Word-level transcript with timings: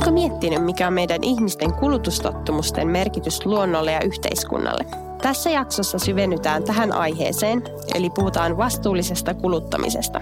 Oletko 0.00 0.14
miettinyt, 0.14 0.64
mikä 0.64 0.86
on 0.86 0.92
meidän 0.92 1.24
ihmisten 1.24 1.74
kulutustottumusten 1.74 2.88
merkitys 2.88 3.46
luonnolle 3.46 3.92
ja 3.92 4.00
yhteiskunnalle? 4.04 4.84
Tässä 5.22 5.50
jaksossa 5.50 5.98
syvennytään 5.98 6.64
tähän 6.64 6.92
aiheeseen, 6.92 7.62
eli 7.94 8.10
puhutaan 8.10 8.56
vastuullisesta 8.56 9.34
kuluttamisesta. 9.34 10.20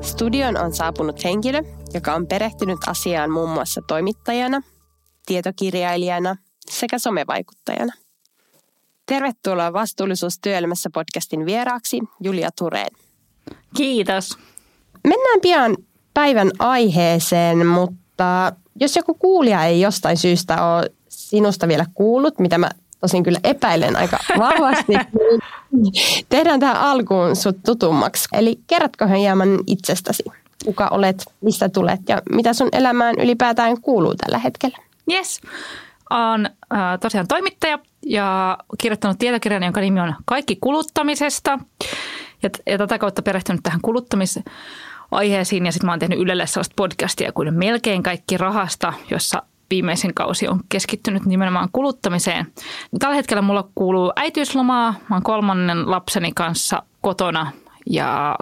Studion 0.00 0.56
on 0.56 0.72
saapunut 0.74 1.24
henkilö, 1.24 1.62
joka 1.94 2.14
on 2.14 2.26
perehtynyt 2.26 2.78
asiaan 2.86 3.30
muun 3.30 3.50
muassa 3.50 3.80
toimittajana, 3.86 4.62
tietokirjailijana 5.26 6.36
sekä 6.70 6.98
somevaikuttajana. 6.98 7.92
Tervetuloa 9.06 9.72
Vastuullisuus 9.72 10.38
työelämässä 10.42 10.90
podcastin 10.94 11.46
vieraaksi 11.46 12.00
Julia 12.22 12.50
Tureen. 12.58 12.96
Kiitos. 13.76 14.38
Mennään 15.04 15.40
pian 15.42 15.76
päivän 16.14 16.50
aiheeseen, 16.58 17.66
mutta 17.66 18.05
jos 18.80 18.96
joku 18.96 19.14
kuulija 19.14 19.64
ei 19.64 19.80
jostain 19.80 20.16
syystä 20.16 20.66
ole 20.66 20.90
sinusta 21.08 21.68
vielä 21.68 21.86
kuullut, 21.94 22.38
mitä 22.38 22.58
mä 22.58 22.70
tosin 23.00 23.22
kyllä 23.22 23.38
epäilen 23.44 23.96
aika 23.96 24.18
vahvasti, 24.38 24.92
niin 25.72 25.92
tehdään 26.28 26.60
tähän 26.60 26.80
alkuun 26.80 27.36
sut 27.36 27.56
tutummaksi. 27.66 28.28
Eli 28.32 28.60
kerrotkohan 28.66 29.16
hieman 29.16 29.58
itsestäsi, 29.66 30.24
kuka 30.64 30.88
olet, 30.88 31.24
mistä 31.40 31.68
tulet 31.68 32.00
ja 32.08 32.22
mitä 32.30 32.52
sun 32.52 32.68
elämään 32.72 33.14
ylipäätään 33.18 33.80
kuuluu 33.80 34.14
tällä 34.14 34.38
hetkellä? 34.38 34.78
Yes. 35.10 35.40
Olen 36.10 36.50
äh, 36.72 36.98
tosiaan 37.00 37.28
toimittaja 37.28 37.78
ja 38.06 38.58
kirjoittanut 38.78 39.18
tietokirjan, 39.18 39.62
jonka 39.62 39.80
nimi 39.80 40.00
on 40.00 40.14
Kaikki 40.24 40.56
kuluttamisesta. 40.60 41.58
Ja, 42.42 42.50
ja 42.66 42.78
tätä 42.78 42.98
kautta 42.98 43.22
perehtynyt 43.22 43.62
tähän 43.62 43.80
kuluttamisaiheisiin 45.10 45.66
ja 45.66 45.72
sitten 45.72 45.86
mä 45.86 45.92
oon 45.92 45.98
tehnyt 45.98 46.18
Ylelle 46.18 46.46
sellaista 46.46 46.74
podcastia 46.76 47.32
kuin 47.32 47.54
Melkein 47.54 48.02
kaikki 48.02 48.36
rahasta, 48.36 48.92
jossa 49.10 49.42
viimeisin 49.70 50.14
kausi 50.14 50.48
on 50.48 50.60
keskittynyt 50.68 51.26
nimenomaan 51.26 51.68
kuluttamiseen. 51.72 52.46
Tällä 52.98 53.16
hetkellä 53.16 53.42
mulla 53.42 53.68
kuuluu 53.74 54.12
äitiyslomaa. 54.16 54.94
Mä 55.10 55.16
oon 55.16 55.22
kolmannen 55.22 55.90
lapseni 55.90 56.32
kanssa 56.32 56.82
kotona 57.00 57.52
ja 57.90 58.36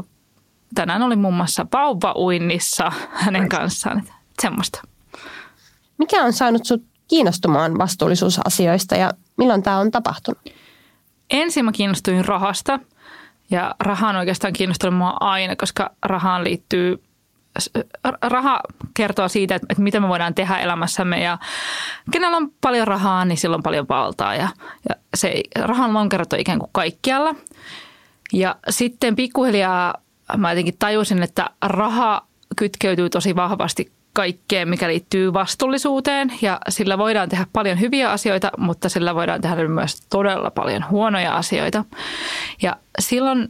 tänään 0.74 1.02
olin 1.02 1.18
muun 1.18 1.34
muassa 1.34 1.66
vauvauinnissa 1.72 2.92
hänen 3.12 3.48
kanssaan. 3.48 4.02
Semmoista. 4.42 4.82
Mikä 5.98 6.24
on 6.24 6.32
saanut 6.32 6.64
sut 6.64 6.82
kiinnostumaan 7.08 7.78
vastuullisuusasioista 7.78 8.96
ja 8.96 9.10
milloin 9.36 9.62
tämä 9.62 9.78
on 9.78 9.90
tapahtunut? 9.90 10.42
Ensin 11.30 11.64
mä 11.64 11.72
kiinnostuin 11.72 12.24
rahasta 12.24 12.80
ja 13.50 13.74
raha 13.80 14.08
on 14.08 14.16
oikeastaan 14.16 14.52
kiinnostunut 14.52 14.98
mua 14.98 15.16
aina, 15.20 15.56
koska 15.56 15.90
rahaan 16.02 16.44
liittyy 16.44 17.02
raha 18.22 18.60
kertoo 18.94 19.28
siitä, 19.28 19.54
että, 19.54 19.74
mitä 19.78 20.00
me 20.00 20.08
voidaan 20.08 20.34
tehdä 20.34 20.58
elämässämme 20.58 21.22
ja 21.22 21.38
kenellä 22.10 22.36
on 22.36 22.50
paljon 22.60 22.86
rahaa, 22.86 23.24
niin 23.24 23.38
sillä 23.38 23.56
on 23.56 23.62
paljon 23.62 23.86
valtaa 23.88 24.34
ja, 24.34 24.48
ja 24.88 24.94
se 25.14 25.42
rahan 25.60 25.94
lonkerot 25.94 26.32
on 26.32 26.40
ikään 26.40 26.58
kuin 26.58 26.70
kaikkialla. 26.72 27.34
Ja 28.32 28.56
sitten 28.68 29.16
pikkuhiljaa 29.16 29.94
mä 30.36 30.52
jotenkin 30.52 30.78
tajusin, 30.78 31.22
että 31.22 31.50
raha 31.62 32.26
kytkeytyy 32.56 33.10
tosi 33.10 33.36
vahvasti 33.36 33.92
kaikkeen, 34.14 34.68
mikä 34.68 34.88
liittyy 34.88 35.32
vastuullisuuteen 35.32 36.32
ja 36.42 36.58
sillä 36.68 36.98
voidaan 36.98 37.28
tehdä 37.28 37.46
paljon 37.52 37.80
hyviä 37.80 38.10
asioita, 38.10 38.50
mutta 38.58 38.88
sillä 38.88 39.14
voidaan 39.14 39.40
tehdä 39.40 39.68
myös 39.68 40.00
todella 40.10 40.50
paljon 40.50 40.84
huonoja 40.90 41.36
asioita. 41.36 41.84
Ja 42.62 42.76
silloin 42.98 43.48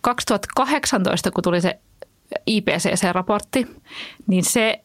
2018, 0.00 1.30
kun 1.30 1.44
tuli 1.44 1.60
se 1.60 1.78
IPCC-raportti, 2.46 3.66
niin 4.26 4.44
se 4.44 4.80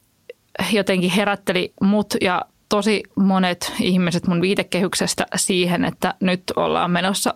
jotenkin 0.72 1.12
herätteli 1.12 1.74
mut 1.82 2.14
ja 2.22 2.42
tosi 2.70 3.04
monet 3.16 3.74
ihmiset 3.80 4.28
mun 4.28 4.42
viitekehyksestä 4.42 5.26
siihen, 5.36 5.86
että 5.86 6.14
nyt 6.20 6.44
ollaan 6.56 6.92
menossa 6.92 7.34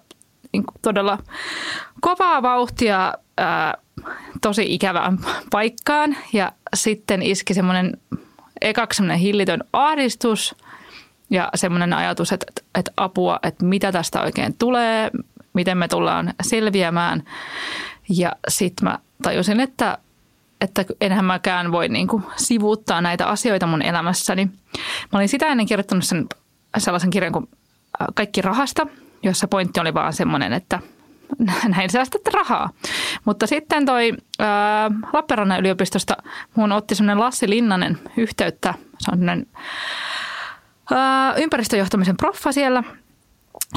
niin 0.54 0.64
todella 0.82 1.18
kovaa 2.02 2.42
vauhtia 2.42 3.14
ää, 3.38 3.78
tosi 4.42 4.74
ikävään 4.74 5.20
paikkaan 5.52 6.18
ja 6.34 6.52
sitten 6.76 7.22
iski 7.22 7.54
semmoinen 7.54 7.98
ekaksi 8.62 8.98
semmoinen 8.98 9.20
hillitön 9.20 9.64
ahdistus 9.74 10.56
ja 11.30 11.50
semmoinen 11.56 11.94
ajatus, 11.94 12.32
että, 12.32 12.46
että 12.76 12.92
apua, 12.98 13.40
että 13.44 13.66
mitä 13.66 13.92
tästä 13.92 14.22
oikein 14.22 14.56
tulee, 14.60 15.12
miten 15.54 15.78
me 15.78 15.88
tullaan 15.88 16.34
selviämään. 16.44 17.24
Ja 18.10 18.32
sitten 18.48 18.84
mä 18.84 19.00
tajusin, 19.22 19.60
että, 19.60 19.98
että 20.62 20.86
enhän 21.02 21.26
mäkään 21.26 21.72
voi 21.72 21.90
niin 21.90 22.08
kuin 22.08 22.24
sivuuttaa 22.36 23.02
näitä 23.02 23.28
asioita 23.28 23.68
mun 23.68 23.82
elämässäni. 23.82 24.46
Mä 25.12 25.20
olin 25.20 25.30
sitä 25.30 25.48
ennen 25.48 25.66
kirjoittanut 25.66 26.04
sen 26.04 26.28
sellaisen 26.78 27.10
kirjan 27.10 27.34
kuin 27.34 27.50
Kaikki 28.14 28.42
rahasta, 28.42 28.88
jossa 29.24 29.48
pointti 29.48 29.80
oli 29.80 29.94
vaan 29.94 30.14
semmoinen, 30.14 30.54
että– 30.54 30.80
näin 31.76 31.90
säästätte 31.90 32.32
rahaa. 32.34 32.70
Mutta 33.26 33.48
sitten 33.48 33.86
toi 33.86 34.14
ää, 34.40 34.92
Lappeenrannan 35.14 35.60
yliopistosta 35.60 36.18
mun 36.56 36.72
otti 36.72 36.96
semmoinen 36.96 37.20
Lassi 37.20 37.50
Linnanen 37.50 38.00
yhteyttä. 38.18 38.74
Se 39.00 39.12
on 39.12 39.18
semmoinen 39.18 39.48
ää, 40.92 41.34
ympäristöjohtamisen 41.34 42.18
proffa 42.18 42.52
siellä. 42.52 42.84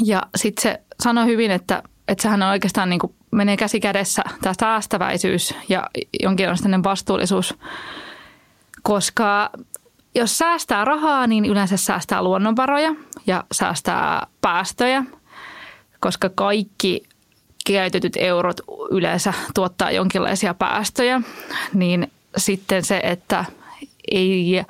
Ja 0.04 0.22
sitten 0.36 0.62
se 0.62 0.82
sanoi 1.02 1.26
hyvin, 1.26 1.50
että, 1.50 1.82
että 2.08 2.22
sehän 2.22 2.42
on 2.42 2.48
oikeastaan 2.48 2.90
niin 2.90 3.00
kuin 3.00 3.14
menee 3.30 3.56
käsi 3.56 3.80
kädessä 3.80 4.22
tämä 4.40 4.54
säästäväisyys 4.60 5.54
ja 5.68 5.90
jonkinlainen 6.22 6.84
vastuullisuus, 6.84 7.54
koska 8.82 9.50
jos 10.14 10.38
säästää 10.38 10.84
rahaa, 10.84 11.26
niin 11.26 11.44
yleensä 11.44 11.76
säästää 11.76 12.22
luonnonvaroja 12.22 12.94
ja 13.26 13.44
säästää 13.52 14.26
päästöjä, 14.40 15.04
koska 16.00 16.30
kaikki 16.34 17.02
käytetyt 17.72 18.16
eurot 18.16 18.60
yleensä 18.90 19.34
tuottaa 19.54 19.90
jonkinlaisia 19.90 20.54
päästöjä, 20.54 21.20
niin 21.74 22.12
sitten 22.36 22.84
se, 22.84 23.00
että 23.02 23.44
ei 24.10 24.62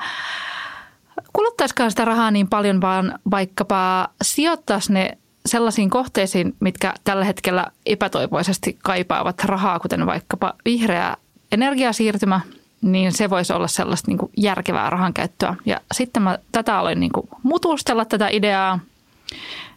kuluttaisikaan 1.33 1.91
sitä 1.91 2.05
rahaa 2.05 2.31
niin 2.31 2.49
paljon, 2.49 2.81
vaan 2.81 3.19
vaikkapa 3.31 4.09
sijoittaisi 4.23 4.93
ne 4.93 5.19
sellaisiin 5.47 5.91
kohteisiin, 5.91 6.55
mitkä 6.61 6.95
tällä 7.05 7.25
hetkellä 7.25 7.67
epätoivoisesti 7.87 8.79
kaipaavat 8.83 9.45
rahaa, 9.45 9.79
kuten 9.79 10.06
vaikkapa 10.06 10.55
vihreä 10.65 11.17
energiasiirtymä, 11.53 12.41
niin 12.83 13.12
se 13.12 13.31
voisi 13.31 13.53
olla 13.53 13.69
sellaista 13.69 14.11
niin 14.11 14.19
järkevää 14.37 14.91
rahankäyttöä. 14.91 15.55
Ja 15.67 15.81
sitten 15.93 16.23
mä 16.23 16.39
tätä 16.53 16.79
aloin 16.79 17.01
niin 17.01 17.12
mutustella 17.43 18.05
tätä 18.05 18.29
ideaa 18.29 18.79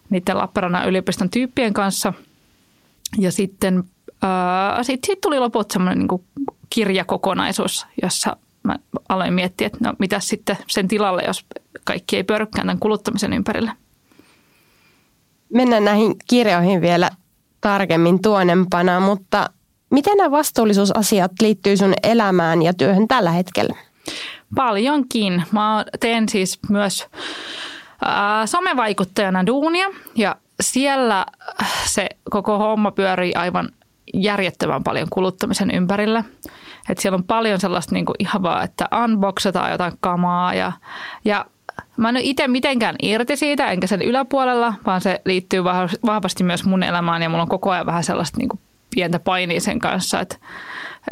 niiden 0.09 0.37
Lappeenrannan 0.37 0.87
yliopiston 0.87 1.29
tyyppien 1.29 1.73
kanssa– 1.73 2.13
ja 3.17 3.31
sitten 3.31 3.83
äh, 4.23 4.79
sit, 4.81 4.99
sit 5.05 5.21
tuli 5.21 5.39
loput 5.39 5.71
semmoinen 5.71 5.99
niin 5.99 6.25
kirjakokonaisuus, 6.69 7.85
jossa 8.01 8.37
mä 8.63 8.75
aloin 9.09 9.33
miettiä, 9.33 9.67
että 9.67 9.79
no 9.81 9.93
mitä 9.99 10.19
sitten 10.19 10.57
sen 10.67 10.87
tilalle, 10.87 11.23
jos 11.27 11.45
kaikki 11.83 12.15
ei 12.15 12.23
pyörykään 12.23 12.67
tämän 12.67 12.79
kuluttamisen 12.79 13.33
ympärille. 13.33 13.71
Mennään 15.53 15.85
näihin 15.85 16.15
kirjoihin 16.29 16.81
vielä 16.81 17.09
tarkemmin 17.61 18.21
tuonempana, 18.21 18.99
mutta 18.99 19.49
miten 19.91 20.17
nämä 20.17 20.31
vastuullisuusasiat 20.31 21.31
liittyy 21.41 21.77
sun 21.77 21.93
elämään 22.03 22.61
ja 22.61 22.73
työhön 22.73 23.07
tällä 23.07 23.31
hetkellä? 23.31 23.75
Paljonkin. 24.55 25.43
Mä 25.51 25.85
teen 25.99 26.29
siis 26.29 26.59
myös 26.69 27.07
äh, 28.05 28.45
somevaikuttajana 28.45 29.45
duunia 29.45 29.87
ja 30.15 30.35
siellä 30.61 31.25
se 31.85 32.09
koko 32.29 32.57
homma 32.57 32.91
pyörii 32.91 33.35
aivan 33.35 33.69
järjettömän 34.13 34.83
paljon 34.83 35.07
kuluttamisen 35.09 35.71
ympärillä. 35.71 36.23
Et 36.89 36.97
siellä 36.97 37.15
on 37.15 37.23
paljon 37.23 37.59
sellaista 37.59 37.95
niinku 37.95 38.13
ihan 38.19 38.43
vaan, 38.43 38.63
että 38.63 38.87
unboxataan 39.03 39.71
jotain 39.71 39.93
kamaa 39.99 40.53
ja, 40.53 40.71
ja 41.25 41.45
mä 41.97 42.09
en 42.09 42.15
ole 42.15 42.23
itse 42.23 42.47
mitenkään 42.47 42.95
irti 43.01 43.35
siitä, 43.35 43.71
enkä 43.71 43.87
sen 43.87 44.01
yläpuolella, 44.01 44.73
vaan 44.85 45.01
se 45.01 45.21
liittyy 45.25 45.63
vahvasti 46.05 46.43
myös 46.43 46.63
mun 46.63 46.83
elämään 46.83 47.21
ja 47.21 47.29
mulla 47.29 47.43
on 47.43 47.49
koko 47.49 47.71
ajan 47.71 47.85
vähän 47.85 48.03
sellaista 48.03 48.37
niinku 48.37 48.59
pientä 48.95 49.19
painia 49.19 49.61
sen 49.61 49.79
kanssa, 49.79 50.19
että, 50.19 50.35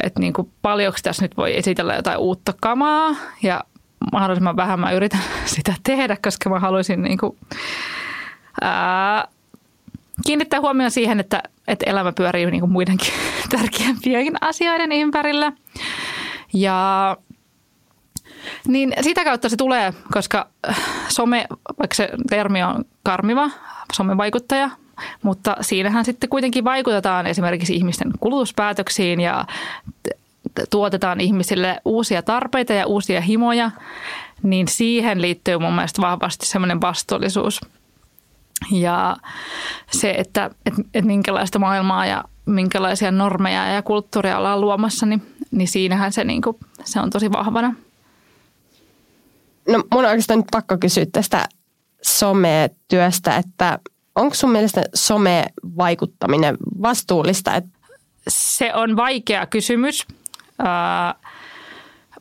että 0.02 0.20
niinku 0.20 0.50
paljonko 0.62 0.98
tässä 1.02 1.24
nyt 1.24 1.36
voi 1.36 1.56
esitellä 1.56 1.94
jotain 1.94 2.18
uutta 2.18 2.54
kamaa 2.60 3.10
ja 3.42 3.64
mahdollisimman 4.12 4.56
vähän 4.56 4.80
mä 4.80 4.92
yritän 4.92 5.20
sitä 5.54 5.74
tehdä, 5.82 6.16
koska 6.22 6.50
mä 6.50 6.60
haluaisin 6.60 7.02
niinku, 7.02 7.36
ää, 8.60 9.28
kiinnittää 10.26 10.60
huomioon 10.60 10.90
siihen, 10.90 11.20
että, 11.20 11.42
että 11.68 11.90
elämä 11.90 12.12
pyörii 12.12 12.50
niin 12.50 12.60
kuin 12.60 12.72
muidenkin 12.72 13.12
tärkeämpien 13.56 14.34
asioiden 14.40 14.92
ympärillä. 14.92 15.52
Ja 16.52 17.16
niin 18.68 18.92
sitä 19.00 19.24
kautta 19.24 19.48
se 19.48 19.56
tulee, 19.56 19.94
koska 20.12 20.48
some, 21.08 21.46
vaikka 21.78 21.94
se 21.94 22.08
termi 22.30 22.62
on 22.62 22.84
karmiva, 23.02 23.50
somevaikuttaja, 23.92 24.70
mutta 25.22 25.56
siinähän 25.60 26.04
sitten 26.04 26.30
kuitenkin 26.30 26.64
vaikutetaan 26.64 27.26
esimerkiksi 27.26 27.76
ihmisten 27.76 28.12
kulutuspäätöksiin 28.20 29.20
ja 29.20 29.44
tuotetaan 30.70 31.20
ihmisille 31.20 31.80
uusia 31.84 32.22
tarpeita 32.22 32.72
ja 32.72 32.86
uusia 32.86 33.20
himoja, 33.20 33.70
niin 34.42 34.68
siihen 34.68 35.22
liittyy 35.22 35.58
mun 35.58 35.74
mielestä 35.74 36.02
vahvasti 36.02 36.46
semmoinen 36.46 36.80
vastuullisuus. 36.80 37.60
Ja 38.70 39.16
se, 39.90 40.10
että, 40.10 40.50
että, 40.66 40.82
että 40.94 41.06
minkälaista 41.06 41.58
maailmaa 41.58 42.06
ja 42.06 42.24
minkälaisia 42.46 43.10
normeja 43.10 43.66
ja 43.66 43.82
kulttuuria 43.82 44.38
ollaan 44.38 44.60
luomassa, 44.60 45.06
niin, 45.06 45.34
niin 45.50 45.68
siinähän 45.68 46.12
se, 46.12 46.24
niin 46.24 46.42
kuin, 46.42 46.56
se 46.84 47.00
on 47.00 47.10
tosi 47.10 47.32
vahvana. 47.32 47.74
No 49.68 49.78
mun 49.78 50.04
on 50.04 50.10
oikeastaan 50.10 50.38
nyt 50.38 50.46
pakko 50.50 50.78
kysyä 50.78 51.06
tästä 51.12 51.48
sometyöstä, 52.02 53.36
että 53.36 53.78
onko 54.14 54.34
sun 54.34 54.52
mielestä 54.52 54.84
some-vaikuttaminen 54.94 56.56
vastuullista? 56.82 57.62
Se 58.28 58.74
on 58.74 58.96
vaikea 58.96 59.46
kysymys. 59.46 60.06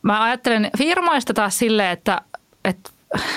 Mä 0.01 0.23
ajattelen 0.23 0.69
firmoista 0.77 1.33
taas 1.33 1.59
silleen, 1.59 1.91
että, 1.91 2.21
että, 2.65 2.89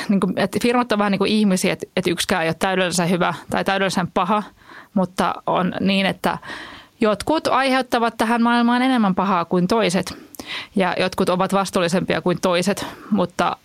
niin 0.08 0.20
kuin, 0.20 0.32
että 0.36 0.58
firmat 0.62 0.92
on 0.92 0.98
vähän 0.98 1.10
niin 1.10 1.18
kuin 1.18 1.32
ihmisiä, 1.32 1.72
että, 1.72 1.86
että 1.96 2.10
yksikään 2.10 2.42
ei 2.42 2.48
ole 2.48 2.56
täydellisen 2.58 3.10
hyvä 3.10 3.34
tai 3.50 3.64
täydellisen 3.64 4.08
paha, 4.08 4.42
mutta 4.94 5.34
on 5.46 5.74
niin, 5.80 6.06
että 6.06 6.38
jotkut 7.00 7.46
aiheuttavat 7.46 8.16
tähän 8.16 8.42
maailmaan 8.42 8.82
enemmän 8.82 9.14
pahaa 9.14 9.44
kuin 9.44 9.68
toiset 9.68 10.18
ja 10.76 10.94
jotkut 10.98 11.28
ovat 11.28 11.52
vastuullisempia 11.52 12.20
kuin 12.20 12.40
toiset, 12.40 12.86
mutta 13.10 13.56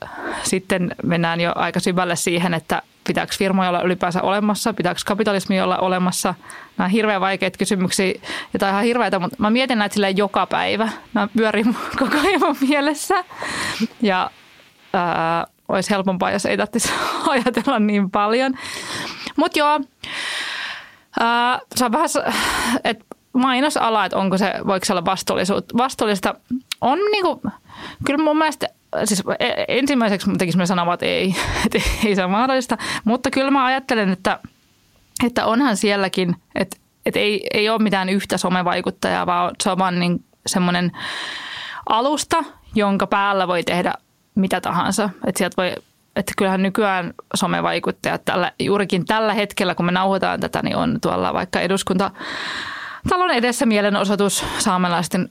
sitten 0.44 0.96
mennään 1.04 1.42
jo 1.42 1.52
aika 1.56 1.80
syvälle 1.80 2.16
siihen, 2.16 2.54
että 2.54 2.82
pitääkö 3.08 3.34
firmoja 3.38 3.70
olla 3.70 3.82
ylipäänsä 3.82 4.22
olemassa, 4.22 4.74
pitääkö 4.74 5.00
kapitalismi 5.06 5.62
olla 5.62 5.78
olemassa. 5.78 6.36
Nämä 6.78 6.86
on 6.86 6.92
hirveän 6.92 7.22
vaikeita 7.22 7.58
kysymyksiä 7.58 8.14
ja 8.54 8.60
tämä 8.60 8.70
on 8.70 8.74
ihan 8.74 8.86
hirveätä, 8.86 9.20
mutta 9.20 9.36
mä 9.40 9.50
mietin 9.50 9.78
näitä 9.78 9.94
silleen 9.94 10.18
joka 10.18 10.46
päivä. 10.46 10.90
Mä 11.14 11.28
pyörin 11.38 11.76
koko 12.00 12.18
ajan 12.20 12.56
mielessä 12.70 13.24
ja 14.02 14.30
ää, 14.94 15.48
olisi 15.68 15.90
helpompaa, 15.90 16.32
jos 16.32 16.46
ei 16.46 16.58
tarvitsisi 16.58 16.94
ajatella 17.30 17.80
niin 17.80 18.12
paljon. 18.12 18.54
Mutta 19.36 19.60
joo, 19.60 19.80
ää, 21.20 21.60
se 21.76 21.86
on 21.86 21.92
vähän, 21.92 22.10
että 22.84 23.06
mainosala, 23.34 24.06
että 24.06 24.18
onko 24.18 24.38
se, 24.38 24.54
voiko 24.68 24.86
se 24.86 24.94
olla 24.94 25.06
vastuullista. 25.78 26.36
On 26.82 27.00
niin 27.12 27.24
kuin, 27.24 27.42
kyllä 28.06 28.24
mun 28.24 28.38
mielestä 28.38 28.68
siis 29.04 29.24
e, 29.40 29.64
ensimmäiseksi 29.68 30.32
tekisimme 30.38 30.66
sanoa, 30.66 30.94
että 30.94 31.06
ei, 31.06 31.36
että 31.66 31.90
ei 32.06 32.16
se 32.16 32.24
ole 32.24 32.32
mahdollista, 32.32 32.78
mutta 33.04 33.32
kyllä 33.32 33.52
mä 33.52 33.66
ajattelen, 33.66 34.10
että, 34.10 34.40
että 35.26 35.46
onhan 35.46 35.78
sielläkin, 35.78 36.36
että, 36.56 36.78
että 37.06 37.20
ei, 37.20 37.48
ei 37.54 37.70
ole 37.70 37.84
mitään 37.84 38.10
yhtä 38.10 38.38
somevaikuttajaa, 38.38 39.26
vaan 39.26 39.52
se 39.64 39.72
on 39.72 39.78
vaan 39.78 40.00
niin 40.00 40.26
semmoinen 40.46 40.92
alusta, 41.90 42.44
jonka 42.76 43.08
päällä 43.08 43.48
voi 43.48 43.64
tehdä 43.64 43.94
mitä 44.36 44.62
tahansa. 44.62 45.10
Että 45.28 45.38
sieltä 45.38 45.58
voi 45.58 45.74
että 46.16 46.34
kyllähän 46.38 46.64
nykyään 46.64 47.14
somevaikuttajat 47.36 48.26
tällä, 48.26 48.52
juurikin 48.60 49.06
tällä 49.06 49.34
hetkellä, 49.34 49.76
kun 49.76 49.86
me 49.86 49.92
nauhoitetaan 49.92 50.40
tätä, 50.40 50.62
niin 50.64 50.76
on 50.76 50.98
tuolla 51.02 51.34
vaikka 51.34 51.60
eduskunta 51.60 52.12
talon 53.10 53.32
edessä 53.32 53.66
mielenosoitus 53.66 54.46
saamelaisten 54.58 55.30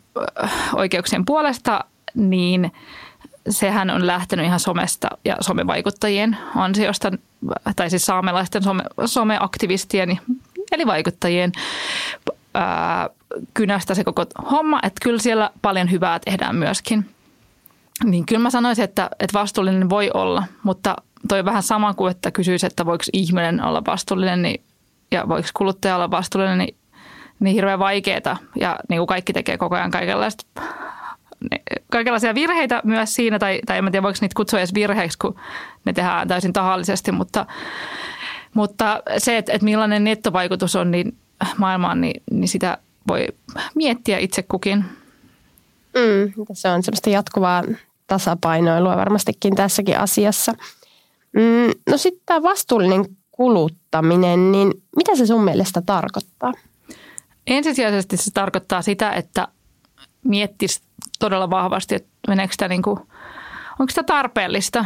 oikeuksien 0.75 1.25
puolesta, 1.25 1.85
niin 2.15 2.73
sehän 3.49 3.91
on 3.91 4.07
lähtenyt 4.07 4.47
ihan 4.47 4.61
somesta 4.61 5.09
ja 5.25 5.37
somevaikuttajien 5.41 6.37
ansiosta, 6.57 7.13
tai 7.77 7.91
siis 7.91 8.07
saamelaisten 8.07 8.63
some, 8.63 8.83
someaktivistien 9.07 10.21
eli 10.73 10.87
vaikuttajien 10.87 11.53
ää, 12.55 13.11
kynästä 13.55 13.95
se 13.95 14.05
koko 14.05 14.27
homma, 14.51 14.81
että 14.83 15.01
kyllä 15.03 15.19
siellä 15.19 15.51
paljon 15.63 15.91
hyvää 15.91 16.19
tehdään 16.19 16.57
myöskin. 16.57 17.14
Niin 18.05 18.27
kyllä 18.27 18.43
mä 18.43 18.51
sanoisin, 18.51 18.85
että, 18.85 19.11
että 19.21 19.39
vastuullinen 19.39 19.91
voi 19.91 20.11
olla, 20.15 20.45
mutta 20.63 20.97
toi 21.29 21.45
vähän 21.45 21.63
sama 21.63 21.95
kuin, 21.95 22.11
että 22.11 22.31
kysyisi, 22.31 22.67
että 22.67 22.87
voiko 22.87 23.05
ihminen 23.13 23.65
olla 23.65 23.83
vastuullinen 23.87 24.43
niin, 24.43 24.61
ja 25.11 25.29
voiko 25.29 25.49
kuluttaja 25.55 25.97
olla 25.97 26.11
vastuullinen, 26.11 26.59
niin, 26.59 26.77
niin 27.41 27.55
hirveän 27.55 27.79
vaikeaa. 27.79 28.37
Ja 28.61 28.77
niin 28.89 28.99
kuin 28.99 29.07
kaikki 29.07 29.33
tekee 29.33 29.59
koko 29.59 29.75
ajan 29.75 29.91
kaikenlaista 29.91 30.45
kaikenlaisia 31.91 32.35
virheitä 32.35 32.81
myös 32.85 33.15
siinä, 33.15 33.39
tai, 33.39 33.61
tai 33.67 33.79
en 33.79 33.85
tiedä 33.85 34.03
voiko 34.03 34.19
niitä 34.21 34.35
kutsua 34.37 34.59
edes 34.59 34.75
virheiksi, 34.75 35.19
kun 35.19 35.37
ne 35.85 35.93
tehdään 35.93 36.29
täysin 36.29 36.53
tahallisesti, 36.53 37.13
mutta, 37.13 37.47
mutta 38.55 39.03
se, 39.19 39.37
että, 39.37 39.53
että 39.53 39.65
millainen 39.65 40.05
nettovaikutus 40.05 40.77
on 40.77 40.91
niin 40.91 41.17
maailmaan, 41.59 42.01
niin, 42.01 42.23
niin 42.31 42.49
sitä 42.49 42.79
voi 43.09 43.27
miettiä 43.75 44.19
itse 44.19 44.43
kukin. 44.43 44.85
Mm, 45.95 46.45
se 46.53 46.69
on 46.69 46.83
semmoista 46.83 47.11
jatkuvaa 47.11 47.63
tasapainoilua 48.07 48.97
varmastikin 48.97 49.55
tässäkin 49.55 49.99
asiassa. 49.99 50.53
Mm, 51.33 51.91
no 51.91 51.97
sitten 51.97 52.23
tämä 52.27 52.43
vastuullinen 52.43 53.05
kuluttaminen, 53.33 54.53
niin 54.53 54.73
mitä 54.97 55.17
se 55.17 55.27
sun 55.27 55.45
mielestä 55.45 55.83
tarkoittaa? 55.87 56.53
Ensisijaisesti 57.47 58.17
se 58.17 58.31
tarkoittaa 58.31 58.83
sitä, 58.83 59.13
että 59.13 59.49
miettisi 60.25 60.83
todella 61.19 61.51
vahvasti, 61.51 61.95
että 61.95 62.09
meneekö 62.29 62.53
sitä 62.53 62.69
niin 62.69 62.83
kuin, 62.83 62.99
onko 63.79 63.91
sitä 63.91 64.03
tarpeellista. 64.03 64.85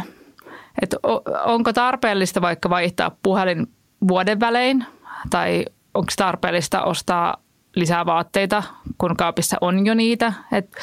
Että 0.81 0.97
onko 1.45 1.73
tarpeellista 1.73 2.41
vaikka 2.41 2.69
vaihtaa 2.69 3.11
puhelin 3.23 3.67
vuoden 4.07 4.39
välein 4.39 4.85
tai 5.29 5.65
onko 5.93 6.11
tarpeellista 6.17 6.83
ostaa 6.83 7.37
lisää 7.75 8.05
vaatteita, 8.05 8.63
kun 8.97 9.17
kaapissa 9.17 9.57
on 9.61 9.85
jo 9.85 9.93
niitä. 9.93 10.33
Et 10.51 10.75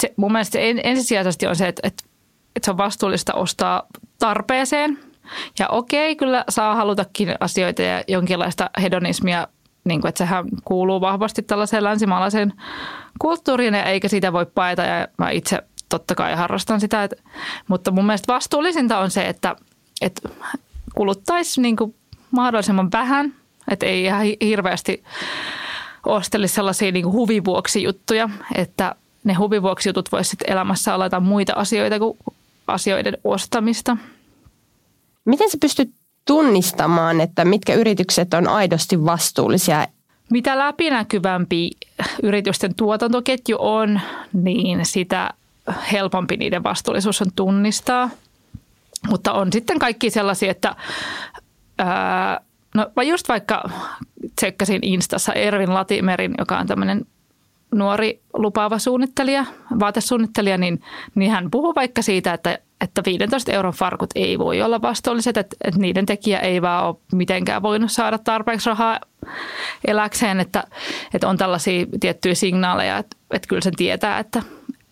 se, 0.00 0.14
mun 0.16 0.32
mielestä 0.32 0.52
se 0.52 0.74
ensisijaisesti 0.84 1.46
on 1.46 1.56
se, 1.56 1.68
että, 1.68 1.80
että, 1.84 2.04
että 2.56 2.66
se 2.66 2.70
on 2.70 2.76
vastuullista 2.76 3.34
ostaa 3.34 3.82
tarpeeseen. 4.18 4.98
Ja 5.58 5.68
okei, 5.68 6.16
kyllä 6.16 6.44
saa 6.48 6.74
halutakin 6.74 7.34
asioita 7.40 7.82
ja 7.82 8.04
jonkinlaista 8.08 8.70
hedonismia, 8.82 9.48
niin 9.84 10.00
kuin, 10.00 10.08
että 10.08 10.18
sehän 10.18 10.44
kuuluu 10.64 11.00
vahvasti 11.00 11.42
tällaiseen 11.42 11.84
länsimaalaiseen 11.84 12.52
kulttuuriin, 13.18 13.74
eikä 13.74 14.08
sitä 14.08 14.32
voi 14.32 14.46
paeta 14.46 14.82
ja 14.82 15.08
mä 15.18 15.30
itse 15.30 15.62
totta 15.88 16.14
kai 16.14 16.34
harrastan 16.34 16.80
sitä. 16.80 17.04
Et, 17.04 17.22
mutta 17.68 17.90
mun 17.90 18.06
mielestä 18.06 18.32
vastuullisinta 18.32 18.98
on 18.98 19.10
se, 19.10 19.26
että, 19.28 19.56
että 20.00 20.28
kuluttaisi 20.94 21.60
niin 21.60 21.76
kuin 21.76 21.94
mahdollisimman 22.30 22.92
vähän, 22.92 23.34
että 23.70 23.86
ei 23.86 24.04
ihan 24.04 24.22
hirveästi 24.40 25.04
ostelisi 26.06 26.54
sellaisia 26.54 26.92
niin 26.92 27.02
kuin 27.02 27.12
huvivuoksi 27.12 27.82
juttuja, 27.82 28.28
että 28.54 28.94
ne 29.24 29.34
huvivuoksi 29.34 29.88
jutut 29.88 30.12
voisi 30.12 30.30
sitten 30.30 30.52
elämässä 30.52 30.94
olla 30.94 31.04
jotain 31.04 31.22
muita 31.22 31.52
asioita 31.52 31.98
kuin 31.98 32.18
asioiden 32.66 33.18
ostamista. 33.24 33.96
Miten 35.24 35.50
sä 35.50 35.58
pystyt 35.60 35.90
tunnistamaan, 36.24 37.20
että 37.20 37.44
mitkä 37.44 37.74
yritykset 37.74 38.34
on 38.34 38.48
aidosti 38.48 39.04
vastuullisia 39.04 39.86
mitä 40.30 40.58
läpinäkyvämpi 40.58 41.70
yritysten 42.22 42.74
tuotantoketju 42.74 43.56
on, 43.60 44.00
niin 44.32 44.86
sitä 44.86 45.30
helpompi 45.92 46.36
niiden 46.36 46.62
vastuullisuus 46.62 47.22
on 47.22 47.32
tunnistaa. 47.36 48.10
Mutta 49.08 49.32
on 49.32 49.52
sitten 49.52 49.78
kaikki 49.78 50.10
sellaisia, 50.10 50.50
että 50.50 50.76
ää, 51.78 52.40
no 52.74 53.02
just 53.02 53.28
vaikka 53.28 53.70
tsekkasin 54.36 54.80
Instassa 54.82 55.32
Ervin 55.32 55.74
Latimerin, 55.74 56.34
joka 56.38 56.58
on 56.58 56.66
tämmöinen 56.66 57.06
nuori 57.74 58.20
lupaava 58.34 58.78
suunnittelija, 58.78 59.44
vaatesuunnittelija, 59.80 60.58
niin, 60.58 60.82
niin 61.14 61.30
hän 61.30 61.50
puhuu 61.50 61.74
vaikka 61.74 62.02
siitä, 62.02 62.32
että, 62.32 62.58
että 62.80 63.02
15 63.06 63.52
euron 63.52 63.72
farkut 63.72 64.10
ei 64.14 64.38
voi 64.38 64.62
olla 64.62 64.82
vastuulliset, 64.82 65.36
että, 65.36 65.56
että 65.64 65.80
niiden 65.80 66.06
tekijä 66.06 66.38
ei 66.38 66.62
vaan 66.62 66.86
ole 66.86 66.96
mitenkään 67.12 67.62
voinut 67.62 67.92
saada 67.92 68.18
tarpeeksi 68.18 68.68
rahaa 68.68 69.00
eläkseen, 69.86 70.40
että, 70.40 70.64
että 71.14 71.28
on 71.28 71.36
tällaisia 71.36 71.86
tiettyjä 72.00 72.34
signaaleja, 72.34 72.98
että, 72.98 73.16
että 73.30 73.48
kyllä 73.48 73.62
sen 73.62 73.76
tietää, 73.76 74.18
että, 74.18 74.42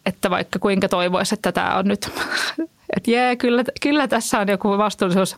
että 0.06 0.30
vaikka 0.30 0.58
kuinka 0.58 0.88
toivoisi, 0.88 1.34
että 1.34 1.52
tämä 1.52 1.76
on 1.76 1.84
nyt, 1.84 2.10
että 2.96 3.10
jee, 3.10 3.36
kyllä, 3.36 3.64
kyllä 3.82 4.08
tässä 4.08 4.38
on 4.38 4.48
joku 4.48 4.78
vastuullisuus 4.78 5.36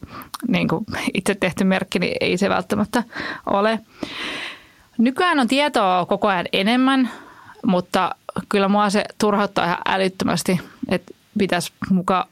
niin 0.48 0.68
kuin 0.68 0.86
itse 1.14 1.34
tehty 1.34 1.64
merkki, 1.64 1.98
niin 1.98 2.16
ei 2.20 2.36
se 2.36 2.48
välttämättä 2.48 3.02
ole. 3.46 3.80
Nykyään 4.98 5.40
on 5.40 5.48
tietoa 5.48 6.06
koko 6.06 6.28
ajan 6.28 6.46
enemmän, 6.52 7.10
mutta 7.66 8.14
kyllä 8.48 8.68
mua 8.68 8.90
se 8.90 9.04
turhauttaa 9.18 9.64
ihan 9.64 9.78
älyttömästi, 9.86 10.60
että 10.88 11.14
pitäisi 11.38 11.72
mukaan 11.90 12.24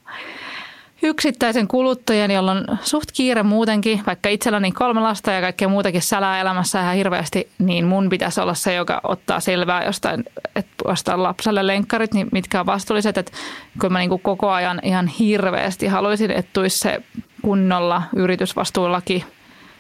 yksittäisen 1.02 1.68
kuluttajan, 1.68 2.30
jolla 2.30 2.52
on 2.52 2.64
suht 2.83 3.12
kiire 3.12 3.42
muutenkin, 3.42 4.02
vaikka 4.06 4.28
itselläni 4.28 4.73
kolme 4.73 5.00
lasta 5.00 5.33
ja 5.33 5.40
kaikkea 5.40 5.68
muutakin 5.68 6.02
sälää 6.02 6.40
elämässä 6.40 6.80
ihan 6.80 6.95
hirveästi, 6.95 7.49
niin 7.59 7.87
mun 7.87 8.09
pitäisi 8.09 8.40
olla 8.40 8.54
se, 8.54 8.75
joka 8.75 9.00
ottaa 9.02 9.40
selvää 9.40 9.85
jostain, 9.85 10.25
että 10.56 10.75
ostaa 10.85 11.23
lapselle 11.23 11.66
lenkkarit, 11.66 12.14
niin 12.14 12.28
mitkä 12.33 12.61
on 12.61 12.66
vastuulliset. 12.66 13.18
Että 13.18 13.33
kun 13.80 13.92
mä 13.92 13.99
niin 13.99 14.21
koko 14.21 14.50
ajan 14.50 14.80
ihan 14.83 15.06
hirveästi 15.06 15.87
haluaisin, 15.87 16.30
että 16.30 16.50
tulisi 16.52 16.78
se 16.78 17.02
kunnolla 17.42 18.02
yritysvastuullaki 18.16 19.25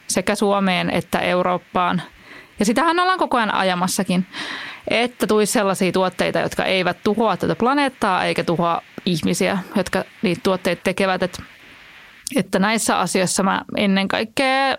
sekä 0.06 0.34
Suomeen 0.34 0.90
että 0.90 1.18
Eurooppaan. 1.18 2.02
Ja 2.58 2.64
sitähän 2.64 2.98
ollaan 2.98 3.18
koko 3.18 3.36
ajan 3.36 3.54
ajamassakin. 3.54 4.26
Että 4.88 5.26
tulisi 5.26 5.52
sellaisia 5.52 5.92
tuotteita, 5.92 6.38
jotka 6.38 6.64
eivät 6.64 6.96
tuhoa 7.04 7.36
tätä 7.36 7.54
planeettaa 7.54 8.24
eikä 8.24 8.44
tuhoa 8.44 8.82
ihmisiä, 9.06 9.58
jotka 9.76 10.04
niitä 10.22 10.40
tuotteita 10.44 10.82
tekevät. 10.84 11.22
Että, 11.22 11.42
että 12.36 12.58
näissä 12.58 12.98
asioissa 12.98 13.42
mä 13.42 13.62
ennen 13.76 14.08
kaikkea 14.08 14.78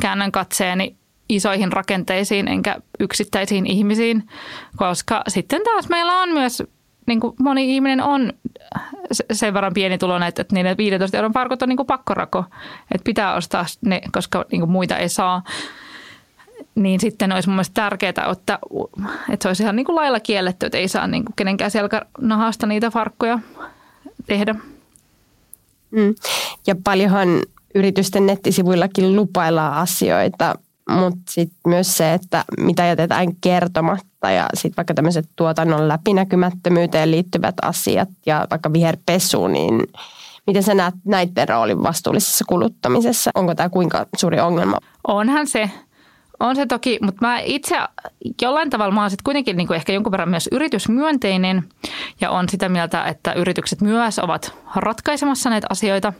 käännän 0.00 0.32
katseeni 0.32 0.96
isoihin 1.28 1.72
rakenteisiin 1.72 2.48
enkä 2.48 2.76
yksittäisiin 3.00 3.66
ihmisiin, 3.66 4.28
koska 4.76 5.22
sitten 5.28 5.62
taas 5.64 5.88
meillä 5.88 6.20
on 6.20 6.28
myös, 6.32 6.62
niin 7.06 7.20
kuin 7.20 7.36
moni 7.38 7.74
ihminen 7.74 8.02
on 8.02 8.32
sen 9.32 9.54
verran 9.54 9.74
pienituloinen, 9.74 10.28
että 10.28 10.44
niiden 10.52 10.76
15 10.76 11.16
euron 11.16 11.32
parkot 11.32 11.62
on 11.62 11.68
niin 11.68 11.76
kuin 11.76 11.86
pakkorako, 11.86 12.44
että 12.94 13.04
pitää 13.04 13.34
ostaa 13.34 13.66
ne, 13.80 14.00
koska 14.12 14.44
niin 14.52 14.60
kuin 14.60 14.70
muita 14.70 14.96
ei 14.96 15.08
saa. 15.08 15.42
Niin 16.74 17.00
sitten 17.00 17.32
olisi 17.32 17.48
mun 17.48 17.56
mielestä 17.56 17.74
tärkeää, 17.74 18.10
että, 18.10 18.58
että 19.30 19.42
se 19.42 19.48
olisi 19.48 19.62
ihan 19.62 19.76
niin 19.76 19.86
kuin 19.86 19.96
lailla 19.96 20.20
kielletty, 20.20 20.66
että 20.66 20.78
ei 20.78 20.88
saa 20.88 21.06
niin 21.06 21.24
kuin 21.24 21.34
kenenkään 21.36 21.70
selkänahasta 21.70 22.66
niitä 22.66 22.90
farkkoja 22.90 23.38
tehdä. 24.26 24.54
Mm. 25.90 26.14
Ja 26.66 26.74
paljonhan 26.84 27.28
yritysten 27.74 28.26
nettisivuillakin 28.26 29.16
lupaillaan 29.16 29.74
asioita, 29.74 30.54
mutta 30.90 31.20
sitten 31.30 31.58
myös 31.66 31.96
se, 31.96 32.14
että 32.14 32.44
mitä 32.58 32.84
jätetään 32.84 33.36
kertomatta 33.40 34.30
ja 34.30 34.48
sitten 34.54 34.76
vaikka 34.76 34.94
tämmöiset 34.94 35.28
tuotannon 35.36 35.88
läpinäkymättömyyteen 35.88 37.10
liittyvät 37.10 37.54
asiat 37.62 38.08
ja 38.26 38.46
vaikka 38.50 38.72
viherpesu, 38.72 39.46
niin 39.46 39.82
miten 40.46 40.62
sä 40.62 40.74
näet 40.74 40.94
näiden 41.04 41.48
roolin 41.48 41.82
vastuullisessa 41.82 42.44
kuluttamisessa? 42.48 43.30
Onko 43.34 43.54
tämä 43.54 43.68
kuinka 43.68 44.06
suuri 44.16 44.40
ongelma? 44.40 44.78
Onhan 45.08 45.46
se. 45.46 45.70
On 46.44 46.56
se 46.56 46.66
toki, 46.66 46.98
mutta 47.02 47.26
mä 47.26 47.38
itse 47.38 47.76
jollain 48.42 48.70
tavalla 48.70 48.94
mä 48.94 49.00
oon 49.00 49.10
sitten 49.10 49.24
kuitenkin 49.24 49.56
niin 49.56 49.66
kuin 49.66 49.76
ehkä 49.76 49.92
jonkun 49.92 50.10
verran 50.12 50.28
myös 50.28 50.48
yritysmyönteinen 50.52 51.62
ja 52.20 52.30
on 52.30 52.48
sitä 52.48 52.68
mieltä, 52.68 53.04
että 53.04 53.32
yritykset 53.32 53.80
myös 53.80 54.18
ovat 54.18 54.54
ratkaisemassa 54.76 55.50
näitä 55.50 55.66
asioita. 55.70 56.12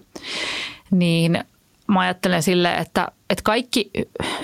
Niin 0.91 1.45
mä 1.87 2.01
ajattelen 2.01 2.43
sille, 2.43 2.75
että, 2.75 3.09
että 3.31 3.43
kaikki 3.45 3.91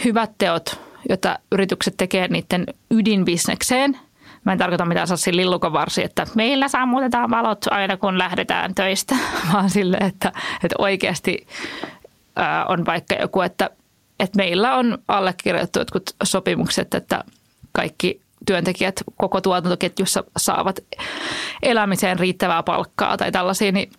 hyvät 0.04 0.30
teot, 0.38 0.80
joita 1.08 1.38
yritykset 1.52 1.94
tekee 1.96 2.28
niiden 2.28 2.66
ydinbisnekseen, 2.90 3.98
mä 4.44 4.52
en 4.52 4.58
tarkoita 4.58 4.84
mitään 4.84 5.06
sassin 5.06 5.36
lillukovarsi, 5.36 6.04
että 6.04 6.26
meillä 6.34 6.68
sammutetaan 6.68 7.30
valot 7.30 7.66
aina 7.70 7.96
kun 7.96 8.18
lähdetään 8.18 8.74
töistä, 8.74 9.16
vaan 9.52 9.70
sille, 9.70 9.96
että, 9.96 10.32
että 10.64 10.76
oikeasti 10.78 11.46
on 12.68 12.86
vaikka 12.86 13.14
joku, 13.14 13.40
että, 13.40 13.70
että 14.20 14.36
meillä 14.36 14.76
on 14.76 14.98
allekirjoitettu 15.08 15.78
jotkut 15.78 16.14
sopimukset, 16.22 16.94
että 16.94 17.24
kaikki 17.72 18.20
työntekijät 18.46 19.02
koko 19.16 19.40
tuotantoketjussa 19.40 20.24
saavat 20.36 20.80
elämiseen 21.62 22.18
riittävää 22.18 22.62
palkkaa 22.62 23.16
tai 23.16 23.32
tällaisia, 23.32 23.72
niin, 23.72 23.90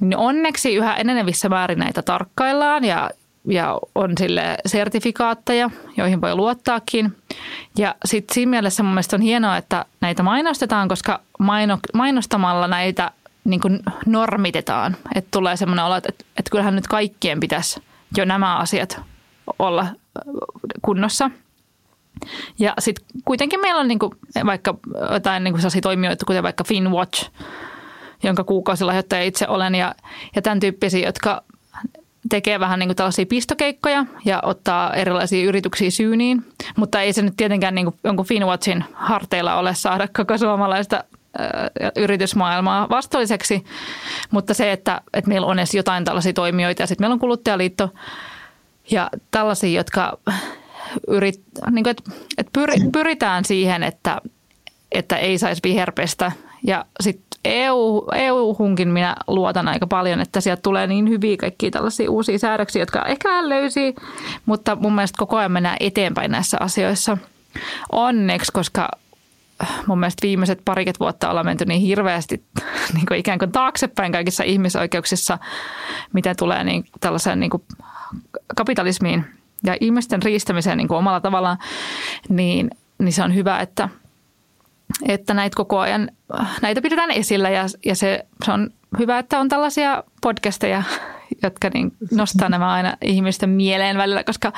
niin 0.00 0.16
onneksi 0.16 0.74
yhä 0.74 0.94
enenevissä 0.94 1.48
määrin 1.48 1.78
näitä 1.78 2.02
tarkkaillaan 2.02 2.84
ja, 2.84 3.10
ja 3.48 3.78
on 3.94 4.12
sille 4.18 4.56
sertifikaatteja, 4.66 5.70
joihin 5.96 6.20
voi 6.20 6.34
luottaakin. 6.34 7.16
Ja 7.78 7.94
sitten 8.04 8.34
siinä 8.34 8.50
mielessä 8.50 8.82
mun 8.82 8.92
mielestä 8.92 9.16
on 9.16 9.22
hienoa, 9.22 9.56
että 9.56 9.84
näitä 10.00 10.22
mainostetaan, 10.22 10.88
koska 10.88 11.20
maino, 11.38 11.78
mainostamalla 11.94 12.68
näitä 12.68 13.10
niin 13.44 13.60
kuin 13.60 13.80
normitetaan. 14.06 14.96
Että 15.14 15.28
tulee 15.30 15.56
semmoinen 15.56 15.84
olo, 15.84 15.96
että, 15.96 16.08
että 16.10 16.50
kyllähän 16.50 16.74
nyt 16.74 16.86
kaikkien 16.86 17.40
pitäisi 17.40 17.82
jo 18.16 18.24
nämä 18.24 18.56
asiat 18.56 19.00
olla 19.58 19.86
kunnossa– 20.82 21.30
ja 22.58 22.74
sitten 22.78 23.04
kuitenkin 23.24 23.60
meillä 23.60 23.80
on 23.80 23.88
niinku 23.88 24.14
vaikka 24.46 24.74
jotain 25.12 25.44
niinku 25.44 25.58
sellaisia 25.58 25.80
toimijoita, 25.80 26.26
kuten 26.26 26.42
vaikka 26.42 26.64
Finwatch, 26.64 27.30
jonka 28.22 28.44
kuukausilahjoittaja 28.44 29.22
itse 29.22 29.48
olen, 29.48 29.74
ja, 29.74 29.94
ja 30.36 30.42
tämän 30.42 30.60
tyyppisiä, 30.60 31.08
jotka 31.08 31.42
tekee 32.28 32.60
vähän 32.60 32.78
niin 32.78 32.88
kuin 32.88 32.96
tällaisia 32.96 33.26
pistokeikkoja 33.26 34.06
ja 34.24 34.40
ottaa 34.42 34.94
erilaisia 34.94 35.48
yrityksiä 35.48 35.90
syyniin, 35.90 36.44
mutta 36.76 37.00
ei 37.00 37.12
se 37.12 37.22
nyt 37.22 37.34
tietenkään 37.36 37.74
niin 37.74 37.86
kuin 37.86 37.96
jonkun 38.04 38.26
Finwatchin 38.26 38.84
harteilla 38.92 39.54
ole 39.54 39.74
saada 39.74 40.08
koko 40.16 40.38
suomalaista 40.38 41.04
yritysmaailmaa 41.96 42.88
vastuulliseksi, 42.88 43.64
mutta 44.30 44.54
se, 44.54 44.72
että, 44.72 45.00
että 45.14 45.28
meillä 45.28 45.46
on 45.46 45.58
edes 45.58 45.74
jotain 45.74 46.04
tällaisia 46.04 46.32
toimijoita 46.32 46.82
ja 46.82 46.86
sitten 46.86 47.02
meillä 47.02 47.14
on 47.14 47.20
kuluttajaliitto 47.20 47.90
ja 48.90 49.10
tällaisia, 49.30 49.80
jotka 49.80 50.18
yrit, 51.08 51.42
niin 51.70 51.82
kuin, 51.82 51.90
että, 51.90 52.10
että 52.38 52.50
pyri, 52.52 52.74
pyritään 52.92 53.44
siihen, 53.44 53.82
että, 53.82 54.20
että 54.92 55.16
ei 55.16 55.38
saisi 55.38 55.60
viherpestä. 55.64 56.32
Ja 56.62 56.84
sitten 57.00 57.40
EU, 57.44 58.06
EU-hunkin 58.14 58.88
minä 58.88 59.16
luotan 59.26 59.68
aika 59.68 59.86
paljon, 59.86 60.20
että 60.20 60.40
sieltä 60.40 60.62
tulee 60.62 60.86
niin 60.86 61.08
hyviä 61.08 61.36
kaikkia 61.36 61.70
tällaisia 61.70 62.10
uusia 62.10 62.38
säädöksiä, 62.38 62.82
jotka 62.82 63.04
ehkä 63.04 63.28
vähän 63.28 63.48
löysiä, 63.48 63.92
mutta 64.46 64.76
mun 64.76 64.94
mielestä 64.94 65.18
koko 65.18 65.36
ajan 65.36 65.52
mennään 65.52 65.76
eteenpäin 65.80 66.30
näissä 66.30 66.56
asioissa. 66.60 67.18
Onneksi, 67.92 68.52
koska 68.52 68.88
mun 69.86 69.98
mielestä 69.98 70.26
viimeiset 70.26 70.60
pariket 70.64 71.00
vuotta 71.00 71.30
ollaan 71.30 71.46
menty 71.46 71.64
niin 71.64 71.80
hirveästi 71.80 72.42
niin 72.94 73.06
kuin 73.06 73.20
ikään 73.20 73.38
kuin 73.38 73.52
taaksepäin 73.52 74.12
kaikissa 74.12 74.44
ihmisoikeuksissa, 74.44 75.38
mitä 76.12 76.34
tulee 76.34 76.64
niin 76.64 76.84
tällaiseen 77.00 77.40
niin 77.40 77.50
kuin 77.50 77.62
kapitalismiin– 78.56 79.24
ja 79.64 79.76
ihmisten 79.80 80.22
riistämiseen 80.22 80.78
niin 80.78 80.88
kuin 80.88 80.98
omalla 80.98 81.20
tavallaan, 81.20 81.58
niin, 82.28 82.70
niin 82.98 83.12
se 83.12 83.22
on 83.22 83.34
hyvä, 83.34 83.60
että, 83.60 83.88
että 85.08 85.34
näitä 85.34 85.56
koko 85.56 85.78
ajan, 85.78 86.10
näitä 86.62 86.82
pidetään 86.82 87.10
esillä 87.10 87.50
ja, 87.50 87.64
ja 87.84 87.94
se, 87.94 88.26
se 88.44 88.52
on 88.52 88.70
hyvä, 88.98 89.18
että 89.18 89.40
on 89.40 89.48
tällaisia 89.48 90.04
podcasteja, 90.22 90.82
jotka 91.42 91.70
niin 91.74 91.92
nostaa 92.10 92.48
nämä 92.48 92.72
aina 92.72 92.96
ihmisten 93.02 93.50
mieleen 93.50 93.98
välillä, 93.98 94.24
koska 94.24 94.52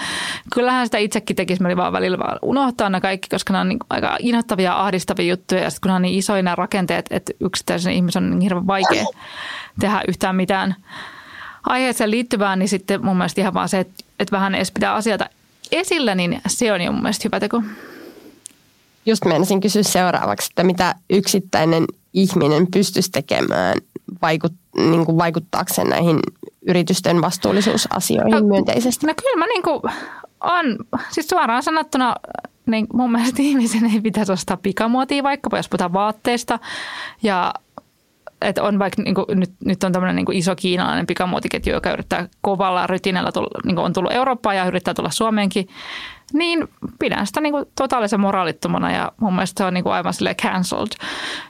kyllähän 0.55 0.87
sitä 0.87 0.99
itsekin 0.99 1.37
tekisi, 1.37 1.63
mä 1.63 1.77
vaan 1.77 1.93
välillä 1.93 2.19
vaan 2.19 2.39
unohtaa 2.43 2.91
nämä 2.91 3.01
kaikki, 3.01 3.29
koska 3.29 3.53
nämä 3.53 3.61
on 3.61 3.69
niin 3.69 3.79
aika 3.91 4.17
inhottavia 4.21 4.65
ja 4.65 4.81
ahdistavia 4.81 5.27
juttuja 5.27 5.63
ja 5.63 5.71
sitten 5.71 5.89
kun 5.89 5.97
on 5.97 6.03
niin 6.03 6.19
isoja 6.19 6.43
nämä 6.43 6.55
rakenteet, 6.55 7.07
että 7.11 7.33
yksittäisen 7.41 7.93
ihmisen 7.93 8.25
on 8.25 8.31
niin 8.31 8.41
hirveän 8.41 8.67
vaikea 8.67 9.05
tehdä 9.81 10.03
yhtään 10.09 10.37
mitään 10.37 10.75
aiheeseen 11.69 12.11
liittyvää, 12.11 12.57
niin 12.57 12.69
sitten 12.69 13.05
mun 13.05 13.17
mielestä 13.17 13.41
ihan 13.41 13.55
vaan 13.55 13.69
se, 13.69 13.79
että, 13.79 14.05
että 14.19 14.37
vähän 14.37 14.55
edes 14.55 14.71
pitää 14.71 14.95
asioita 14.95 15.27
esillä, 15.73 16.15
niin 16.15 16.41
se 16.47 16.73
on 16.73 16.81
jo 16.81 16.93
mun 16.93 17.03
mielestä 17.03 17.23
hyvä 17.25 17.41
teko. 17.41 17.63
Just 19.07 19.25
menisin 19.25 19.61
kysyä 19.61 19.83
seuraavaksi, 19.83 20.49
että 20.51 20.65
mitä 20.65 20.95
yksittäinen 21.11 21.85
ihminen 22.13 22.67
pystyisi 22.67 23.11
tekemään 23.11 23.77
vaikut, 24.23 24.53
niin 24.77 25.07
kuin 25.07 25.19
vaikuttaakseen 25.19 25.89
näihin 25.89 26.19
yritysten 26.67 27.23
vastuullisuusasioihin 27.23 28.33
no, 28.33 28.47
myönteisesti? 28.47 29.07
No 29.07 29.15
kyllä 29.23 29.39
mä 29.39 29.47
niin 29.47 29.63
kuin 29.63 29.81
on, 30.41 30.77
siis 31.11 31.29
suoraan 31.29 31.63
sanottuna 31.63 32.15
niin 32.67 32.87
mun 32.93 33.13
mielestä 33.13 33.43
ihmisen 33.43 33.91
ei 33.95 34.01
pitäisi 34.01 34.33
ostaa 34.33 34.57
pikamuotia 34.57 35.23
vaikkapa, 35.23 35.57
jos 35.57 35.69
puhutaan 35.69 35.93
vaatteista 35.93 36.59
ja 37.23 37.55
että 38.43 38.63
on 38.63 38.79
vaikka 38.79 39.03
niin 39.03 39.15
kuin, 39.15 39.27
nyt, 39.41 39.51
nyt 39.65 39.85
on 39.85 39.93
tämmöinen 39.93 40.17
niin 40.17 40.37
iso 40.37 40.57
kiinalainen 40.57 41.07
pikamuotiketju, 41.07 41.73
joka 41.73 41.91
yrittää 41.91 42.29
kovalla 42.41 42.87
rytinällä, 42.87 43.33
tulla, 43.33 43.61
niin 43.65 43.77
kuin 43.77 43.85
on 43.85 43.93
tullut 43.93 44.13
Eurooppaan 44.13 44.57
ja 44.57 44.65
yrittää 44.65 44.95
tulla 44.95 45.11
Suomeenkin, 45.11 45.69
niin 46.33 46.69
pidän 46.99 47.27
sitä 47.27 47.41
niin 47.41 47.53
kuin 47.53 47.65
totaalisen 47.75 48.21
moraalittomana 48.21 48.93
ja 48.93 49.13
mun 49.21 49.35
mielestä 49.35 49.59
se 49.59 49.67
on 49.67 49.75
niin 49.75 49.85
kuin 49.85 49.93
aivan 49.93 50.15
sille 50.15 50.35
cancelled. 50.35 50.93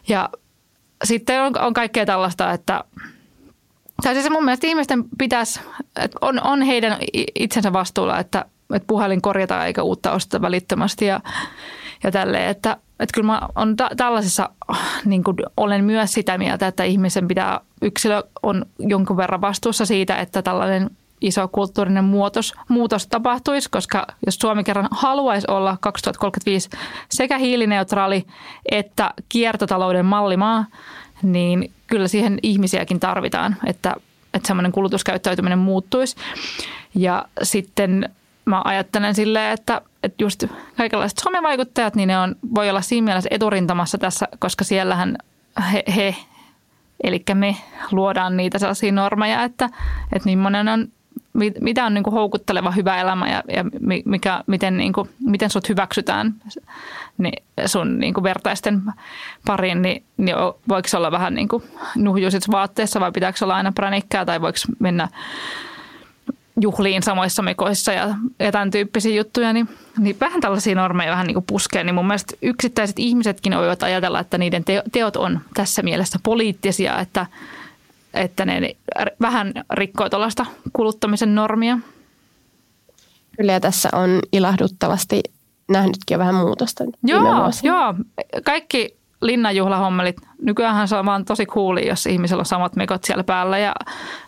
Ja 0.08 0.28
sitten 1.04 1.42
on, 1.42 1.58
on 1.60 1.74
kaikkea 1.74 2.06
tällaista, 2.06 2.52
että 2.52 2.84
tai 4.02 4.14
siis 4.14 4.30
mun 4.30 4.44
mielestä 4.44 4.66
ihmisten 4.66 5.04
pitäisi, 5.18 5.60
että 5.96 6.18
on, 6.20 6.42
on 6.46 6.62
heidän 6.62 6.98
itsensä 7.34 7.72
vastuulla, 7.72 8.18
että, 8.18 8.44
että 8.74 8.86
puhelin 8.86 9.22
korjataan 9.22 9.66
eikä 9.66 9.82
uutta 9.82 10.12
osteta 10.12 10.42
välittömästi 10.42 11.04
ja, 11.04 11.20
ja 12.04 12.12
tälleen, 12.12 12.48
että– 12.48 12.76
että 13.00 13.14
kyllä 13.14 13.26
mä 13.26 13.40
on 13.54 13.76
ta- 13.76 13.90
tällaisessa, 13.96 14.48
niin 15.04 15.24
kuin 15.24 15.36
olen 15.56 15.84
myös 15.84 16.12
sitä 16.12 16.38
mieltä, 16.38 16.66
että 16.66 16.84
ihmisen 16.84 17.28
pitää, 17.28 17.60
yksilö 17.82 18.22
on 18.42 18.66
jonkun 18.78 19.16
verran 19.16 19.40
vastuussa 19.40 19.86
siitä, 19.86 20.16
että 20.16 20.42
tällainen 20.42 20.90
iso 21.20 21.48
kulttuurinen 21.48 22.04
muutos, 22.04 22.54
muutos 22.68 23.06
tapahtuisi, 23.06 23.70
koska 23.70 24.06
jos 24.26 24.34
Suomi 24.34 24.64
kerran 24.64 24.88
haluaisi 24.90 25.46
olla 25.50 25.76
2035 25.80 26.70
sekä 27.08 27.38
hiilineutraali 27.38 28.26
että 28.70 29.10
kiertotalouden 29.28 30.06
mallimaa, 30.06 30.64
niin 31.22 31.70
kyllä 31.86 32.08
siihen 32.08 32.38
ihmisiäkin 32.42 33.00
tarvitaan, 33.00 33.56
että, 33.66 33.96
että 34.34 34.46
semmoinen 34.46 34.72
kulutuskäyttäytyminen 34.72 35.58
muuttuisi. 35.58 36.16
Ja 36.94 37.24
sitten 37.42 38.10
mä 38.48 38.62
ajattelen 38.64 39.14
silleen, 39.14 39.52
että, 39.52 39.80
että 40.02 40.24
just 40.24 40.44
kaikenlaiset 40.76 41.18
somevaikuttajat, 41.18 41.94
niin 41.96 42.06
ne 42.06 42.18
on, 42.18 42.36
voi 42.54 42.70
olla 42.70 42.80
siinä 42.80 43.04
mielessä 43.04 43.28
eturintamassa 43.32 43.98
tässä, 43.98 44.28
koska 44.38 44.64
siellähän 44.64 45.18
he, 45.72 45.84
he 45.96 46.16
eli 47.04 47.24
me 47.34 47.56
luodaan 47.90 48.36
niitä 48.36 48.58
sellaisia 48.58 48.92
normeja, 48.92 49.42
että, 49.42 49.68
että 50.12 50.36
monen 50.36 50.68
on 50.68 50.88
mitä 51.60 51.84
on 51.84 51.94
niin 51.94 52.04
kuin 52.04 52.14
houkutteleva 52.14 52.70
hyvä 52.70 53.00
elämä 53.00 53.28
ja, 53.28 53.42
ja 53.56 53.64
mikä, 54.04 54.44
miten, 54.46 54.76
niin 54.76 54.92
kuin, 54.92 55.08
miten 55.20 55.50
sut 55.50 55.68
hyväksytään 55.68 56.34
niin 57.18 57.42
sun 57.66 57.98
niin 57.98 58.14
kuin 58.14 58.24
vertaisten 58.24 58.82
pariin, 59.46 59.82
niin, 59.82 60.02
niin 60.16 60.36
voiko 60.68 60.88
olla 60.94 61.10
vähän 61.10 61.34
niin 61.34 61.48
kuin 61.48 61.62
nuhjuisit 61.96 62.50
vaatteessa 62.50 63.00
vai 63.00 63.12
pitääkö 63.12 63.38
olla 63.42 63.56
aina 63.56 63.72
pränikkää 63.72 64.24
tai 64.24 64.40
voiko 64.40 64.58
mennä 64.78 65.08
juhliin 66.60 67.02
samoissa 67.02 67.42
mekoissa 67.42 67.92
ja, 67.92 68.14
ja 68.38 68.52
tämän 68.52 68.70
tyyppisiä 68.70 69.16
juttuja, 69.16 69.52
niin, 69.52 69.68
niin 69.98 70.16
vähän 70.20 70.40
tällaisia 70.40 70.74
normeja 70.74 71.10
vähän 71.10 71.26
niin 71.26 71.34
kuin 71.34 71.44
puskee, 71.48 71.84
niin 71.84 71.94
mun 71.94 72.06
mielestä 72.06 72.34
yksittäiset 72.42 72.98
ihmisetkin 72.98 73.56
voivat 73.56 73.82
ajatella, 73.82 74.20
että 74.20 74.38
niiden 74.38 74.64
teot 74.92 75.16
on 75.16 75.40
tässä 75.54 75.82
mielessä 75.82 76.18
poliittisia, 76.22 76.98
että, 76.98 77.26
että 78.14 78.44
ne 78.44 78.76
vähän 79.20 79.52
rikkoo 79.72 80.08
tuollaista 80.08 80.46
kuluttamisen 80.72 81.34
normia. 81.34 81.78
Kyllä 83.36 83.52
ja 83.52 83.60
tässä 83.60 83.88
on 83.92 84.20
ilahduttavasti 84.32 85.22
nähnytkin 85.68 86.14
jo 86.14 86.18
vähän 86.18 86.34
muutosta. 86.34 86.84
Joo, 87.04 87.50
joo. 87.62 87.94
Kaikki 88.44 88.97
linnanjuhlahommelit, 89.22 90.16
nykyään 90.42 90.88
se 90.88 90.96
on 90.96 91.06
vaan 91.06 91.24
tosi 91.24 91.46
cooli, 91.46 91.88
jos 91.88 92.06
ihmisellä 92.06 92.40
on 92.40 92.46
samat 92.46 92.76
mekot 92.76 93.04
siellä 93.04 93.24
päällä 93.24 93.58
ja 93.58 93.74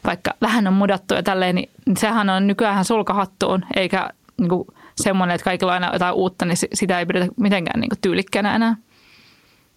vaikka 0.04 0.30
vähän 0.40 0.66
on 0.66 0.72
mudattu 0.72 1.14
ja 1.14 1.22
tälleen, 1.22 1.54
niin 1.54 1.70
sehän 1.98 2.30
on 2.30 2.46
nykyään 2.46 2.84
sulkahattuun, 2.84 3.64
eikä 3.76 4.10
niin 4.40 4.48
kuin 4.48 4.66
semmoinen, 4.96 5.34
että 5.34 5.44
kaikilla 5.44 5.72
on 5.72 5.82
aina 5.82 5.92
jotain 5.92 6.14
uutta, 6.14 6.44
niin 6.44 6.56
sitä 6.74 6.98
ei 6.98 7.06
pidetä 7.06 7.28
mitenkään 7.36 7.80
niin 7.80 7.88
kuin 7.88 7.98
tyylikkänä 8.00 8.56
enää. 8.56 8.76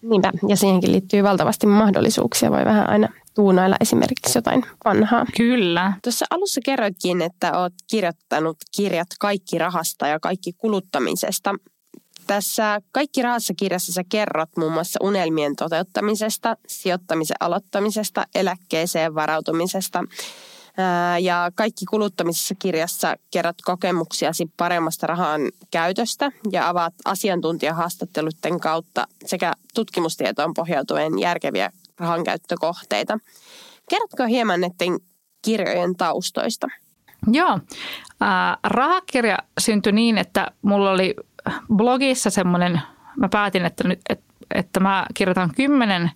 Niinpä, 0.02 0.32
ja 0.48 0.56
siihenkin 0.56 0.92
liittyy 0.92 1.22
valtavasti 1.22 1.66
mahdollisuuksia. 1.66 2.50
Voi 2.50 2.64
vähän 2.64 2.90
aina 2.90 3.08
tuunailla 3.34 3.76
esimerkiksi 3.80 4.38
jotain 4.38 4.64
vanhaa. 4.84 5.26
Kyllä. 5.36 5.92
Tuossa 6.02 6.26
alussa 6.30 6.60
kerroitkin, 6.64 7.22
että 7.22 7.58
olet 7.58 7.74
kirjoittanut 7.90 8.56
kirjat 8.76 9.08
Kaikki 9.20 9.58
rahasta 9.58 10.06
ja 10.06 10.20
Kaikki 10.20 10.52
kuluttamisesta. 10.52 11.54
Tässä 12.26 12.80
Kaikki 12.92 13.22
rahassa 13.22 13.54
kirjassa 13.56 13.92
sä 13.92 14.02
kerrot 14.08 14.48
muun 14.56 14.72
muassa 14.72 14.98
unelmien 15.02 15.56
toteuttamisesta, 15.56 16.56
sijoittamisen 16.66 17.36
aloittamisesta, 17.40 18.24
eläkkeeseen 18.34 19.14
varautumisesta. 19.14 20.04
Ja 21.20 21.50
kaikki 21.54 21.84
kuluttamisessa 21.84 22.54
kirjassa 22.58 23.16
kerrot 23.30 23.62
kokemuksiasi 23.64 24.50
paremmasta 24.56 25.06
rahan 25.06 25.40
käytöstä 25.70 26.32
ja 26.52 26.68
avaat 26.68 26.94
asiantuntijahaastatteluiden 27.04 28.60
kautta 28.60 29.06
sekä 29.26 29.52
tutkimustietoon 29.74 30.54
pohjautuen 30.54 31.18
järkeviä 31.18 31.70
rahankäyttökohteita. 31.98 33.18
Kerrotko 33.90 34.24
hieman 34.24 34.60
näiden 34.60 34.98
kirjojen 35.42 35.96
taustoista? 35.96 36.66
Joo. 37.32 37.58
Äh, 38.22 38.58
rahakirja 38.62 39.38
syntyi 39.60 39.92
niin, 39.92 40.18
että 40.18 40.50
mulla 40.62 40.90
oli 40.90 41.14
blogissa 41.74 42.30
semmoinen, 42.30 42.80
mä 43.16 43.28
päätin, 43.28 43.64
että, 43.64 43.88
nyt, 43.88 44.00
että, 44.08 44.24
että 44.54 44.80
mä 44.80 45.06
kirjoitan 45.14 45.50
kymmenen 45.56 46.10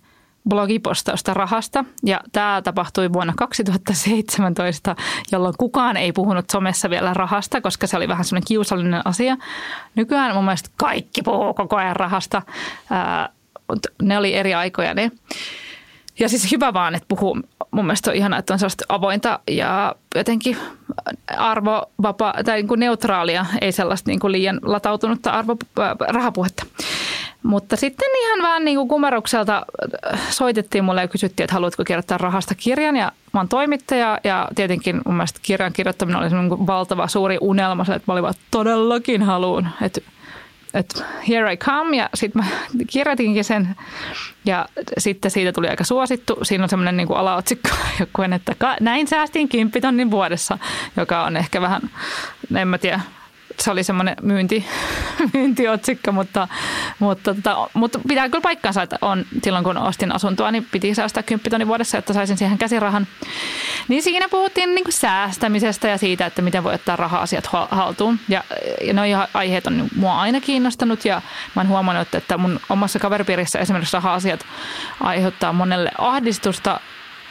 blogipostausta 0.49 1.33
rahasta. 1.33 1.85
Ja 2.05 2.21
tämä 2.31 2.61
tapahtui 2.63 3.13
vuonna 3.13 3.33
2017, 3.37 4.95
jolloin 5.31 5.55
kukaan 5.57 5.97
ei 5.97 6.11
puhunut 6.11 6.49
somessa 6.49 6.89
vielä 6.89 7.13
rahasta, 7.13 7.61
koska 7.61 7.87
se 7.87 7.97
oli 7.97 8.07
vähän 8.07 8.25
semmoinen 8.25 8.47
kiusallinen 8.47 9.01
asia. 9.05 9.37
Nykyään 9.95 10.35
mun 10.35 10.45
mielestä 10.45 10.69
kaikki 10.77 11.21
puhuu 11.21 11.53
koko 11.53 11.75
ajan 11.75 11.95
rahasta. 11.95 12.41
Ne 14.01 14.17
oli 14.17 14.33
eri 14.35 14.53
aikoja 14.53 14.93
ne. 14.93 15.11
Ja 16.19 16.29
siis 16.29 16.51
hyvä 16.51 16.73
vaan, 16.73 16.95
että 16.95 17.05
puhuu. 17.07 17.39
Mun 17.71 17.85
mielestä 17.85 18.11
on 18.11 18.15
ihanaa, 18.17 18.39
että 18.39 18.53
on 18.53 18.59
sellaista 18.59 18.85
avointa 18.89 19.39
ja 19.51 19.95
jotenkin 20.15 20.57
arvovapa 21.37 22.33
tai 22.45 22.57
niin 22.57 22.67
kuin 22.67 22.79
neutraalia, 22.79 23.45
ei 23.61 23.71
sellaista 23.71 24.09
niin 24.09 24.19
kuin 24.19 24.31
liian 24.31 24.59
latautunutta 24.63 25.31
arvo, 25.31 25.57
äh, 25.79 25.95
rahapuhetta. 25.99 26.65
Mutta 27.43 27.75
sitten 27.75 28.09
ihan 28.21 28.41
vaan 28.41 28.65
niin 28.65 28.77
kuin 28.77 28.87
kumerukselta 28.87 29.65
soitettiin 30.29 30.83
mulle 30.83 31.01
ja 31.01 31.07
kysyttiin, 31.07 31.43
että 31.43 31.53
haluatko 31.53 31.83
kirjoittaa 31.83 32.17
rahasta 32.17 32.55
kirjan. 32.55 32.95
Ja 32.95 33.11
mä 33.33 33.39
oon 33.39 33.49
toimittaja 33.49 34.19
ja 34.23 34.47
tietenkin 34.55 35.01
mun 35.05 35.15
mielestä 35.15 35.39
kirjan 35.43 35.73
kirjoittaminen 35.73 36.21
oli 36.21 36.67
valtava 36.67 37.07
suuri 37.07 37.37
unelma, 37.41 37.81
että 37.81 38.01
mä 38.07 38.13
olin 38.13 38.23
vaan 38.23 38.33
todellakin 38.51 39.23
haluun. 39.23 39.67
Että 39.81 40.01
että 40.73 41.03
here 41.29 41.53
I 41.53 41.57
come 41.57 41.97
ja 41.97 42.09
sitten 42.13 42.43
mä 42.43 42.49
kirjoitinkin 42.87 43.43
sen 43.43 43.75
ja 44.45 44.65
sitten 44.97 45.31
siitä 45.31 45.51
tuli 45.51 45.67
aika 45.67 45.83
suosittu. 45.83 46.37
Siinä 46.43 46.63
on 46.63 46.69
semmoinen 46.69 46.97
niin 46.97 47.11
alaotsikko, 47.15 47.69
että 48.35 48.55
näin 48.81 49.07
säästin 49.07 49.49
10 49.49 49.81
tonnin 49.81 50.11
vuodessa, 50.11 50.57
joka 50.97 51.23
on 51.23 51.37
ehkä 51.37 51.61
vähän, 51.61 51.81
en 52.55 52.67
mä 52.67 52.77
tiedä, 52.77 53.01
se 53.59 53.71
oli 53.71 53.83
semmoinen 53.83 54.15
myynti, 54.21 54.65
myyntiotsikko, 55.33 56.11
mutta, 56.11 56.47
mutta, 56.99 57.35
tota, 57.35 57.69
mutta 57.73 57.99
pitää 58.07 58.29
kyllä 58.29 58.41
paikkansa, 58.41 58.81
että 58.81 58.97
on, 59.01 59.25
silloin 59.43 59.63
kun 59.63 59.77
ostin 59.77 60.15
asuntoa, 60.15 60.51
niin 60.51 60.67
piti 60.71 60.95
säästää 60.95 61.23
10 61.23 61.49
tonnin 61.49 61.67
vuodessa, 61.67 61.97
että 61.97 62.13
saisin 62.13 62.37
siihen 62.37 62.57
käsirahan. 62.57 63.07
Niin 63.87 64.03
siinä 64.03 64.29
puhuttiin 64.29 64.75
niin 64.75 64.83
kuin 64.83 64.93
säästämisestä 64.93 65.87
ja 65.87 65.97
siitä, 65.97 66.25
että 66.25 66.41
miten 66.41 66.63
voi 66.63 66.73
ottaa 66.73 66.95
raha-asiat 66.95 67.49
haltuun. 67.71 68.19
Ja, 68.29 68.43
ja 68.81 68.93
nuo 68.93 69.03
aiheet 69.33 69.67
on 69.67 69.87
mua 69.95 70.19
aina 70.19 70.41
kiinnostanut 70.41 71.05
ja 71.05 71.21
mä 71.55 71.61
oon 71.61 71.67
huomannut, 71.67 72.15
että 72.15 72.37
mun 72.37 72.59
omassa 72.69 72.99
kaveripiirissä 72.99 73.59
esimerkiksi 73.59 73.93
raha-asiat 73.93 74.45
aiheuttaa 74.99 75.53
monelle 75.53 75.91
ahdistusta 75.97 76.79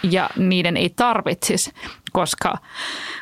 ja 0.02 0.30
niiden 0.36 0.76
ei 0.76 0.92
tarvitsisi, 0.96 1.72
koska 2.12 2.58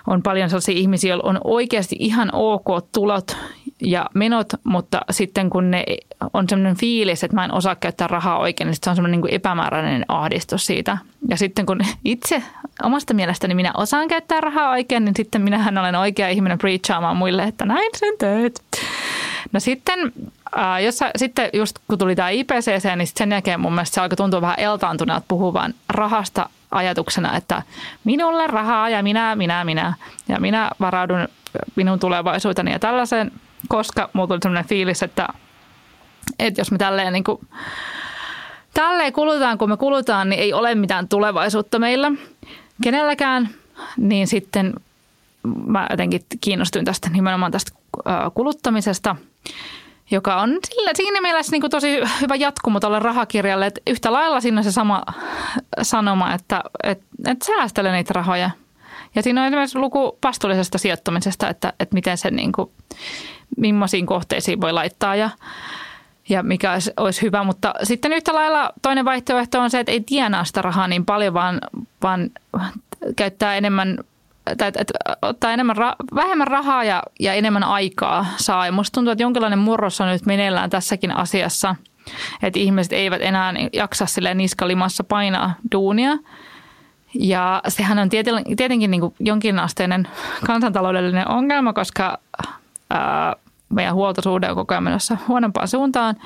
on 0.06 0.22
paljon 0.22 0.50
sellaisia 0.50 0.74
ihmisiä, 0.74 1.10
joilla 1.10 1.30
on 1.30 1.40
oikeasti 1.44 1.96
ihan 1.98 2.30
ok 2.32 2.66
tulot 2.92 3.36
ja 3.82 4.06
menot, 4.14 4.46
mutta 4.64 5.00
sitten 5.10 5.50
kun 5.50 5.70
ne 5.70 5.84
on 6.32 6.48
sellainen 6.48 6.76
fiilis, 6.76 7.24
että 7.24 7.34
mä 7.34 7.44
en 7.44 7.54
osaa 7.54 7.74
käyttää 7.74 8.06
rahaa 8.06 8.38
oikein, 8.38 8.66
niin 8.66 8.76
se 8.82 8.90
on 8.90 8.96
sellainen 8.96 9.20
niin 9.20 9.34
epämääräinen 9.34 10.04
ahdistus 10.08 10.66
siitä. 10.66 10.98
Ja 11.28 11.36
sitten 11.36 11.66
kun 11.66 11.80
itse 12.04 12.42
omasta 12.82 13.14
mielestäni 13.14 13.54
minä 13.54 13.72
osaan 13.76 14.08
käyttää 14.08 14.40
rahaa 14.40 14.70
oikein, 14.70 15.04
niin 15.04 15.16
sitten 15.16 15.42
minähän 15.42 15.78
olen 15.78 15.94
oikea 15.94 16.28
ihminen 16.28 16.58
preachaamaan 16.58 17.16
muille, 17.16 17.42
että 17.42 17.64
näin 17.64 17.90
sen 17.96 18.14
teet. 18.18 18.62
No 19.52 19.60
sitten, 19.60 20.12
äh, 20.58 20.82
jos 20.82 20.98
sitten 21.16 21.50
just 21.52 21.78
kun 21.88 21.98
tuli 21.98 22.16
tämä 22.16 22.30
IPCC, 22.30 22.96
niin 22.96 23.08
sen 23.14 23.32
jälkeen 23.32 23.60
mun 23.60 23.72
mielestä 23.72 23.94
se 23.94 24.00
alkoi 24.00 24.16
tuntua 24.16 24.40
vähän 24.40 24.60
eltaantuneelta 24.60 25.24
puhuvan 25.28 25.74
rahasta 25.88 26.48
ajatuksena, 26.70 27.36
että 27.36 27.62
minulle 28.04 28.46
rahaa 28.46 28.88
ja 28.88 29.02
minä, 29.02 29.36
minä, 29.36 29.64
minä. 29.64 29.94
Ja 30.28 30.40
minä 30.40 30.70
varaudun 30.80 31.28
minun 31.76 31.98
tulevaisuuteni 31.98 32.72
ja 32.72 32.78
tällaiseen, 32.78 33.32
koska 33.68 34.10
mulla 34.12 34.26
tuli 34.28 34.38
sellainen 34.42 34.68
fiilis, 34.68 35.02
että, 35.02 35.28
että 36.38 36.60
jos 36.60 36.70
me 36.70 36.78
tälleen 36.78 37.12
niin 37.12 37.24
kuin, 37.24 37.40
tälleen 38.74 39.12
kulutaan, 39.12 39.58
kun 39.58 39.68
me 39.68 39.76
kulutaan, 39.76 40.28
niin 40.28 40.42
ei 40.42 40.52
ole 40.52 40.74
mitään 40.74 41.08
tulevaisuutta 41.08 41.78
meillä 41.78 42.12
kenelläkään, 42.82 43.48
niin 43.96 44.26
sitten 44.26 44.74
mä 45.66 45.86
jotenkin 45.90 46.22
kiinnostuin 46.40 46.84
tästä 46.84 47.08
nimenomaan 47.10 47.52
tästä 47.52 47.72
kuluttamisesta, 48.34 49.16
joka 50.10 50.36
on 50.36 50.58
sillä, 50.68 50.90
siinä 50.94 51.20
mielessä 51.20 51.52
niin 51.52 51.60
kuin 51.60 51.70
tosi 51.70 51.98
hyvä 52.20 52.34
jatkumo 52.34 52.80
tuolle 52.80 52.98
rahakirjalle, 52.98 53.66
että 53.66 53.80
yhtä 53.86 54.12
lailla 54.12 54.40
siinä 54.40 54.58
on 54.58 54.64
se 54.64 54.72
sama 54.72 55.02
sanoma, 55.82 56.34
että, 56.34 56.62
että, 56.82 57.04
että 57.26 57.46
säästele 57.46 57.92
niitä 57.92 58.12
rahoja. 58.14 58.50
Ja 59.14 59.22
siinä 59.22 59.40
on 59.40 59.46
esimerkiksi 59.46 59.78
luku 59.78 60.18
vastuullisesta 60.24 60.78
sijoittamisesta, 60.78 61.48
että, 61.48 61.72
että 61.80 61.94
miten 61.94 62.18
se 62.18 62.30
niin 62.30 62.52
kuin, 62.52 62.70
millaisiin 63.56 64.06
kohteisiin 64.06 64.60
voi 64.60 64.72
laittaa 64.72 65.16
ja, 65.16 65.30
ja 66.28 66.42
mikä 66.42 66.72
olisi, 66.72 66.92
olisi 66.96 67.22
hyvä. 67.22 67.44
Mutta 67.44 67.74
sitten 67.82 68.12
yhtä 68.12 68.34
lailla 68.34 68.72
toinen 68.82 69.04
vaihtoehto 69.04 69.60
on 69.60 69.70
se, 69.70 69.80
että 69.80 69.92
ei 69.92 70.00
tienaa 70.00 70.44
sitä 70.44 70.62
rahaa 70.62 70.88
niin 70.88 71.04
paljon, 71.04 71.34
vaan, 71.34 71.60
vaan 72.02 72.30
käyttää 73.16 73.56
enemmän 73.56 73.98
tai 74.58 74.68
että 74.68 74.94
ottaa 75.22 75.52
enemmän, 75.52 75.76
vähemmän 76.14 76.46
rahaa 76.46 76.84
ja, 76.84 77.02
ja 77.20 77.34
enemmän 77.34 77.64
aikaa 77.64 78.26
saa. 78.36 78.66
Ja 78.66 78.72
musta 78.72 78.94
tuntuu, 78.94 79.12
että 79.12 79.22
jonkinlainen 79.22 79.58
murros 79.58 80.00
on 80.00 80.08
nyt 80.08 80.26
meneillään 80.26 80.70
tässäkin 80.70 81.16
asiassa, 81.16 81.76
että 82.42 82.58
ihmiset 82.58 82.92
eivät 82.92 83.22
enää 83.22 83.54
jaksa 83.72 84.06
sille 84.06 84.34
niskalimassa 84.34 85.04
painaa 85.04 85.54
duunia. 85.72 86.12
Ja 87.14 87.62
sehän 87.68 87.98
on 87.98 88.08
tietenkin 88.56 88.90
niin 88.90 89.00
kuin 89.00 89.14
jonkinasteinen 89.20 90.08
kansantaloudellinen 90.46 91.28
ongelma, 91.28 91.72
koska 91.72 92.18
ää, 92.90 93.36
meidän 93.68 93.94
huoltosuhde 93.94 94.50
on 94.50 94.56
koko 94.56 94.74
ajan 94.74 94.84
menossa 94.84 95.16
huonompaan 95.28 95.68
suuntaan. 95.68 96.16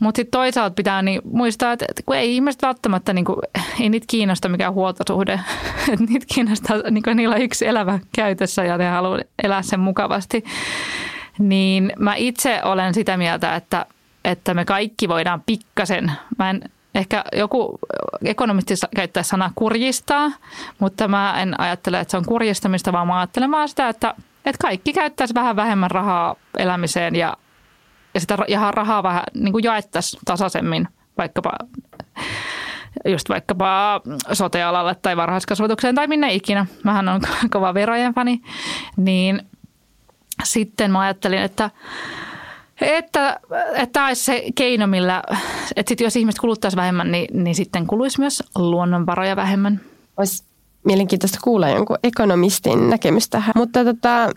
Mutta 0.00 0.18
sitten 0.18 0.30
toisaalta 0.30 0.74
pitää 0.74 1.02
niin 1.02 1.20
muistaa, 1.24 1.72
että 1.72 2.02
kun 2.06 2.16
ei 2.16 2.34
ihmiset 2.34 2.62
välttämättä, 2.62 3.12
niin 3.12 3.24
kuin, 3.24 3.36
ei 3.80 3.88
niitä 3.88 4.06
kiinnosta 4.10 4.48
mikään 4.48 4.74
huoltosuhde. 4.74 5.32
että 5.92 6.06
niitä 6.08 6.26
kiinnostaa, 6.34 6.76
niin 6.90 7.02
kuin 7.02 7.16
niillä 7.16 7.34
on 7.34 7.42
yksi 7.42 7.66
elävä 7.66 7.98
käytössä 8.16 8.64
ja 8.64 8.78
ne 8.78 8.88
haluaa 8.88 9.18
elää 9.42 9.62
sen 9.62 9.80
mukavasti. 9.80 10.44
Niin 11.38 11.92
mä 11.98 12.14
itse 12.14 12.60
olen 12.64 12.94
sitä 12.94 13.16
mieltä, 13.16 13.56
että, 13.56 13.86
että 14.24 14.54
me 14.54 14.64
kaikki 14.64 15.08
voidaan 15.08 15.42
pikkasen, 15.46 16.12
mä 16.38 16.50
en, 16.50 16.62
ehkä 16.94 17.24
joku 17.36 17.78
ekonomisti 18.24 18.74
käyttää 18.96 19.22
sanaa 19.22 19.52
kurjistaa, 19.54 20.30
mutta 20.78 21.08
mä 21.08 21.42
en 21.42 21.60
ajattele, 21.60 22.00
että 22.00 22.10
se 22.10 22.16
on 22.16 22.24
kurjistamista, 22.24 22.92
vaan 22.92 23.06
mä 23.06 23.18
ajattelen 23.18 23.50
vaan 23.50 23.68
sitä, 23.68 23.88
että, 23.88 24.14
että 24.44 24.62
kaikki 24.62 24.92
käyttäisi 24.92 25.34
vähän 25.34 25.56
vähemmän 25.56 25.90
rahaa 25.90 26.36
elämiseen 26.58 27.16
ja, 27.16 27.36
ja 28.14 28.20
sitä 28.20 28.38
ja 28.48 28.70
rahaa 28.70 29.02
vähän 29.02 29.22
niin 29.34 29.52
kuin 29.52 29.64
jaettaisiin 29.64 30.20
tasaisemmin 30.24 30.88
vaikkapa 31.18 31.52
just 33.04 33.28
vaikkapa 33.28 34.00
sotealalle 34.32 34.94
tai 34.94 35.16
varhaiskasvatukseen 35.16 35.94
tai 35.94 36.06
minne 36.06 36.34
ikinä. 36.34 36.66
Mähän 36.84 37.08
on 37.08 37.20
kova 37.52 37.74
verojen 37.74 38.14
fani. 38.14 38.40
Niin 38.96 39.42
sitten 40.44 40.90
mä 40.90 41.00
ajattelin, 41.00 41.38
että 41.38 41.70
että, 42.80 43.40
että 43.74 43.92
tämä 43.92 44.06
olisi 44.06 44.24
se 44.24 44.44
keino, 44.54 44.86
millä, 44.86 45.22
että 45.76 45.90
sit 45.90 46.00
jos 46.00 46.16
ihmiset 46.16 46.40
kuluttaisi 46.40 46.76
vähemmän, 46.76 47.12
niin, 47.12 47.44
niin 47.44 47.54
sitten 47.54 47.86
kuluisi 47.86 48.20
myös 48.20 48.42
luonnonvaroja 48.56 49.36
vähemmän. 49.36 49.80
Olisi 50.16 50.44
mielenkiintoista 50.84 51.38
kuulla 51.44 51.68
jonkun 51.68 51.98
ekonomistin 52.02 52.90
näkemys 52.90 53.28
tähän. 53.28 53.52
Mutta 53.56 53.84
tota, 53.84 54.30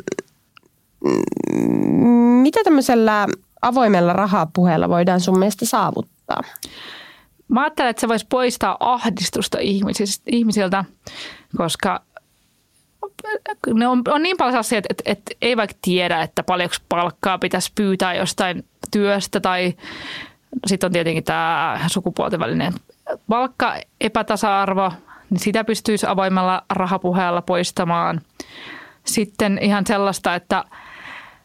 mitä 2.41 2.59
tämmöisellä 2.63 3.27
avoimella 3.61 4.13
rahapuheella 4.13 4.89
voidaan 4.89 5.21
sun 5.21 5.39
mielestä 5.39 5.65
saavuttaa? 5.65 6.41
Mä 7.47 7.61
ajattelen, 7.61 7.89
että 7.89 8.01
se 8.01 8.07
voisi 8.07 8.25
poistaa 8.29 8.77
ahdistusta 8.79 9.57
ihmisiltä, 10.27 10.85
koska 11.57 12.01
ne 13.73 13.87
on, 13.87 14.01
on 14.07 14.23
niin 14.23 14.37
paljon 14.37 14.59
asioita, 14.59 14.87
että, 14.89 15.03
että 15.05 15.31
ei 15.41 15.57
vaikka 15.57 15.75
tiedä, 15.81 16.21
että 16.21 16.43
paljonko 16.43 16.75
palkkaa 16.89 17.37
pitäisi 17.37 17.71
pyytää 17.75 18.13
jostain 18.13 18.65
työstä 18.91 19.39
tai 19.39 19.73
sitten 20.65 20.87
on 20.87 20.91
tietenkin 20.91 21.23
tämä 21.23 21.79
sukupuolten 21.87 22.39
välinen 22.39 22.73
palkka, 23.29 23.75
epätasa-arvo, 24.01 24.91
niin 25.33 25.39
sitä 25.39 25.63
pystyisi 25.63 26.05
avoimella 26.07 26.63
rahapuheella 26.69 27.41
poistamaan. 27.41 28.21
Sitten 29.05 29.59
ihan 29.61 29.87
sellaista, 29.87 30.35
että, 30.35 30.63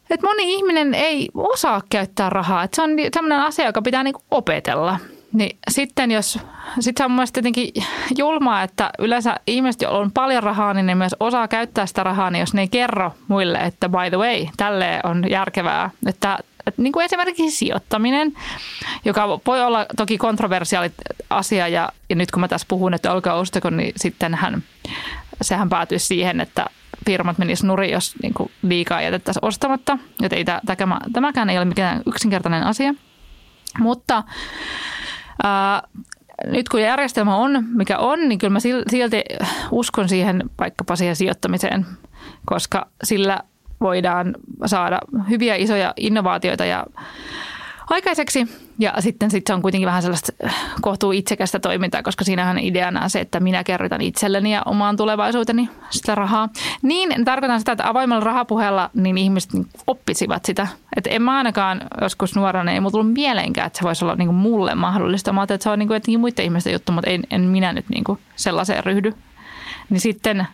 että 0.09 0.27
moni 0.27 0.53
ihminen 0.53 0.93
ei 0.93 1.29
osaa 1.33 1.81
käyttää 1.89 2.29
rahaa. 2.29 2.63
Että 2.63 2.75
se 2.75 2.81
on 2.81 2.89
sellainen 3.13 3.47
asia, 3.47 3.65
joka 3.65 3.81
pitää 3.81 4.03
niin 4.03 4.15
opetella– 4.31 4.99
niin 5.33 5.57
sitten 5.71 6.11
jos, 6.11 6.39
sit 6.79 6.97
se 6.97 7.05
on 7.05 7.11
mun 7.11 7.25
tietenkin 7.33 7.71
julmaa, 8.17 8.63
että 8.63 8.89
yleensä 8.99 9.35
ihmiset, 9.47 9.81
joilla 9.81 9.99
on 9.99 10.11
paljon 10.11 10.43
rahaa, 10.43 10.73
niin 10.73 10.85
ne 10.85 10.95
myös 10.95 11.15
osaa 11.19 11.47
käyttää 11.47 11.85
sitä 11.85 12.03
rahaa, 12.03 12.29
niin 12.29 12.39
jos 12.39 12.53
ne 12.53 12.61
ei 12.61 12.67
kerro 12.67 13.11
muille, 13.27 13.57
että 13.57 13.89
by 13.89 14.09
the 14.09 14.17
way, 14.17 14.47
tälle 14.57 14.99
on 15.03 15.29
järkevää, 15.29 15.89
että 16.05 16.37
niin 16.77 16.93
kuin 16.93 17.05
esimerkiksi 17.05 17.51
sijoittaminen, 17.51 18.33
joka 19.05 19.39
voi 19.47 19.63
olla 19.63 19.85
toki 19.97 20.17
kontroversiaali 20.17 20.91
asia 21.29 21.67
ja, 21.67 21.89
ja 22.09 22.15
nyt 22.15 22.31
kun 22.31 22.41
mä 22.41 22.47
tässä 22.47 22.67
puhun, 22.69 22.93
että 22.93 23.13
olkaa 23.13 23.33
ostako, 23.33 23.69
niin 23.69 23.93
sittenhän 23.97 24.63
sehän 25.41 25.69
päätyisi 25.69 26.05
siihen, 26.05 26.41
että 26.41 26.65
firmat 27.05 27.37
menisivät 27.37 27.67
nurin, 27.67 27.91
jos 27.91 28.15
niin 28.21 28.33
kuin 28.33 28.51
liikaa 28.61 29.01
jätettäisiin 29.01 29.45
ostamatta. 29.45 29.97
Joten 30.21 30.37
ei, 30.37 30.45
tämäkään 31.13 31.49
ei 31.49 31.57
ole 31.57 31.65
mikään 31.65 32.01
yksinkertainen 32.05 32.63
asia. 32.63 32.93
Mutta 33.79 34.23
Ää, 35.43 35.83
nyt 36.45 36.69
kun 36.69 36.81
järjestelmä 36.81 37.35
on, 37.35 37.65
mikä 37.73 37.97
on, 37.97 38.29
niin 38.29 38.39
kyllä 38.39 38.51
mä 38.51 38.59
silti 38.59 39.23
uskon 39.71 40.09
siihen 40.09 40.49
vaikkapa 40.59 40.95
siihen 40.95 41.15
sijoittamiseen, 41.15 41.85
koska 42.45 42.87
sillä 43.03 43.39
voidaan 43.81 44.35
saada 44.65 44.99
hyviä 45.29 45.55
isoja 45.55 45.93
innovaatioita 45.97 46.65
ja 46.65 46.85
aikaiseksi. 47.89 48.47
Ja 48.79 48.93
sitten 48.99 49.31
sit 49.31 49.47
se 49.47 49.53
on 49.53 49.61
kuitenkin 49.61 49.85
vähän 49.85 50.01
sellaista 50.01 50.31
kohtuu 50.81 51.11
itsekästä 51.11 51.59
toimintaa, 51.59 52.03
koska 52.03 52.23
siinähän 52.23 52.59
ideana 52.59 53.03
on 53.03 53.09
se, 53.09 53.19
että 53.19 53.39
minä 53.39 53.63
kerrytän 53.63 54.01
itselleni 54.01 54.53
ja 54.53 54.61
omaan 54.65 54.97
tulevaisuuteni 54.97 55.69
sitä 55.89 56.15
rahaa. 56.15 56.49
Niin 56.81 57.25
tarkoitan 57.25 57.59
sitä, 57.59 57.71
että 57.71 57.89
avoimella 57.89 58.23
rahapuheella 58.23 58.89
niin 58.93 59.17
ihmiset 59.17 59.53
niin 59.53 59.67
oppisivat 59.87 60.45
sitä. 60.45 60.67
Että 60.95 61.09
en 61.09 61.21
mä 61.21 61.37
ainakaan 61.37 61.81
joskus 62.01 62.35
nuorana, 62.35 62.71
ei 62.71 62.79
mulla 62.79 62.91
tullut 62.91 63.13
mieleenkään, 63.13 63.67
että 63.67 63.79
se 63.79 63.83
voisi 63.83 64.05
olla 64.05 64.15
niin 64.15 64.33
mulle 64.33 64.75
mahdollista. 64.75 65.33
Mä 65.33 65.43
että 65.43 65.57
se 65.59 65.69
on 65.69 65.79
niin 65.79 65.87
kuin, 65.87 66.19
muiden 66.19 66.45
ihmisten 66.45 66.73
juttu, 66.73 66.91
mutta 66.91 67.09
en, 67.09 67.23
en 67.31 67.41
minä 67.41 67.73
nyt 67.73 67.89
niin 67.89 68.03
kuin 68.03 68.19
sellaiseen 68.35 68.83
ryhdy. 68.83 69.13
Niin 69.89 69.99
sitten 69.99 70.47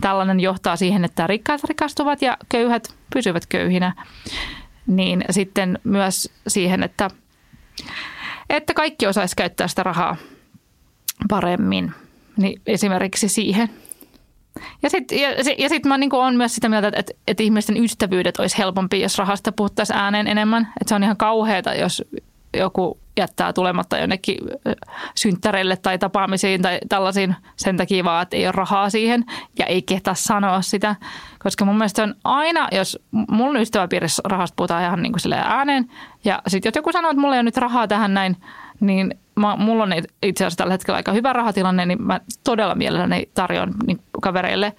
tällainen 0.00 0.40
johtaa 0.40 0.76
siihen, 0.76 1.04
että 1.04 1.26
rikkaat 1.26 1.64
rikastuvat 1.64 2.22
ja 2.22 2.36
köyhät 2.48 2.94
pysyvät 3.12 3.46
köyhinä 3.46 3.92
niin 4.86 5.24
sitten 5.30 5.78
myös 5.84 6.32
siihen, 6.48 6.82
että, 6.82 7.10
että 8.50 8.74
kaikki 8.74 9.06
osaisi 9.06 9.36
käyttää 9.36 9.68
sitä 9.68 9.82
rahaa 9.82 10.16
paremmin. 11.28 11.92
Niin 12.36 12.60
esimerkiksi 12.66 13.28
siihen. 13.28 13.70
Ja 14.82 14.90
sitten 14.90 15.20
ja, 15.20 15.30
ja 15.58 15.68
sit 15.68 15.84
mä 15.84 15.98
niin 15.98 16.14
olen 16.14 16.36
myös 16.36 16.54
sitä 16.54 16.68
mieltä, 16.68 16.88
että, 16.88 17.00
että, 17.00 17.12
että 17.26 17.42
ihmisten 17.42 17.76
ystävyydet 17.76 18.38
olisi 18.38 18.58
helpompi, 18.58 19.00
jos 19.00 19.18
rahasta 19.18 19.52
puhuttaisiin 19.52 19.96
ääneen 19.96 20.26
enemmän. 20.26 20.62
Että 20.80 20.88
se 20.88 20.94
on 20.94 21.02
ihan 21.02 21.16
kauheata, 21.16 21.74
jos 21.74 22.04
joku 22.56 22.98
jättää 23.16 23.52
tulematta 23.52 23.98
jonnekin 23.98 24.38
synttäreille 25.14 25.76
tai 25.76 25.98
tapaamisiin 25.98 26.62
tai 26.62 26.78
tällaisiin 26.88 27.36
sen 27.56 27.76
takia 27.76 28.04
vaan, 28.04 28.22
että 28.22 28.36
ei 28.36 28.46
ole 28.46 28.52
rahaa 28.52 28.90
siihen 28.90 29.24
ja 29.58 29.66
ei 29.66 29.82
kehtaa 29.82 30.14
sanoa 30.14 30.62
sitä. 30.62 30.96
Koska 31.38 31.64
mun 31.64 31.78
mielestä 31.78 32.02
on 32.02 32.14
aina, 32.24 32.68
jos 32.72 32.98
mun 33.10 33.56
ystäväpiirissä 33.56 34.22
rahasta 34.24 34.56
puhutaan 34.56 34.84
ihan 34.84 35.02
niin 35.02 35.12
kuin 35.12 35.32
ääneen 35.32 35.90
ja 36.24 36.42
sitten 36.48 36.70
jos 36.70 36.76
joku 36.76 36.92
sanoo, 36.92 37.10
että 37.10 37.20
mulla 37.20 37.34
ei 37.34 37.38
ole 37.38 37.42
nyt 37.42 37.56
rahaa 37.56 37.88
tähän 37.88 38.14
näin, 38.14 38.36
niin 38.80 39.14
mä, 39.34 39.56
mulla 39.56 39.82
on 39.82 39.92
itse 40.22 40.44
asiassa 40.44 40.58
tällä 40.58 40.72
hetkellä 40.72 40.96
aika 40.96 41.12
hyvä 41.12 41.32
rahatilanne, 41.32 41.86
niin 41.86 42.02
mä 42.02 42.20
todella 42.44 42.74
mielelläni 42.74 43.28
tarjoan 43.34 43.74
niin 43.86 44.00
kavereille 44.22 44.72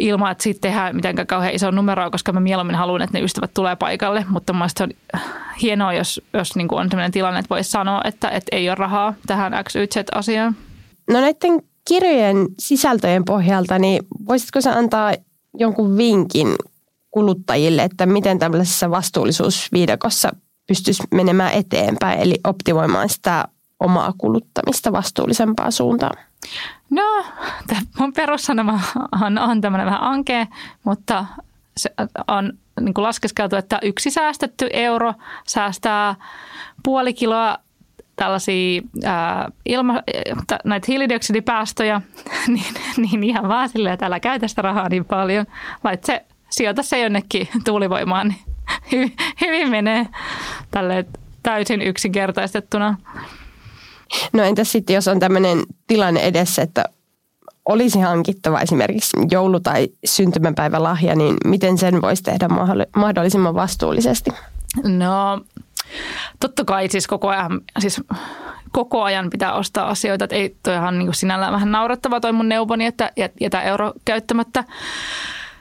ilman, 0.00 0.32
että 0.32 0.44
siitä 0.44 0.60
tehdään 0.60 0.96
mitenkään 0.96 1.26
kauhean 1.26 1.54
iso 1.54 1.70
numeroa, 1.70 2.10
koska 2.10 2.32
mä 2.32 2.40
mieluummin 2.40 2.76
haluan, 2.76 3.02
että 3.02 3.18
ne 3.18 3.24
ystävät 3.24 3.54
tulee 3.54 3.76
paikalle. 3.76 4.24
Mutta 4.28 4.52
mun 4.52 4.62
on 4.80 4.90
hienoa, 5.62 5.92
jos, 5.92 6.22
jos 6.32 6.56
niin 6.56 6.68
kuin 6.68 6.80
on 6.80 6.88
sellainen 6.90 7.12
tilanne, 7.12 7.40
että 7.40 7.54
voisi 7.54 7.70
sanoa, 7.70 8.00
että, 8.04 8.28
että 8.28 8.56
ei 8.56 8.68
ole 8.68 8.74
rahaa 8.74 9.14
tähän 9.26 9.52
X, 9.64 9.76
Y, 9.76 9.86
Z-asiaan. 9.86 10.56
No 11.10 11.20
näiden 11.20 11.62
kirjojen 11.88 12.46
sisältöjen 12.58 13.24
pohjalta, 13.24 13.78
niin 13.78 14.02
voisitko 14.28 14.60
sä 14.60 14.72
antaa 14.72 15.14
jonkun 15.58 15.96
vinkin 15.96 16.54
kuluttajille, 17.10 17.82
että 17.82 18.06
miten 18.06 18.38
tällaisessa 18.38 18.90
vastuullisuusviidakossa 18.90 20.30
pystyisi 20.66 21.02
menemään 21.10 21.52
eteenpäin, 21.52 22.20
eli 22.20 22.34
optimoimaan 22.44 23.08
sitä 23.08 23.48
omaa 23.80 24.12
kuluttamista 24.18 24.92
vastuullisempaan 24.92 25.72
suuntaan? 25.72 26.24
No, 26.90 27.24
mun 27.98 28.12
perussanoma 28.12 28.80
on, 29.40 29.60
tämmöinen 29.60 29.86
vähän 29.86 30.02
ankea, 30.02 30.46
mutta 30.84 31.26
se 31.76 31.90
on 32.28 32.52
niin 32.80 32.94
kuin 32.94 33.02
laskeskeltu, 33.02 33.56
että 33.56 33.78
yksi 33.82 34.10
säästetty 34.10 34.68
euro 34.72 35.14
säästää 35.46 36.14
puoli 36.82 37.14
kiloa 37.14 37.58
tällaisia 38.16 38.82
ää, 39.04 39.50
ilma, 39.66 40.02
näitä 40.64 40.84
hiilidioksidipäästöjä, 40.88 42.00
niin, 42.46 42.74
niin 42.96 43.24
ihan 43.24 43.48
vaan 43.48 43.68
silleen, 43.68 43.92
että 43.92 44.06
älä 44.06 44.20
käytä 44.20 44.48
sitä 44.48 44.62
rahaa 44.62 44.88
niin 44.88 45.04
paljon. 45.04 45.46
Lait 45.84 46.04
se, 46.04 46.24
sijoita 46.50 46.82
se 46.82 47.00
jonnekin 47.00 47.48
tuulivoimaan, 47.64 48.28
niin 48.28 48.40
hyvin, 48.92 49.12
hyvin 49.40 49.70
menee 49.70 50.06
tälle 50.70 51.06
täysin 51.42 51.82
yksinkertaistettuna. 51.82 52.96
No 54.32 54.42
entäs 54.42 54.72
sitten, 54.72 54.94
jos 54.94 55.08
on 55.08 55.20
tämmöinen 55.20 55.62
tilanne 55.86 56.20
edessä, 56.20 56.62
että 56.62 56.84
olisi 57.64 58.00
hankittava 58.00 58.60
esimerkiksi 58.60 59.16
joulu- 59.30 59.60
tai 59.60 59.88
syntymäpäivälahja, 60.04 61.14
niin 61.14 61.36
miten 61.44 61.78
sen 61.78 62.02
voisi 62.02 62.22
tehdä 62.22 62.48
mahdollisimman 62.96 63.54
vastuullisesti? 63.54 64.30
No 64.84 65.40
totta 66.40 66.64
kai 66.64 66.88
siis 66.88 67.06
koko 67.06 67.28
ajan, 67.28 67.60
siis 67.78 68.00
koko 68.72 69.02
ajan 69.02 69.30
pitää 69.30 69.52
ostaa 69.52 69.88
asioita. 69.88 70.28
Ei 70.30 70.56
toihan 70.62 70.98
niin 70.98 71.14
sinällään 71.14 71.52
vähän 71.52 71.72
naurettava 71.72 72.20
toi 72.20 72.32
mun 72.32 72.48
neuvoni, 72.48 72.86
että 72.86 73.12
jätä 73.40 73.62
euro 73.62 73.92
käyttämättä. 74.04 74.64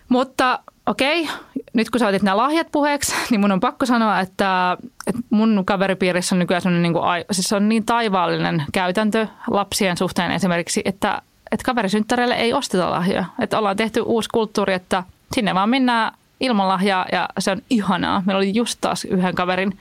Mutta 0.10 0.60
okei, 0.90 1.30
nyt 1.74 1.90
kun 1.90 2.00
sä 2.00 2.08
otit 2.08 2.24
nämä 2.24 2.38
lahjat 2.38 2.68
puheeksi, 2.72 3.16
niin 3.30 3.42
mun 3.42 3.52
on 3.52 3.60
pakko 3.60 3.86
sanoa, 3.86 4.20
että, 4.20 4.78
että 5.08 5.22
mun 5.30 5.64
kaveripiirissä 5.66 6.36
on 6.36 6.40
nykyään 6.40 6.82
niin 6.82 6.94
kuin, 6.94 7.04
siis 7.32 7.54
on 7.54 7.70
niin 7.70 7.86
taivaallinen 7.86 8.64
käytäntö 8.72 9.28
lapsien 9.48 9.98
suhteen 9.98 10.32
esimerkiksi, 10.32 10.82
että, 10.86 11.22
että 11.52 11.66
kaverisynttäreille 11.66 12.36
ei 12.36 12.54
osteta 12.54 12.92
lahjoja. 12.92 13.26
Että 13.40 13.60
ollaan 13.60 13.78
tehty 13.78 14.02
uusi 14.02 14.30
kulttuuri, 14.30 14.74
että 14.74 15.04
sinne 15.34 15.56
vaan 15.56 15.70
mennään 15.70 16.14
ilman 16.40 16.68
lahjaa 16.68 17.06
ja 17.12 17.30
se 17.40 17.52
on 17.52 17.62
ihanaa. 17.70 18.24
Meillä 18.26 18.38
oli 18.38 18.56
just 18.56 18.78
taas 18.82 19.06
yhden 19.06 19.36
kaverin 19.36 19.80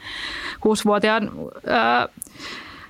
kuusivuotiaan 0.60 1.30
ää, 1.66 2.08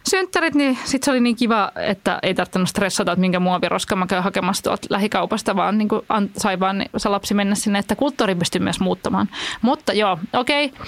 synttärit, 0.09 0.55
niin 0.55 0.79
sitten 0.85 1.05
se 1.05 1.11
oli 1.11 1.21
niin 1.21 1.37
kiva, 1.37 1.73
että 1.77 2.19
ei 2.23 2.35
tarvinnut 2.35 2.69
stressata, 2.69 3.13
että 3.13 3.21
minkä 3.21 3.41
muoviroska 3.41 3.97
mä 3.97 4.07
käyn 4.07 4.23
hakemassa 4.23 4.63
tuolta 4.63 4.87
lähikaupasta, 4.91 5.57
vaan 5.57 5.79
niin 5.79 5.89
kuin 5.89 6.03
sai 6.37 6.61
vaan 6.61 6.85
se 6.97 7.09
lapsi 7.09 7.35
mennä 7.35 7.55
sinne, 7.55 7.79
että 7.79 7.97
kulttuuri 7.97 8.35
pystyy 8.35 8.61
myös 8.61 8.81
muuttamaan. 8.81 9.29
Mutta 9.63 9.93
joo, 9.93 10.19
okei. 10.33 10.67
Okay. 10.67 10.79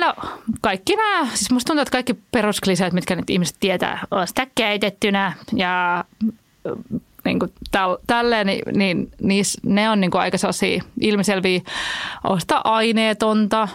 No 0.00 0.14
kaikki 0.60 0.96
nämä, 0.96 1.26
siis 1.26 1.50
musta 1.50 1.66
tuntuu, 1.66 1.82
että 1.82 1.92
kaikki 1.92 2.14
peruskliseet, 2.30 2.92
mitkä 2.92 3.16
nyt 3.16 3.30
ihmiset 3.30 3.56
tietää, 3.60 4.06
on 4.10 4.26
sitä 4.26 4.46
keitettynä 4.54 5.32
ja 5.52 6.04
niin 7.24 7.38
kuin 7.38 7.52
täl, 7.70 7.96
tälleen, 8.06 8.46
niin, 8.46 8.62
niin 8.76 9.10
niis, 9.22 9.58
ne 9.62 9.90
on 9.90 10.00
niin 10.00 10.10
kuin 10.10 10.20
aika 10.20 10.38
sellaisia 10.38 10.82
ilmiselviä 11.00 11.60
osta 12.24 12.60
aineetonta. 12.64 13.68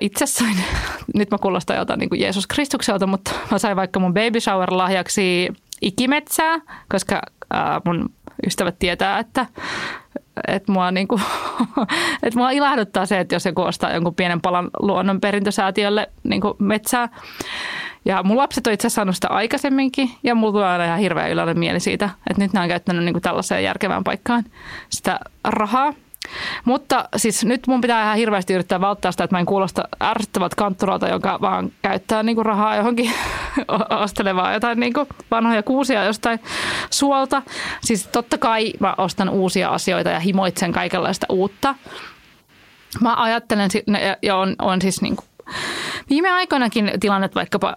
Itse 0.00 0.26
sain, 0.26 0.56
nyt 1.14 1.30
mä 1.30 1.38
kuulostan 1.38 1.76
jotain 1.76 1.98
niin 1.98 2.08
kuin 2.08 2.20
Jeesus 2.20 2.46
Kristukselta, 2.46 3.06
mutta 3.06 3.30
mä 3.50 3.58
sain 3.58 3.76
vaikka 3.76 4.00
mun 4.00 4.14
baby 4.14 4.40
shower 4.40 4.68
lahjaksi 4.72 5.48
ikimetsää, 5.82 6.60
koska 6.88 7.22
ää, 7.50 7.80
mun 7.84 8.10
ystävät 8.46 8.78
tietää, 8.78 9.18
että 9.18 9.46
että 10.48 10.72
mua, 10.72 10.90
niinku, 10.90 11.20
että 12.22 12.38
mua 12.38 12.50
ilahduttaa 12.50 13.06
se, 13.06 13.20
että 13.20 13.34
jos 13.34 13.44
joku 13.44 13.62
ostaa 13.62 13.92
jonkun 13.92 14.14
pienen 14.14 14.40
palan 14.40 14.70
luonnon 14.80 15.20
perintösäätiölle 15.20 16.08
niinku 16.24 16.56
metsää. 16.58 17.08
Ja 18.04 18.22
mun 18.22 18.36
lapset 18.36 18.66
on 18.66 18.72
itse 18.72 18.88
saanut 18.88 19.14
sitä 19.14 19.28
aikaisemminkin 19.28 20.10
ja 20.22 20.34
mulla 20.34 20.52
tulee 20.52 20.68
aina 20.68 20.84
ihan 20.84 20.98
hirveä 20.98 21.26
iloinen 21.26 21.58
mieli 21.58 21.80
siitä, 21.80 22.10
että 22.30 22.42
nyt 22.42 22.52
nämä 22.52 22.62
on 22.62 22.68
käyttänyt 22.68 23.04
niinku 23.04 23.20
tällaiseen 23.20 23.64
järkevään 23.64 24.04
paikkaan 24.04 24.44
sitä 24.88 25.20
rahaa. 25.44 25.92
Mutta 26.64 27.08
siis 27.16 27.44
nyt 27.44 27.66
mun 27.66 27.80
pitää 27.80 28.02
ihan 28.02 28.16
hirveästi 28.16 28.54
yrittää 28.54 28.80
välttää 28.80 29.10
sitä, 29.10 29.24
että 29.24 29.36
mä 29.36 29.40
en 29.40 29.46
kuulosta 29.46 29.88
ärsyttävät 30.02 30.54
kantturalta, 30.54 31.08
joka 31.08 31.38
vaan 31.40 31.72
käyttää 31.82 32.22
niinku 32.22 32.42
rahaa 32.42 32.76
johonkin 32.76 33.12
ostelevaa 34.04 34.52
jotain 34.52 34.80
niinku 34.80 35.06
vanhoja 35.30 35.62
kuusia 35.62 36.04
jostain 36.04 36.40
suolta. 36.90 37.42
Siis 37.80 38.06
totta 38.06 38.38
kai 38.38 38.72
mä 38.80 38.94
ostan 38.98 39.28
uusia 39.28 39.68
asioita 39.68 40.10
ja 40.10 40.20
himoitsen 40.20 40.72
kaikenlaista 40.72 41.26
uutta. 41.28 41.74
Mä 43.00 43.14
ajattelen, 43.16 43.70
ja 44.22 44.36
on, 44.36 44.56
on 44.58 44.82
siis 44.82 45.02
niinku 45.02 45.24
Viime 46.10 46.30
aikoinakin 46.30 46.92
tilannet 47.00 47.34
vaikkapa 47.34 47.76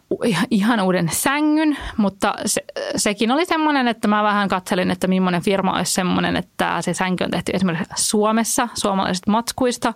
ihan 0.51 0.81
uuden 0.81 1.09
sängyn, 1.13 1.77
mutta 1.97 2.33
se, 2.45 2.61
sekin 2.95 3.31
oli 3.31 3.45
semmoinen, 3.45 3.87
että 3.87 4.07
mä 4.07 4.23
vähän 4.23 4.47
katselin, 4.47 4.91
että 4.91 5.07
millainen 5.07 5.41
firma 5.41 5.77
olisi 5.77 5.93
semmoinen, 5.93 6.35
että 6.35 6.81
se 6.81 6.93
sänky 6.93 7.23
on 7.23 7.31
tehty 7.31 7.51
esimerkiksi 7.55 8.05
Suomessa, 8.05 8.67
suomalaisista 8.73 9.31
matskuista. 9.31 9.93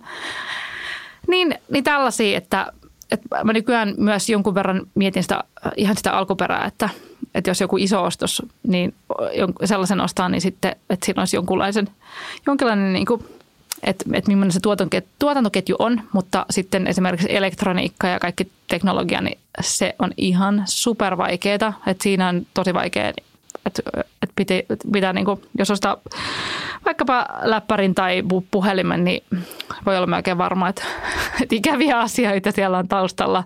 Niin, 1.28 1.56
niin 1.72 1.84
tällaisia, 1.84 2.38
että, 2.38 2.74
että 3.12 3.44
mä 3.44 3.54
nykyään 3.54 3.94
myös 3.98 4.30
jonkun 4.30 4.56
verran 4.56 4.82
mietin 4.96 5.24
sitä, 5.24 5.44
ihan 5.78 5.98
sitä 5.98 6.18
alkuperää, 6.18 6.66
että, 6.66 6.90
että 7.36 7.50
jos 7.50 7.62
joku 7.62 7.78
iso 7.78 8.04
ostos, 8.04 8.42
niin 8.68 8.94
sellaisen 9.66 10.02
ostaa, 10.02 10.30
niin 10.30 10.42
sitten, 10.42 10.76
että 10.90 11.06
siinä 11.06 11.22
olisi 11.22 11.36
jonkunlaisen, 11.36 11.88
jonkinlainen 12.48 12.94
niin 12.94 13.06
kuin 13.06 13.26
että, 13.84 14.06
että 14.14 14.32
millainen 14.32 14.52
se 14.52 14.60
tuotantoketju 15.20 15.76
on, 15.80 16.02
mutta 16.14 16.46
sitten 16.50 16.88
esimerkiksi 16.88 17.36
elektroniikka 17.36 18.08
ja 18.08 18.20
kaikki 18.20 18.52
teknologia, 18.68 19.22
niin 19.22 19.40
se 19.62 19.96
on 20.00 20.12
ihan 20.18 20.64
super 20.66 21.18
vaikeaa. 21.18 21.74
Että 21.88 22.04
siinä 22.04 22.30
on 22.30 22.46
tosi 22.54 22.74
vaikea, 22.74 23.10
että, 23.66 23.82
että 23.96 24.34
pitää, 24.36 24.58
pitää 24.92 25.14
niin 25.14 25.26
kuin, 25.26 25.42
jos 25.58 25.72
ostaa 25.72 25.98
vaikkapa 26.86 27.26
läppärin 27.42 27.96
tai 27.96 28.24
puhelimen, 28.52 29.04
niin 29.04 29.24
voi 29.86 29.98
olla 29.98 30.08
melkein 30.08 30.38
varma, 30.38 30.70
että, 30.70 30.84
että 31.42 31.56
ikäviä 31.56 32.00
asioita 32.00 32.52
siellä 32.52 32.78
on 32.78 32.88
taustalla. 32.88 33.44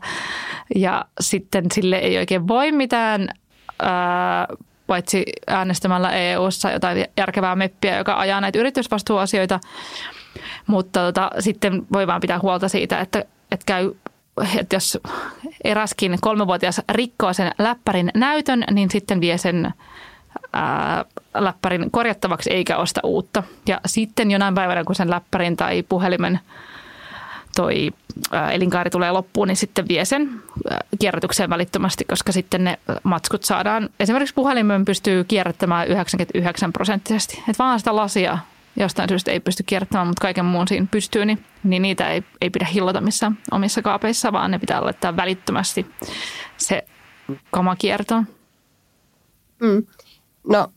Ja 0.75 1.05
sitten 1.19 1.65
sille 1.71 1.97
ei 1.97 2.17
oikein 2.17 2.47
voi 2.47 2.71
mitään, 2.71 3.29
ää, 3.79 4.47
paitsi 4.87 5.23
äänestämällä 5.47 6.11
EU-ssa 6.11 6.71
jotain 6.71 7.05
järkevää 7.17 7.55
meppiä, 7.55 7.97
joka 7.97 8.19
ajaa 8.19 8.41
näitä 8.41 8.59
yritysvastuuasioita. 8.59 9.59
Mutta 10.67 10.99
tota, 10.99 11.31
sitten 11.39 11.85
voi 11.93 12.07
vaan 12.07 12.21
pitää 12.21 12.39
huolta 12.39 12.69
siitä, 12.69 12.99
että, 12.99 13.25
että 13.51 13.65
käy 13.65 13.91
että 14.59 14.75
jos 14.75 14.97
eräskin 15.63 16.17
kolmevuotias 16.21 16.81
rikkoo 16.89 17.33
sen 17.33 17.51
läppärin 17.59 18.11
näytön, 18.15 18.63
niin 18.71 18.91
sitten 18.91 19.21
vie 19.21 19.37
sen 19.37 19.73
ää, 20.53 21.05
läppärin 21.33 21.91
korjattavaksi 21.91 22.53
eikä 22.53 22.77
osta 22.77 23.01
uutta. 23.03 23.43
Ja 23.67 23.81
sitten 23.85 24.31
jonain 24.31 24.55
päivänä, 24.55 24.83
kun 24.83 24.95
sen 24.95 25.09
läppärin 25.09 25.57
tai 25.57 25.83
puhelimen 25.89 26.39
toi 27.55 27.91
ää, 28.31 28.51
elinkaari 28.51 28.89
tulee 28.89 29.11
loppuun, 29.11 29.47
niin 29.47 29.55
sitten 29.55 29.87
vie 29.87 30.05
sen 30.05 30.29
ää, 30.69 30.79
kierrätykseen 30.99 31.49
välittömästi, 31.49 32.05
koska 32.05 32.31
sitten 32.31 32.63
ne 32.63 32.79
matskut 33.03 33.43
saadaan, 33.43 33.89
esimerkiksi 33.99 34.35
puhelimen 34.35 34.85
pystyy 34.85 35.23
kierrättämään 35.23 35.87
99 35.87 36.73
prosenttisesti. 36.73 37.37
Että 37.37 37.63
vaan 37.63 37.79
sitä 37.79 37.95
lasia 37.95 38.37
jostain 38.77 39.09
syystä 39.09 39.31
ei 39.31 39.39
pysty 39.39 39.63
kierrättämään, 39.63 40.07
mutta 40.07 40.21
kaiken 40.21 40.45
muun 40.45 40.67
siinä 40.67 40.87
pystyy, 40.91 41.25
niin, 41.25 41.45
niin 41.63 41.81
niitä 41.81 42.09
ei, 42.09 42.23
ei 42.41 42.49
pidä 42.49 42.65
hillota 42.65 43.01
missään 43.01 43.37
omissa 43.51 43.81
kaapeissa, 43.81 44.31
vaan 44.31 44.51
ne 44.51 44.59
pitää 44.59 44.83
laittaa 44.83 45.15
välittömästi 45.15 45.85
se 46.57 46.85
kama 47.51 47.75
kiertoon. 47.75 48.27
Mm. 49.61 49.85
No, 50.49 50.67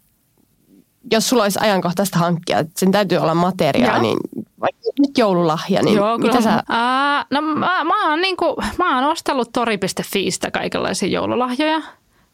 jos 1.12 1.28
sulla 1.28 1.42
olisi 1.42 1.58
ajankohtaista 1.62 2.18
hankkia, 2.18 2.58
että 2.58 2.72
sen 2.76 2.92
täytyy 2.92 3.18
olla 3.18 3.34
materiaa, 3.34 3.94
Joo. 3.94 4.02
niin 4.02 4.18
vaikka 4.60 4.80
nyt 4.98 5.18
joululahja, 5.18 5.82
niin 5.82 5.96
Joo, 5.96 6.18
mitä 6.18 6.40
sä... 6.40 6.62
Ää, 6.68 7.26
no 7.30 7.42
mä, 7.42 7.84
mä, 7.84 8.10
oon 8.10 8.20
niinku, 8.20 8.56
mä 8.78 8.94
oon 8.94 9.10
ostellut 9.10 9.52
tori.fiistä 9.52 10.50
kaikenlaisia 10.50 11.08
joululahjoja. 11.08 11.82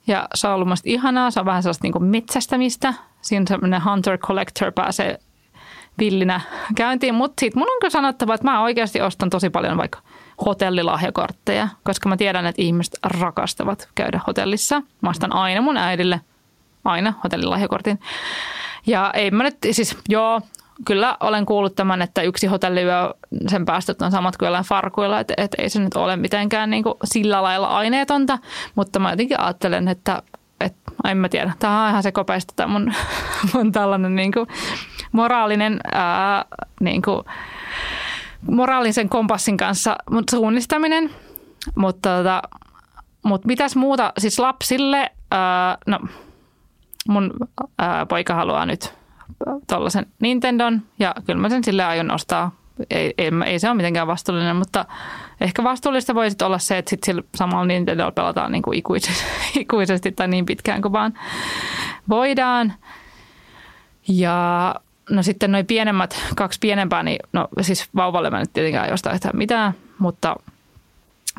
Ja 0.07 0.29
se 0.35 0.48
on 0.48 0.55
ollut 0.55 0.68
musta 0.68 0.90
ihanaa, 0.90 1.31
se 1.31 1.40
on 1.40 1.46
vähän 1.46 1.62
sellaista 1.62 1.85
niinku 1.85 2.00
metsästämistä. 2.00 2.94
Siinä 3.20 3.44
semmoinen 3.48 3.85
hunter 3.85 4.18
collector 4.18 4.72
pääsee 4.72 5.18
villinä 5.98 6.40
käyntiin. 6.76 7.14
Mutta 7.14 7.40
sitten 7.40 7.59
mun 7.59 7.68
on 7.70 7.80
kyllä 7.80 7.90
sanottava, 7.90 8.35
että 8.35 8.44
mä 8.50 8.62
oikeasti 8.62 9.00
ostan 9.00 9.30
tosi 9.30 9.50
paljon 9.50 9.76
vaikka 9.76 9.98
hotellilahjakortteja, 10.46 11.68
koska 11.85 12.09
mä 12.09 12.16
tiedän, 12.16 12.46
että 12.46 12.62
ihmiset 12.62 12.94
rakastavat 13.02 13.88
käydä 13.94 14.20
hotellissa. 14.26 14.82
Mä 15.00 15.11
ostan 15.11 15.32
aina 15.32 15.61
mun 15.61 15.76
äidille 15.76 16.20
aina 16.85 17.14
hotellilahjakortin. 17.24 18.00
Ja 18.87 19.11
ei 19.14 19.30
mä 19.30 19.42
nyt, 19.42 19.56
siis 19.70 19.98
joo, 20.09 20.40
kyllä 20.85 21.16
olen 21.20 21.46
kuullut 21.46 21.74
tämän, 21.74 22.02
että 22.02 22.22
yksi 22.22 22.46
hotelliyö, 22.46 23.14
sen 23.48 23.64
päästöt 23.64 24.02
on 24.02 24.11
samat 24.11 24.37
kuin 24.37 24.46
jollain 24.46 24.64
farkuilla, 24.64 25.20
että, 25.20 25.35
että 25.37 25.62
ei 25.62 25.70
se 25.70 25.80
nyt 25.80 25.96
ole 25.96 26.16
mitenkään 26.16 26.70
niin 26.70 26.82
kuin 26.82 26.94
sillä 27.04 27.42
lailla 27.42 27.66
aineetonta, 27.66 28.38
mutta 28.74 28.98
mä 28.98 29.11
jotenkin 29.11 29.40
ajattelen, 29.40 29.88
että, 29.88 30.22
että 30.61 30.92
en 31.04 31.16
mä 31.16 31.28
tiedä, 31.28 31.52
tämä 31.59 31.85
on 31.85 31.90
ihan 31.90 32.02
se 32.02 32.12
kopeista 32.12 32.52
tämä 32.56 32.72
mun, 32.72 32.92
mun 33.54 33.72
tällainen 33.72 34.16
niin 34.16 34.32
kuin 34.32 34.46
moraalinen 35.12 35.81
ää, 35.92 36.45
niin 36.81 37.03
kuin, 37.03 37.21
moraalisen 38.51 39.09
kompassin 39.09 39.57
kanssa 39.57 39.97
suunnistaminen. 40.31 41.11
Mutta 41.75 42.16
tota, 42.16 42.42
mut 43.23 43.45
mitäs 43.45 43.77
muuta, 43.77 44.12
siis 44.19 44.38
lapsille, 44.38 45.11
ää, 45.31 45.79
no 45.87 45.99
mun 47.09 47.31
ää, 47.79 48.07
poika 48.07 48.35
haluaa 48.35 48.66
nyt 48.66 48.95
tuollaisen 49.69 50.07
Nintendon 50.21 50.83
ja 50.99 51.14
kyllä 51.27 51.40
mä 51.40 51.49
sen 51.49 51.64
sille 51.64 51.85
aion 51.85 52.11
ostaa. 52.11 52.53
Ei, 52.90 53.14
ei, 53.19 53.31
ei 53.47 53.59
se 53.59 53.69
ole 53.69 53.77
mitenkään 53.77 54.07
vastuullinen, 54.07 54.57
mutta 54.57 54.85
ehkä 55.40 55.64
vastuullista 55.64 56.14
voisi 56.14 56.37
olla 56.42 56.59
se, 56.59 56.79
että 56.79 56.90
sitten 56.90 57.07
sillä 57.07 57.23
samalla 57.35 57.66
Nintendolla 57.66 58.12
pelataan 58.12 58.53
niin 58.53 58.62
kuin 58.62 58.79
ikuisesti, 58.79 59.25
ikuisesti 59.61 60.12
tai 60.12 60.29
niin 60.29 60.47
pitkään 60.47 60.83
kuin 60.83 60.92
vaan 60.92 61.14
voidaan. 62.09 62.73
Ja 64.09 64.75
no 65.11 65.23
sitten 65.23 65.53
noin 65.53 65.66
pienemmät, 65.66 66.21
kaksi 66.37 66.59
pienempää, 66.61 67.03
niin 67.03 67.19
no 67.33 67.49
siis 67.61 67.88
vauvalle 67.97 68.31
mä 68.31 68.38
nyt 68.38 68.53
tietenkään 68.53 68.92
osta 68.92 69.12
yhtään 69.12 69.37
mitään, 69.37 69.73
mutta 69.99 70.37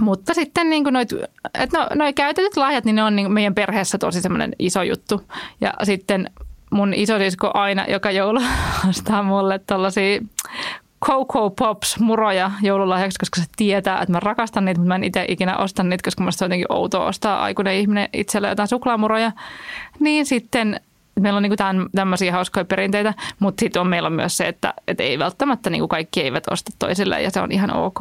mutta 0.02 0.34
sitten 0.34 0.70
niin 0.70 0.84
noit, 0.84 1.10
et 1.54 1.72
no, 1.74 1.88
noi 1.96 2.14
käytetyt 2.14 2.58
lahjat, 2.58 2.86
niin 2.86 2.96
ne 2.96 3.04
on 3.04 3.16
niin 3.16 3.32
meidän 3.32 3.56
perheessä 3.56 3.98
tosi 3.98 4.22
semmoinen 4.22 4.54
iso 4.60 4.84
juttu. 4.84 5.22
Ja 5.62 5.74
sitten 5.84 6.32
mun 6.72 6.94
isosisko 6.94 7.52
aina 7.54 7.86
joka 7.88 8.12
joulu 8.12 8.40
ostaa 8.90 9.24
mulle 9.24 9.60
tällaisia 9.68 10.22
Coco 11.06 11.50
Pops 11.50 12.00
muroja 12.00 12.52
joululahjaksi, 12.62 13.20
koska 13.20 13.42
se 13.42 13.48
tietää, 13.58 14.02
että 14.02 14.12
mä 14.12 14.20
rakastan 14.20 14.66
niitä, 14.66 14.80
mutta 14.80 14.88
mä 14.88 14.96
en 14.96 15.04
itse 15.04 15.26
ikinä 15.28 15.58
osta 15.58 15.84
niitä, 15.84 16.04
koska 16.04 16.24
musta 16.24 16.46
on 16.46 16.48
jotenkin 16.48 16.72
outoa 16.72 17.06
ostaa 17.06 17.44
aikuinen 17.44 17.76
ihminen 17.76 18.10
itselle 18.14 18.50
jotain 18.50 18.68
suklaamuroja. 18.68 19.32
Niin 20.00 20.26
sitten 20.26 20.82
meillä 21.20 21.38
on 21.38 21.44
niin 21.44 21.54
kuin 21.58 21.90
tämmöisiä 21.96 22.32
hauskoja 22.32 22.66
perinteitä, 22.66 23.14
mutta 23.40 23.60
sitten 23.60 23.82
on 23.82 23.88
meillä 23.88 24.08
on 24.08 24.14
myös 24.14 24.38
se, 24.38 24.48
että, 24.48 24.74
että 24.88 25.04
ei 25.04 25.20
välttämättä 25.20 25.70
niin 25.70 25.82
kuin 25.82 25.90
kaikki 25.90 26.22
eivät 26.22 26.44
osta 26.52 26.72
toisille 26.80 27.22
ja 27.22 27.32
se 27.32 27.42
on 27.42 27.52
ihan 27.52 27.74
ok. 27.74 28.00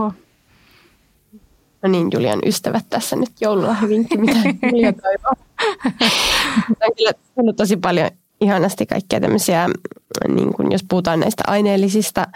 No 1.83 1.89
niin, 1.89 2.09
Julian 2.13 2.39
ystävät 2.47 2.85
tässä 2.91 3.17
nyt 3.17 3.31
joululla 3.41 3.75
hyvinkin, 3.75 4.21
mitä 4.21 4.39
Julia 4.73 4.93
toivoo. 4.93 5.33
on 6.83 6.93
kyllä 7.37 7.53
tosi 7.57 7.77
paljon 7.77 8.11
ihanasti 8.41 8.87
kaikkia 8.87 9.21
tämmöisiä, 9.21 9.69
niin 10.29 10.53
kuin 10.55 10.73
jos 10.73 10.85
puhutaan 10.89 11.21
näistä 11.21 11.43
aineellisista 11.47 12.27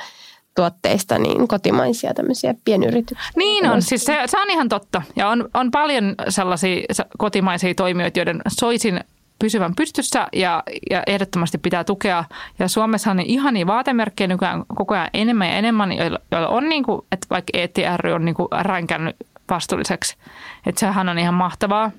tuotteista, 0.55 1.19
niin 1.19 1.49
kotimaisia 1.49 2.15
tämmöisiä 2.15 2.55
pienyrityksiä. 2.65 3.31
Niin 3.37 3.71
on, 3.71 3.83
siis 3.83 4.05
se, 4.05 4.19
se 4.27 4.39
on 4.39 4.51
ihan 4.51 4.69
totta. 4.69 5.03
Ja 5.17 5.29
on, 5.29 5.49
on 5.55 5.71
paljon 5.71 6.15
sellaisia 6.29 6.81
kotimaisia 7.19 7.75
toimijoita, 7.75 8.19
joiden 8.19 8.43
soisin 8.49 9.01
pysyvän 9.41 9.75
pystyssä 9.75 10.27
ja, 10.33 10.63
ja 10.91 11.03
ehdottomasti 11.07 11.59
pitää 11.59 11.85
tukea. 11.85 12.25
Ja 12.59 12.69
Suomessa 12.69 13.11
on 13.11 13.17
niin 13.17 13.31
ihania 13.31 13.67
vaatemerkkejä 13.67 14.29
nykyään 14.29 14.65
koko 14.75 14.95
ajan 14.95 15.11
enemmän 15.15 15.49
ja 15.49 15.55
enemmän, 15.55 15.93
joilla, 15.93 16.49
on 16.49 16.69
niin 16.69 16.85
kuin, 16.85 17.01
että 17.13 17.27
vaikka 17.31 17.51
ETR 17.59 18.07
on 18.15 18.25
niin 18.25 18.35
kuin 18.35 18.49
ränkännyt 18.61 19.17
vastuulliseksi. 19.51 20.17
Että 20.67 20.81
sehän 20.81 21.09
on 21.09 21.19
ihan 21.19 21.35
mahtavaa. 21.35 21.91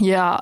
Ja, 0.00 0.38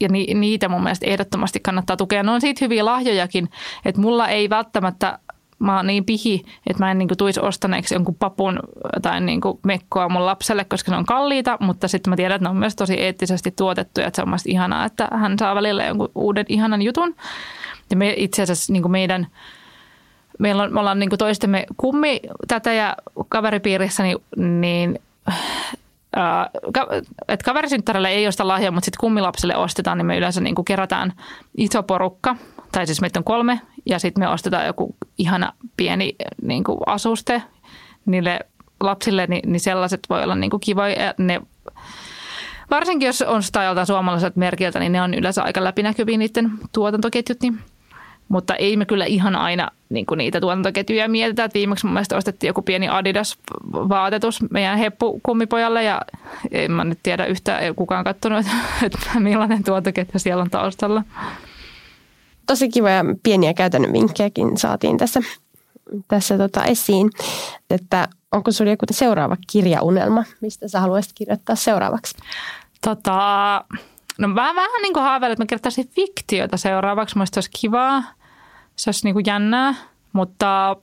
ja 0.00 0.08
ni, 0.08 0.26
niitä 0.34 0.68
mun 0.68 0.82
mielestä 0.82 1.06
ehdottomasti 1.06 1.60
kannattaa 1.60 1.96
tukea. 1.96 2.22
Ne 2.22 2.30
on 2.30 2.40
siitä 2.40 2.64
hyviä 2.64 2.84
lahjojakin, 2.84 3.50
että 3.84 4.00
mulla 4.00 4.28
ei 4.28 4.50
välttämättä 4.50 5.18
mä 5.64 5.76
oon 5.76 5.86
niin 5.86 6.04
pihi, 6.04 6.42
että 6.66 6.84
mä 6.84 6.90
en 6.90 6.98
niin 6.98 7.08
tuisi 7.18 7.40
ostaneeksi 7.40 7.94
jonkun 7.94 8.14
papun 8.14 8.58
tai 9.02 9.20
niin 9.20 9.40
mekkoa 9.62 10.08
mun 10.08 10.26
lapselle, 10.26 10.64
koska 10.64 10.90
ne 10.90 10.96
on 10.96 11.06
kalliita, 11.06 11.56
mutta 11.60 11.88
sitten 11.88 12.10
mä 12.10 12.16
tiedän, 12.16 12.34
että 12.36 12.44
ne 12.44 12.50
on 12.50 12.56
myös 12.56 12.76
tosi 12.76 12.94
eettisesti 12.94 13.50
tuotettuja, 13.50 14.06
että 14.06 14.16
se 14.16 14.22
on 14.22 14.28
mielestäni 14.28 14.52
ihanaa, 14.52 14.84
että 14.84 15.08
hän 15.12 15.38
saa 15.38 15.54
välillä 15.54 15.84
jonkun 15.84 16.10
uuden 16.14 16.46
ihanan 16.48 16.82
jutun. 16.82 17.14
Ja 17.90 17.96
me 17.96 18.14
itse 18.16 18.42
asiassa 18.42 18.72
niin 18.72 18.90
meidän, 18.90 19.26
meillä 20.38 20.62
on, 20.62 20.72
me 20.72 20.80
ollaan 20.80 20.98
niin 20.98 21.10
toistemme 21.18 21.66
kummi 21.76 22.20
tätä 22.48 22.72
ja 22.72 22.96
kaveripiirissä, 23.28 24.02
niin, 24.02 24.18
niin 24.60 24.98
että 27.28 27.44
kaverisynttärille 27.44 28.08
ei 28.08 28.26
osta 28.28 28.48
lahjaa, 28.48 28.70
mutta 28.70 28.84
sitten 28.84 29.00
kummilapselle 29.00 29.56
ostetaan, 29.56 29.98
niin 29.98 30.06
me 30.06 30.18
yleensä 30.18 30.40
niin 30.40 30.54
kerätään 30.66 31.12
iso 31.56 31.82
porukka, 31.82 32.36
tai 32.74 32.86
siis 32.86 33.00
meitä 33.00 33.20
on 33.20 33.24
kolme, 33.24 33.60
ja 33.86 33.98
sitten 33.98 34.24
me 34.24 34.28
ostetaan 34.28 34.66
joku 34.66 34.96
ihana 35.18 35.52
pieni 35.76 36.16
niin 36.42 36.64
kuin 36.64 36.78
asuste 36.86 37.42
niille 38.06 38.40
lapsille, 38.80 39.26
niin, 39.26 39.52
niin 39.52 39.60
sellaiset 39.60 40.00
voi 40.10 40.22
olla 40.22 40.34
niin 40.34 40.50
kuin 40.50 40.60
kivoja. 40.60 41.14
Ne, 41.18 41.40
varsinkin 42.70 43.06
jos 43.06 43.22
on 43.22 43.42
sitä 43.42 43.62
joltain 43.62 43.86
suomalaiselta 43.86 44.38
merkiltä, 44.38 44.80
niin 44.80 44.92
ne 44.92 45.02
on 45.02 45.14
yleensä 45.14 45.42
aika 45.42 45.64
läpinäkyviä 45.64 46.18
niiden 46.18 46.50
tuotantoketjut, 46.72 47.42
niin 47.42 47.58
mutta 48.28 48.54
ei 48.54 48.76
me 48.76 48.86
kyllä 48.86 49.04
ihan 49.04 49.36
aina 49.36 49.70
niin 49.88 50.06
kuin 50.06 50.18
niitä 50.18 50.40
tuotantoketjuja 50.40 51.08
mietitä. 51.08 51.44
Että 51.44 51.58
viimeksi 51.58 51.86
mun 51.86 51.92
mielestä 51.92 52.16
ostettiin 52.16 52.48
joku 52.48 52.62
pieni 52.62 52.88
Adidas-vaatetus 52.88 54.42
meidän 54.50 54.78
heppukummipojalle 54.78 55.84
ja 55.84 56.00
en 56.50 56.72
mä 56.72 56.84
nyt 56.84 56.98
tiedä 57.02 57.26
yhtään, 57.26 57.62
ei 57.62 57.74
kukaan 57.74 58.04
katsonut, 58.04 58.46
että 58.86 59.20
millainen 59.20 59.64
tuotantoketju 59.64 60.18
siellä 60.18 60.42
on 60.42 60.50
taustalla. 60.50 61.02
Tosi 62.46 62.68
kivoja 62.68 63.04
pieniä 63.22 63.54
käytännön 63.54 63.92
vinkkejäkin 63.92 64.56
saatiin 64.56 64.96
tässä, 64.96 65.20
tässä 66.08 66.38
tota 66.38 66.64
esiin. 66.64 67.10
Että 67.70 68.08
onko 68.32 68.50
sinulla 68.50 68.72
joku 68.72 68.86
seuraava 68.90 69.36
kirjaunelma, 69.52 70.24
mistä 70.40 70.68
sä 70.68 70.80
haluaisit 70.80 71.12
kirjoittaa 71.14 71.56
seuraavaksi? 71.56 72.16
Tota, 72.84 73.64
No 74.18 74.28
mä 74.28 74.54
vähän 74.54 74.82
niin 74.82 74.92
kuin 74.92 75.02
haaveilen, 75.02 75.32
että 75.32 75.42
mä 75.42 75.46
kirjoittaisin 75.46 75.88
fiktiota 75.88 76.56
seuraavaksi. 76.56 77.16
Mielestäni 77.16 77.38
olisi 77.38 77.60
kivaa. 77.60 78.02
Se 78.76 78.88
olisi 78.88 79.06
niin 79.06 79.14
kuin 79.14 79.24
jännää. 79.26 79.74
Mutta, 80.12 80.76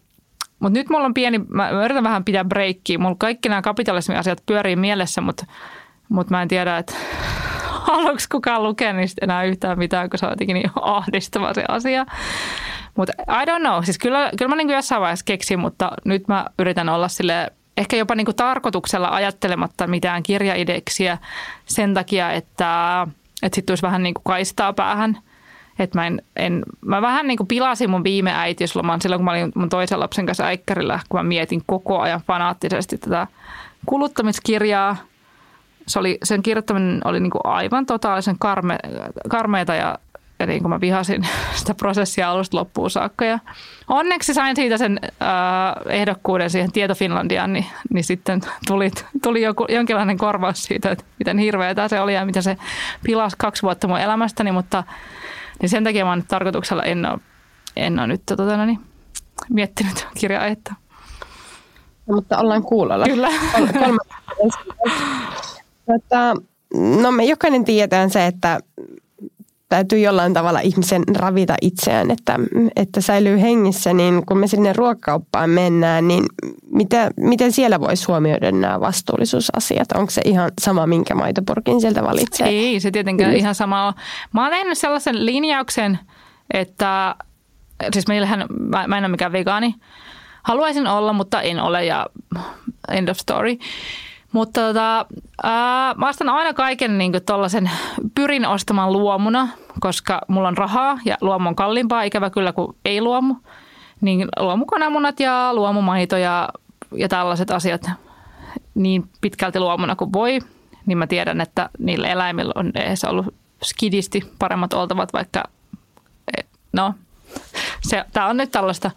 mutta 0.60 0.80
nyt 0.80 0.90
mulla 0.90 1.06
on 1.06 1.14
pieni, 1.14 1.40
mä 1.50 1.70
yritän 1.70 2.04
vähän 2.04 2.26
pitää 2.26 2.46
breikkiä. 2.46 2.98
Mulla 2.98 3.16
kaikki 3.20 3.50
nämä 3.50 3.62
kapitalismiasiat 3.62 4.44
pyörii 4.46 4.76
mielessä, 4.76 5.22
mutta, 5.22 5.46
mutta 6.10 6.32
mä 6.32 6.42
en 6.42 6.48
tiedä, 6.48 6.78
että 6.78 6.94
haluatko 7.88 8.24
kukaan 8.32 8.64
lukea 8.64 8.94
niistä 8.94 9.20
enää 9.26 9.44
yhtään 9.44 9.80
mitään, 9.80 10.10
kun 10.10 10.20
se 10.20 10.26
on 10.26 10.32
jotenkin 10.32 10.54
niin 10.54 10.72
ahdistava 10.82 11.54
se 11.54 11.64
asia. 11.68 12.06
Mutta 12.98 13.14
I 13.20 13.46
don't 13.46 13.60
know. 13.60 13.84
Siis 13.84 13.98
kyllä, 13.98 14.32
kyllä 14.38 14.50
mä 14.50 14.56
niin 14.56 14.68
kuin 14.68 14.76
jossain 14.76 15.02
vaiheessa 15.02 15.26
keksin, 15.26 15.60
mutta 15.60 15.92
nyt 16.06 16.28
mä 16.28 16.46
yritän 16.60 16.90
olla 16.90 17.08
sille 17.08 17.52
ehkä 17.78 17.96
jopa 17.96 18.16
niin 18.16 18.26
kuin 18.26 18.36
tarkoituksella 18.36 19.10
ajattelematta 19.10 19.88
mitään 19.88 20.24
kirjaideksiä 20.24 21.18
sen 21.66 21.94
takia, 21.94 22.32
että– 22.32 22.68
että 23.42 23.56
sitten 23.56 23.66
tulisi 23.66 23.84
vähän 23.84 24.04
niin 24.04 24.14
kuin 24.14 24.24
kaistaa 24.24 24.74
päähän. 24.74 25.18
Että 25.80 25.98
mä, 25.98 26.08
en, 26.08 26.22
en, 26.36 26.64
mä 26.86 27.02
vähän 27.02 27.28
niin 27.28 27.38
kuin 27.38 27.48
pilasin 27.48 27.90
mun 27.90 28.04
viime 28.04 28.34
äitiysloman 28.34 29.02
silloin, 29.02 29.20
kun 29.20 29.26
mä 29.26 29.32
olin 29.32 29.52
mun 29.56 29.70
toisen 29.70 30.00
lapsen 30.00 30.26
kanssa 30.26 30.46
äikkärillä, 30.46 31.00
kun 31.10 31.20
mä 31.20 31.24
mietin 31.24 31.62
koko 31.66 32.00
ajan 32.00 32.22
fanaattisesti 32.28 32.98
tätä 32.98 33.28
kuluttamiskirjaa. 33.86 34.98
Se 35.88 36.00
oli, 36.00 36.18
sen 36.24 36.44
kirjoittaminen 36.44 37.02
oli 37.06 37.20
niin 37.20 37.32
kuin 37.32 37.46
aivan 37.46 37.86
totaalisen 37.86 38.36
karme, 38.40 38.78
karmeita 39.30 39.76
ja 39.76 39.98
ja 40.42 40.48
niin 40.48 40.62
kuin 40.62 40.70
mä 40.70 40.82
vihasin 40.82 41.28
sitä 41.56 41.74
prosessia 41.74 42.32
alusta 42.32 42.58
loppuun 42.58 42.90
saakka. 42.90 43.26
Ja 43.26 43.40
onneksi 43.88 44.34
sain 44.34 44.56
siitä 44.56 44.78
sen 44.78 45.00
äh, 45.04 45.94
ehdokkuuden 45.94 46.50
siihen 46.50 46.72
Tieto 46.72 46.96
Finlandiaan, 46.96 47.54
niin, 47.54 47.66
niin 47.94 48.04
sitten 48.04 48.42
tuli, 48.68 48.92
tuli 49.24 49.42
joku, 49.42 49.66
jonkinlainen 49.70 50.18
korvaus 50.18 50.64
siitä, 50.64 50.92
että 50.92 51.04
miten 51.20 51.38
hirveätä 51.38 51.88
se 51.88 52.00
oli 52.00 52.14
ja 52.14 52.26
miten 52.26 52.44
se 52.44 52.58
pilasi 53.04 53.36
kaksi 53.40 53.62
vuotta 53.62 53.88
mun 53.88 54.00
elämästäni, 54.00 54.52
mutta 54.52 54.84
niin 55.62 55.70
sen 55.70 55.84
takia 55.84 56.06
mä 56.06 56.16
nyt 56.16 56.28
tarkoituksella 56.28 56.84
en 56.84 57.06
ole, 57.06 57.20
en 57.76 58.00
ole 58.00 58.08
nyt 58.08 58.22
tota, 58.26 58.58
no 58.58 58.66
niin, 58.66 58.80
miettinyt 59.50 60.08
kirja-aihetta. 60.18 60.74
No, 62.08 62.16
mutta 62.16 62.38
ollaan 62.38 62.64
kuulolla. 62.64 63.06
Kyllä. 63.06 63.30
Kolme. 63.80 63.98
Tota, 65.86 66.36
no 67.02 67.12
me 67.12 67.24
jokainen 67.24 67.66
tiedetään 67.66 68.10
se, 68.10 68.26
että 68.26 68.60
täytyy 69.72 70.00
jollain 70.00 70.34
tavalla 70.34 70.60
ihmisen 70.60 71.04
ravita 71.16 71.56
itseään, 71.62 72.12
että, 72.12 72.40
että 72.76 73.02
säilyy 73.02 73.42
hengissä, 73.42 73.94
niin 73.94 74.26
kun 74.26 74.38
me 74.38 74.48
sinne 74.48 74.74
ruokakauppaan 74.74 75.50
mennään, 75.50 76.08
niin 76.08 76.24
mitä, 76.72 77.12
miten 77.18 77.52
siellä 77.52 77.80
voisi 77.80 78.06
huomioida 78.08 78.52
nämä 78.52 78.80
vastuullisuusasiat? 78.80 79.92
Onko 79.92 80.12
se 80.12 80.22
ihan 80.26 80.52
sama, 80.62 80.88
minkä 80.88 81.16
maitopurkin 81.16 81.82
sieltä 81.82 82.04
valitsee? 82.04 82.48
Ei, 82.48 82.80
se 82.80 82.92
tietenkään 82.92 83.32
mm. 83.32 83.38
ihan 83.38 83.56
sama 83.56 83.86
ole. 83.86 83.94
Mä 84.34 84.42
oon 84.42 84.52
tehnyt 84.52 84.78
sellaisen 84.78 85.26
linjauksen, 85.26 86.00
että 86.54 87.16
siis 87.94 88.08
meillähän, 88.08 88.46
mä, 88.60 88.88
mä 88.88 88.98
en 88.98 89.04
ole 89.04 89.12
mikään 89.12 89.32
vegaani, 89.32 89.76
haluaisin 90.44 90.88
olla, 90.88 91.14
mutta 91.14 91.42
en 91.42 91.60
ole 91.60 91.86
ja 91.86 92.08
end 92.90 93.10
of 93.10 93.18
story. 93.18 93.58
Mutta 94.32 94.62
tota, 94.62 95.06
ää, 95.44 95.94
mä 95.94 96.10
ostan 96.10 96.30
aina 96.30 96.54
kaiken 96.54 96.98
niin 96.98 97.12
tollasen, 97.26 97.72
pyrin 98.16 98.46
ostamaan 98.46 98.94
luomuna, 98.94 99.48
koska 99.80 100.22
mulla 100.28 100.48
on 100.48 100.58
rahaa 100.58 101.00
ja 101.06 101.18
luomu 101.22 101.50
on 101.50 101.56
kalliimpaa, 101.56 102.04
ikävä 102.04 102.30
kyllä 102.30 102.54
kuin 102.54 102.78
ei 102.86 103.02
luomu. 103.02 103.36
Niin 104.02 104.28
luomukananmunat 104.40 105.20
ja 105.20 105.54
luomumaito 105.54 106.18
ja, 106.18 106.50
ja 106.96 107.10
tällaiset 107.10 107.52
asiat 107.52 107.90
niin 108.74 109.10
pitkälti 109.22 109.60
luomuna 109.60 109.96
kuin 109.96 110.14
voi, 110.14 110.40
niin 110.86 110.98
mä 110.98 111.08
tiedän, 111.08 111.42
että 111.42 111.70
niillä 111.80 112.08
eläimillä 112.08 112.54
on 112.56 112.72
edes 112.76 113.04
ollut 113.04 113.34
skidisti 113.64 114.22
paremmat 114.40 114.74
oltavat, 114.74 115.14
vaikka 115.14 115.44
e, 116.38 116.42
no, 116.74 116.94
se, 117.90 118.06
tää 118.14 118.28
on 118.28 118.38
nyt 118.38 118.52
tällaista. 118.52 118.92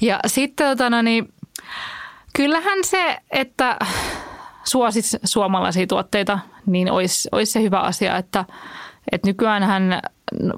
Ja 0.00 0.20
sitten 0.26 0.66
tota, 0.68 0.90
no 0.90 1.02
niin, 1.02 1.32
kyllähän 2.36 2.78
se, 2.84 3.18
että 3.30 3.76
suosis 4.68 5.16
suomalaisia 5.24 5.86
tuotteita, 5.86 6.38
niin 6.66 6.90
olisi, 6.90 7.28
olisi 7.32 7.52
se 7.52 7.62
hyvä 7.62 7.80
asia, 7.80 8.16
että, 8.16 8.44
että 9.12 9.28
nykyään 9.28 10.02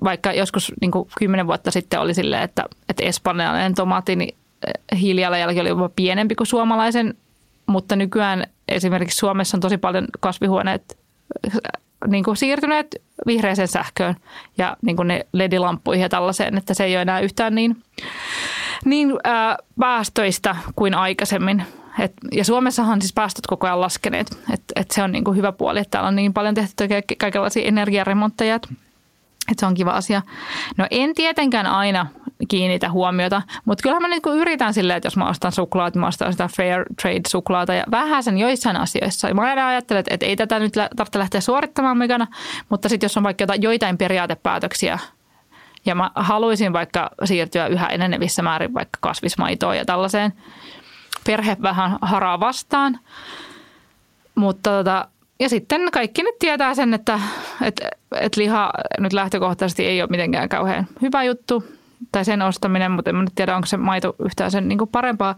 vaikka 0.04 0.32
joskus 0.32 0.72
niin 0.80 0.90
kuin 0.90 1.08
kymmenen 1.18 1.46
vuotta 1.46 1.70
sitten 1.70 2.00
oli 2.00 2.14
silleen, 2.14 2.42
että, 2.42 2.64
että 2.88 3.04
espanjalainen 3.04 3.74
tomaatti, 3.74 4.16
niin 4.16 4.36
eh, 4.66 5.00
hiilijalanjälki 5.00 5.60
oli 5.60 5.68
jopa 5.68 5.90
pienempi 5.96 6.34
kuin 6.34 6.46
suomalaisen, 6.46 7.14
mutta 7.66 7.96
nykyään 7.96 8.46
esimerkiksi 8.68 9.16
Suomessa 9.16 9.56
on 9.56 9.60
tosi 9.60 9.78
paljon 9.78 10.06
kasvihuoneet 10.20 10.98
eh, 11.46 11.52
niin 12.08 12.24
kuin 12.24 12.36
siirtyneet 12.36 13.02
vihreäseen 13.26 13.68
sähköön 13.68 14.16
ja 14.58 14.76
niin 14.82 14.96
kuin 14.96 15.08
ne 15.08 15.26
LED-lamppuihin 15.32 16.02
ja 16.02 16.08
tällaiseen, 16.08 16.58
että 16.58 16.74
se 16.74 16.84
ei 16.84 16.94
ole 16.94 17.02
enää 17.02 17.20
yhtään 17.20 17.54
niin, 17.54 17.76
niin 18.84 19.12
ää, 19.24 19.56
päästöistä 19.80 20.56
kuin 20.76 20.94
aikaisemmin. 20.94 21.62
Et, 22.00 22.12
ja 22.32 22.44
Suomessahan 22.44 22.92
on 22.92 23.02
siis 23.02 23.12
päästöt 23.12 23.46
koko 23.46 23.66
ajan 23.66 23.80
laskeneet, 23.80 24.30
että 24.52 24.72
et 24.76 24.90
se 24.90 25.02
on 25.02 25.12
niin 25.12 25.24
kuin 25.24 25.36
hyvä 25.36 25.52
puoli, 25.52 25.78
että 25.78 25.90
täällä 25.90 26.08
on 26.08 26.16
niin 26.16 26.34
paljon 26.34 26.54
tehty 26.54 26.88
kaikenlaisia 27.18 27.64
energiaremontteja, 27.64 28.54
että 28.54 28.68
se 29.58 29.66
on 29.66 29.74
kiva 29.74 29.90
asia. 29.90 30.22
No 30.76 30.86
en 30.90 31.14
tietenkään 31.14 31.66
aina 31.66 32.06
kiinnitä 32.48 32.90
huomiota, 32.90 33.42
mutta 33.64 33.82
kyllähän 33.82 34.02
mä 34.02 34.08
nyt 34.08 34.22
kun 34.22 34.36
yritän 34.36 34.74
silleen, 34.74 34.96
että 34.96 35.06
jos 35.06 35.16
mä 35.16 35.28
ostan 35.28 35.52
suklaat, 35.52 35.94
mä 35.94 36.06
ostan 36.06 36.32
sitä 36.32 36.48
fair 36.56 36.84
trade 37.02 37.20
suklaata 37.28 37.74
ja 37.74 37.84
vähän 37.90 38.22
sen 38.22 38.38
joissain 38.38 38.76
asioissa. 38.76 39.34
Mä 39.34 39.42
aina 39.42 39.68
ajattelen, 39.68 40.04
että 40.10 40.26
ei 40.26 40.36
tätä 40.36 40.58
nyt 40.58 40.72
tarvitse 40.72 41.18
lähteä 41.18 41.40
suorittamaan 41.40 41.98
mekana, 41.98 42.26
mutta 42.68 42.88
sitten 42.88 43.04
jos 43.04 43.16
on 43.16 43.22
vaikka 43.22 43.44
joitain 43.60 43.98
periaatepäätöksiä, 43.98 44.98
ja 45.86 45.94
mä 45.94 46.10
haluaisin 46.14 46.72
vaikka 46.72 47.10
siirtyä 47.24 47.66
yhä 47.66 47.86
enenevissä 47.86 48.42
määrin 48.42 48.74
vaikka 48.74 48.98
kasvismaitoon 49.00 49.76
ja 49.76 49.84
tällaiseen, 49.84 50.32
perhe 51.26 51.56
vähän 51.62 51.98
haraa 52.02 52.40
vastaan. 52.40 52.98
Mutta 54.34 54.70
tota, 54.70 55.08
ja 55.40 55.48
sitten 55.48 55.80
kaikki 55.92 56.22
nyt 56.22 56.38
tietää 56.38 56.74
sen, 56.74 56.94
että 56.94 57.20
et, 57.62 57.80
et 58.20 58.36
liha 58.36 58.70
nyt 58.98 59.12
lähtökohtaisesti 59.12 59.86
ei 59.86 60.02
ole 60.02 60.10
mitenkään 60.10 60.48
kauhean 60.48 60.86
hyvä 61.02 61.22
juttu 61.22 61.64
tai 62.12 62.24
sen 62.24 62.42
ostaminen, 62.42 62.92
mutta 62.92 63.10
en 63.10 63.18
nyt 63.18 63.34
tiedä, 63.34 63.56
onko 63.56 63.66
se 63.66 63.76
maito 63.76 64.14
yhtään 64.24 64.50
sen 64.50 64.68
niin 64.68 64.88
parempaa. 64.92 65.36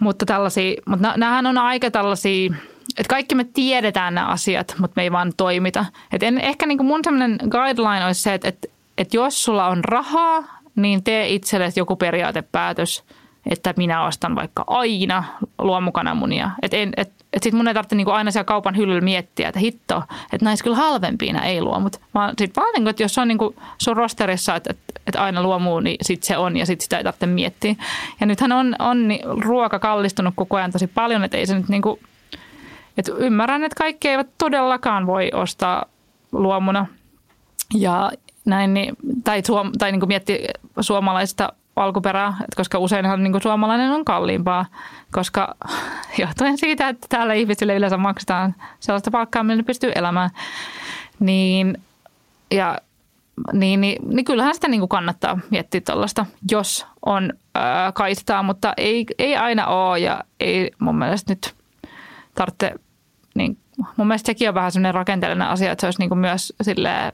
Mutta 0.00 0.26
tällaisia, 0.26 0.82
mutta 0.86 1.12
näähän 1.16 1.46
on 1.46 1.58
aika 1.58 1.90
tällaisia 1.90 2.52
että 2.98 3.08
kaikki 3.08 3.34
me 3.34 3.44
tiedetään 3.44 4.14
nämä 4.14 4.26
asiat, 4.26 4.74
mutta 4.78 4.92
me 4.96 5.02
ei 5.02 5.12
vaan 5.12 5.32
toimita. 5.36 5.84
Et 6.12 6.22
en, 6.22 6.38
ehkä 6.38 6.66
niin 6.66 6.84
mun 6.84 7.00
semmoinen 7.04 7.38
guideline 7.50 8.04
olisi 8.06 8.22
se, 8.22 8.34
että, 8.34 8.48
että, 8.48 8.68
että 8.98 9.16
jos 9.16 9.44
sulla 9.44 9.66
on 9.66 9.84
rahaa, 9.84 10.60
niin 10.76 11.04
tee 11.04 11.28
itsellesi 11.28 11.80
joku 11.80 11.96
periaatepäätös, 11.96 13.04
että 13.50 13.74
minä 13.76 14.04
ostan 14.04 14.34
vaikka 14.34 14.64
aina 14.66 15.24
luomukananmunia. 15.58 16.50
Että 16.62 16.76
et, 16.76 16.88
et, 16.96 17.12
et 17.32 17.42
sit 17.42 17.54
mun 17.54 17.68
ei 17.68 17.74
tarvitse 17.74 17.96
niinku 17.96 18.10
aina 18.10 18.30
siellä 18.30 18.44
kaupan 18.44 18.76
hyllyllä 18.76 19.00
miettiä, 19.00 19.48
että 19.48 19.60
hitto, 19.60 20.02
että 20.32 20.44
näissä 20.44 20.62
kyllä 20.62 20.76
halvempina 20.76 21.44
ei 21.44 21.62
luomut. 21.62 22.00
Vaan 22.14 22.34
sit 22.38 22.56
vaan, 22.56 22.72
niinku, 22.74 22.90
että 22.90 23.02
jos 23.02 23.18
on 23.18 23.28
niinku 23.28 23.54
sun 23.78 23.96
rosterissa, 23.96 24.56
että, 24.56 24.70
että, 24.70 25.00
että 25.06 25.22
aina 25.22 25.42
luomuu, 25.42 25.80
niin 25.80 25.96
sit 26.02 26.22
se 26.22 26.36
on 26.36 26.56
ja 26.56 26.66
sit 26.66 26.80
sitä 26.80 26.98
ei 26.98 27.04
tarvitse 27.04 27.26
miettiä. 27.26 27.74
Ja 28.20 28.26
nythän 28.26 28.52
on, 28.52 28.76
on 28.78 29.08
niin 29.08 29.20
ruoka 29.24 29.78
kallistunut 29.78 30.34
koko 30.36 30.56
ajan 30.56 30.72
tosi 30.72 30.86
paljon, 30.86 31.24
että 31.24 31.36
ei 31.36 31.46
se 31.46 31.58
nyt 31.58 31.68
niinku, 31.68 31.98
että 32.98 33.12
ymmärrän, 33.18 33.64
että 33.64 33.76
kaikki 33.78 34.08
eivät 34.08 34.28
todellakaan 34.38 35.06
voi 35.06 35.30
ostaa 35.34 35.84
luomuna. 36.32 36.86
Ja 37.74 38.10
näin, 38.44 38.74
niin, 38.74 38.96
tai, 39.24 39.42
suom, 39.46 39.72
tai 39.78 39.92
niin 39.92 40.08
miettiä 40.08 40.36
suomalaista 40.80 41.52
alkuperää, 41.76 42.36
koska 42.56 42.78
useinhan 42.78 43.22
niin 43.22 43.32
kuin 43.32 43.42
suomalainen 43.42 43.90
on 43.90 44.04
kalliimpaa, 44.04 44.66
koska 45.12 45.54
johtuen 46.18 46.58
siitä, 46.58 46.88
että 46.88 47.06
täällä 47.08 47.34
ihmisille 47.34 47.76
yleensä 47.76 47.96
maksetaan 47.96 48.54
sellaista 48.80 49.10
palkkaa, 49.10 49.42
millä 49.42 49.56
ne 49.56 49.62
pystyy 49.62 49.92
elämään, 49.94 50.30
niin, 51.20 51.78
ja, 52.50 52.78
niin, 53.52 53.80
niin, 53.80 54.02
niin 54.08 54.24
kyllähän 54.24 54.54
sitä 54.54 54.68
niin 54.68 54.80
kuin 54.80 54.88
kannattaa 54.88 55.38
miettiä 55.50 55.80
tuollaista, 55.80 56.26
jos 56.50 56.86
on 57.06 57.32
ää, 57.54 57.92
kaistaa, 57.92 58.42
mutta 58.42 58.74
ei, 58.76 59.06
ei 59.18 59.36
aina 59.36 59.66
ole 59.66 59.98
ja 59.98 60.24
ei 60.40 60.70
mun 60.78 60.98
mielestä 60.98 61.32
nyt 61.32 61.54
tarvitse, 62.34 62.74
niin 63.34 63.58
mun 63.96 64.06
mielestä 64.06 64.26
sekin 64.26 64.48
on 64.48 64.54
vähän 64.54 64.72
sellainen 64.72 64.94
rakenteellinen 64.94 65.48
asia, 65.48 65.72
että 65.72 65.80
se 65.80 65.86
olisi 65.86 65.98
niin 65.98 66.10
kuin 66.10 66.18
myös 66.18 66.52
silleen, 66.62 67.12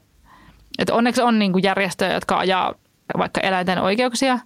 että 0.78 0.94
onneksi 0.94 1.22
on 1.22 1.38
niin 1.38 1.52
kuin 1.52 1.64
järjestöjä, 1.64 2.14
jotka 2.14 2.38
ajaa 2.38 2.74
vaikka 3.18 3.40
eläinten 3.40 3.82
oikeuksia 3.82 4.38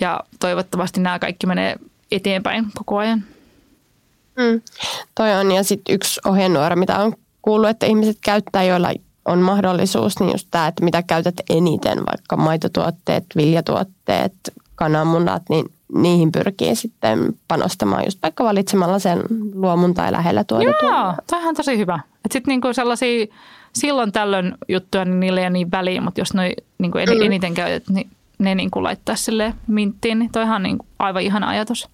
ja 0.00 0.20
toivottavasti 0.40 1.00
nämä 1.00 1.18
kaikki 1.18 1.46
menee 1.46 1.76
eteenpäin 2.10 2.66
koko 2.74 2.98
ajan. 2.98 3.24
Mm, 4.36 4.60
toi 5.14 5.34
on 5.34 5.52
ja 5.52 5.62
sitten 5.62 5.94
yksi 5.94 6.20
ohjenuora, 6.24 6.76
mitä 6.76 6.98
on 6.98 7.12
kuullut, 7.42 7.70
että 7.70 7.86
ihmiset 7.86 8.18
käyttää, 8.24 8.62
joilla 8.62 8.92
on 9.24 9.38
mahdollisuus, 9.38 10.20
niin 10.20 10.32
just 10.32 10.48
tämä, 10.50 10.66
että 10.66 10.84
mitä 10.84 11.02
käytät 11.02 11.34
eniten, 11.50 12.06
vaikka 12.06 12.36
maitotuotteet, 12.36 13.24
viljatuotteet, 13.36 14.32
kananmunat, 14.74 15.42
niin 15.48 15.66
niihin 15.94 16.32
pyrkii 16.32 16.76
sitten 16.76 17.34
panostamaan 17.48 18.04
just 18.04 18.22
vaikka 18.22 18.44
valitsemalla 18.44 18.98
sen 18.98 19.22
luomun 19.54 19.94
tai 19.94 20.12
lähellä 20.12 20.44
tuotetun. 20.44 20.88
Joo, 20.88 21.14
toihan 21.30 21.48
on 21.48 21.54
tosi 21.54 21.78
hyvä. 21.78 22.00
Sitten 22.32 22.52
niinku 22.52 22.72
sellaisia 22.72 23.26
silloin 23.76 24.12
tällöin 24.12 24.54
juttuja, 24.68 25.04
niin 25.04 25.20
niille 25.20 25.42
ei 25.42 25.50
niin 25.50 25.70
väliin, 25.70 26.02
mutta 26.02 26.20
jos 26.20 26.34
noi 26.34 26.52
niinku 26.78 26.98
mm. 26.98 27.22
eniten 27.22 27.54
käytät, 27.54 27.88
niin 27.88 28.10
ne 28.38 28.54
niinku 28.54 28.82
laittaa 28.82 29.16
sille 29.16 29.54
minttiin, 29.66 30.18
niin 30.18 30.32
toihan 30.32 30.56
on 30.56 30.62
niinku 30.62 30.86
aivan 30.98 31.22
ihana 31.22 31.48
ajatus. 31.48 31.88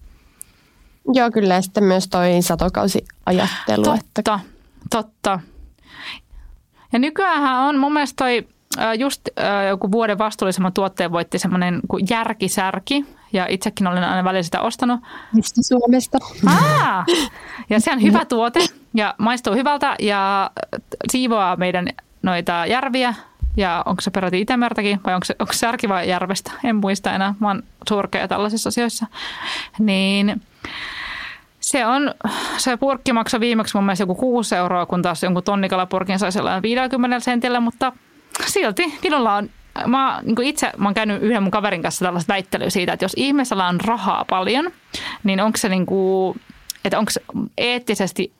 Joo, 1.13 1.31
kyllä. 1.31 1.53
Ja 1.53 1.61
sitten 1.61 1.83
myös 1.83 2.07
toi 2.07 2.41
satokausiajattelu. 2.41 3.83
Totta, 3.83 3.95
että... 4.17 4.39
totta. 4.89 5.39
Ja 6.93 6.99
nykyään 6.99 7.67
on 7.67 7.79
mun 7.79 7.93
mielestä 7.93 8.23
toi 8.23 8.47
just 8.99 9.29
joku 9.69 9.91
vuoden 9.91 10.17
vastuullisemman 10.17 10.73
tuotteen 10.73 11.11
voitti 11.11 11.39
semmoinen 11.39 11.79
kuin 11.87 12.05
järkisärki. 12.09 13.05
Ja 13.33 13.45
itsekin 13.49 13.87
olen 13.87 14.03
aina 14.03 14.23
välillä 14.23 14.43
sitä 14.43 14.61
ostanut. 14.61 14.99
Mistä 15.33 15.61
Suomesta? 15.63 16.17
Aa, 16.47 17.05
ja 17.69 17.79
se 17.79 17.91
on 17.91 18.01
hyvä 18.01 18.25
tuote 18.29 18.59
ja 18.93 19.15
maistuu 19.17 19.53
hyvältä 19.53 19.95
ja 19.99 20.51
siivoaa 21.11 21.55
meidän 21.55 21.89
noita 22.21 22.65
järviä. 22.65 23.13
Ja 23.57 23.83
onko 23.85 24.01
se 24.01 24.11
peräti 24.11 24.41
Itämertäkin 24.41 24.99
vai 25.05 25.13
onko 25.13 25.25
se, 25.25 25.35
onko 25.39 25.53
se 25.53 25.59
särki 25.59 25.89
vai 25.89 26.09
järvestä? 26.09 26.51
En 26.63 26.75
muista 26.75 27.13
enää. 27.13 27.35
Mä 27.39 27.47
oon 27.47 27.63
surkea 27.89 28.27
tällaisissa 28.27 28.67
asioissa. 28.67 29.05
Niin 29.79 30.41
se 31.59 31.85
on, 31.85 32.13
se 32.57 32.77
purkki 32.77 33.13
maksaa 33.13 33.39
viimeksi 33.39 33.77
mun 33.77 33.83
mielestä 33.83 34.01
joku 34.01 34.15
6 34.15 34.55
euroa, 34.55 34.85
kun 34.85 35.01
taas 35.01 35.23
jonkun 35.23 35.43
tonnikalapurkin 35.43 36.19
sai 36.19 36.31
sellainen 36.31 36.61
50 36.61 37.19
sentillä, 37.19 37.59
mutta 37.59 37.91
silti 38.45 38.99
minulla 39.03 39.35
on 39.35 39.49
mä, 39.87 40.21
niin 40.23 40.43
itse 40.43 40.71
mä 40.77 40.87
oon 40.87 40.93
käynyt 40.93 41.21
yhden 41.21 41.43
mun 41.43 41.51
kaverin 41.51 41.81
kanssa 41.81 42.05
tällaista 42.05 42.33
väittelyä 42.33 42.69
siitä, 42.69 42.93
että 42.93 43.05
jos 43.05 43.13
ihmisellä 43.17 43.67
on 43.67 43.81
rahaa 43.81 44.25
paljon, 44.29 44.71
niin 45.23 45.41
onko 45.41 45.57
se 45.57 45.69
niin 45.69 45.85
kuin, 45.85 46.41
että 46.85 46.99
onko 46.99 47.11
se 47.11 47.21
eettisesti, 47.57 48.33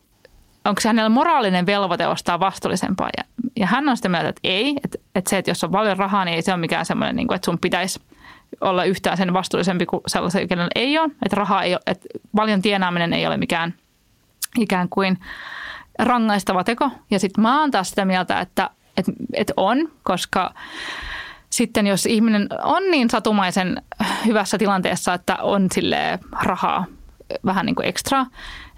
onko 0.66 0.82
se 0.82 0.90
hänellä 0.90 1.10
moraalinen 1.10 1.66
velvoite 1.66 2.08
ostaa 2.08 2.40
vastuullisempaa. 2.40 3.10
Ja, 3.18 3.24
ja 3.56 3.68
hän 3.68 3.90
on 3.90 3.98
sitä 3.98 4.10
mieltä, 4.10 4.30
että 4.30 4.42
ei, 4.44 4.76
että, 4.84 4.98
että 5.16 5.30
se, 5.30 5.38
että 5.38 5.52
jos 5.52 5.64
on 5.64 5.72
paljon 5.72 5.98
rahaa, 5.98 6.26
niin 6.26 6.36
ei 6.36 6.42
se 6.42 6.52
ole 6.52 6.60
mikään 6.60 6.86
semmoinen, 6.86 7.16
niin 7.16 7.28
kuin, 7.28 7.36
että 7.36 7.46
sun 7.46 7.60
pitäisi 7.60 8.00
olla 8.62 8.84
yhtään 8.84 9.18
sen 9.18 9.34
vastuullisempi 9.34 9.86
kuin 9.86 10.02
sellaisen, 10.08 10.48
kenellä 10.48 10.70
ei 10.76 11.00
ole. 11.00 11.12
Että 11.26 11.36
rahaa 11.36 11.64
ei 11.64 11.74
ole, 11.74 11.82
että 11.88 12.08
paljon 12.36 12.62
tienaaminen 12.62 13.14
ei 13.14 13.28
ole 13.28 13.38
mikään 13.38 13.74
ikään 14.60 14.90
kuin 14.90 15.20
rangaistava 16.00 16.64
teko. 16.64 16.90
Ja 17.12 17.20
sitten 17.20 17.42
mä 17.42 17.60
oon 17.60 17.72
taas 17.72 17.90
sitä 17.90 18.06
mieltä, 18.06 18.40
että 18.40 18.70
että 18.98 19.12
et 19.34 19.52
on, 19.58 19.92
koska 20.04 20.54
sitten 21.50 21.88
jos 21.88 22.06
ihminen 22.06 22.48
on 22.64 22.92
niin 22.92 23.10
satumaisen 23.10 23.82
hyvässä 24.26 24.58
tilanteessa, 24.58 25.14
että 25.14 25.36
on 25.36 25.68
sille 25.72 26.20
rahaa 26.42 26.86
vähän 27.46 27.66
niin 27.66 27.76
kuin 27.76 27.88
ekstra, 27.88 28.26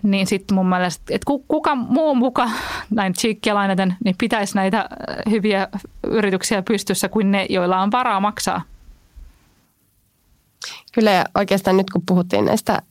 niin 0.03 0.27
sitten 0.27 0.55
mun 0.55 0.69
mielestä, 0.69 1.03
että 1.09 1.33
kuka 1.47 1.75
muu 1.75 2.15
muka, 2.15 2.49
näin 2.89 3.13
cheekkiä 3.13 3.55
lainaten, 3.55 3.95
niin 4.05 4.15
pitäisi 4.17 4.55
näitä 4.55 4.89
hyviä 5.29 5.67
yrityksiä 6.07 6.61
pystyssä 6.61 7.09
kuin 7.09 7.31
ne, 7.31 7.45
joilla 7.49 7.81
on 7.81 7.91
varaa 7.91 8.19
maksaa. 8.19 8.61
Kyllä 10.91 11.11
ja 11.11 11.25
oikeastaan 11.35 11.77
nyt 11.77 11.89
kun 11.89 12.03
puhuttiin 12.05 12.45
näistä 12.45 12.81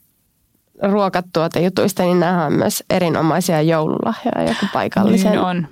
ruokatuotejutuista, 0.83 2.03
niin 2.03 2.21
nämä 2.21 2.47
on 2.47 2.53
myös 2.53 2.85
erinomaisia 2.91 3.63
joululahjoja 3.63 4.49
joku 4.49 4.67
paikallisen 4.73 5.31
niin 5.31 5.41
on. 5.41 5.69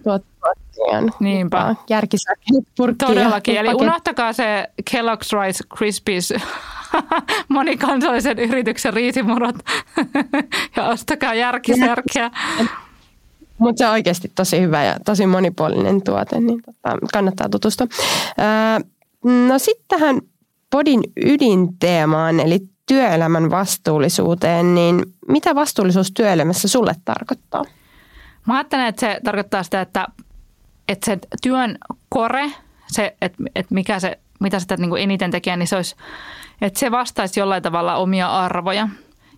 Tuottajan. 0.83 1.13
Niinpä. 1.21 1.75
Järkisäkeet, 1.91 2.65
purkkia. 2.77 3.09
Todellakin, 3.09 3.57
eli 3.57 3.75
unohtakaa 3.75 4.33
se 4.33 4.69
Kellogg's 4.91 5.41
Rice 5.41 5.65
Krispies 5.77 6.35
monikansallisen 7.49 8.39
yrityksen 8.39 8.93
riisimurot 8.93 9.57
ja 10.77 10.89
ostakaa 10.89 11.35
järkisärkeä. 11.35 12.31
Mutta 13.59 13.79
se 13.79 13.87
on 13.87 13.93
oikeasti 13.93 14.33
tosi 14.35 14.61
hyvä 14.61 14.85
ja 14.85 14.97
tosi 15.05 15.27
monipuolinen 15.27 16.03
tuote, 16.03 16.41
niin 16.41 16.63
tota, 16.63 16.99
kannattaa 17.13 17.49
tutustua. 17.49 17.87
Öö, 18.39 18.89
no 19.49 19.59
sitten 19.59 19.85
tähän 19.89 20.21
podin 20.71 21.03
ydinteemaan, 21.17 22.41
eli 22.41 22.59
työelämän 22.87 23.51
vastuullisuuteen, 23.51 24.75
niin 24.75 25.03
mitä 25.29 25.55
vastuullisuus 25.55 26.13
työelämässä 26.13 26.69
sulle 26.69 26.95
tarkoittaa? 27.05 27.65
Mä 28.47 28.55
ajattelen, 28.55 28.87
että 28.87 29.01
se 29.01 29.21
tarkoittaa 29.25 29.63
sitä, 29.63 29.81
että, 29.81 30.07
että 30.89 31.07
se 31.07 31.19
työn 31.43 31.79
kore, 32.09 32.51
se, 32.87 33.17
että, 33.21 33.45
että 33.55 33.75
mikä 33.75 34.01
se, 34.01 34.19
mitä 34.41 34.59
sitä 34.59 34.77
niin 34.77 34.91
kuin 34.91 35.03
eniten 35.03 35.31
tekee, 35.31 35.57
niin 35.57 35.67
se 35.67 35.77
olisi, 35.77 35.97
että 36.61 36.79
se 36.79 36.91
vastaisi 36.91 37.41
jollain 37.41 37.63
tavalla 37.63 37.97
omia 37.97 38.29
arvoja. 38.29 38.89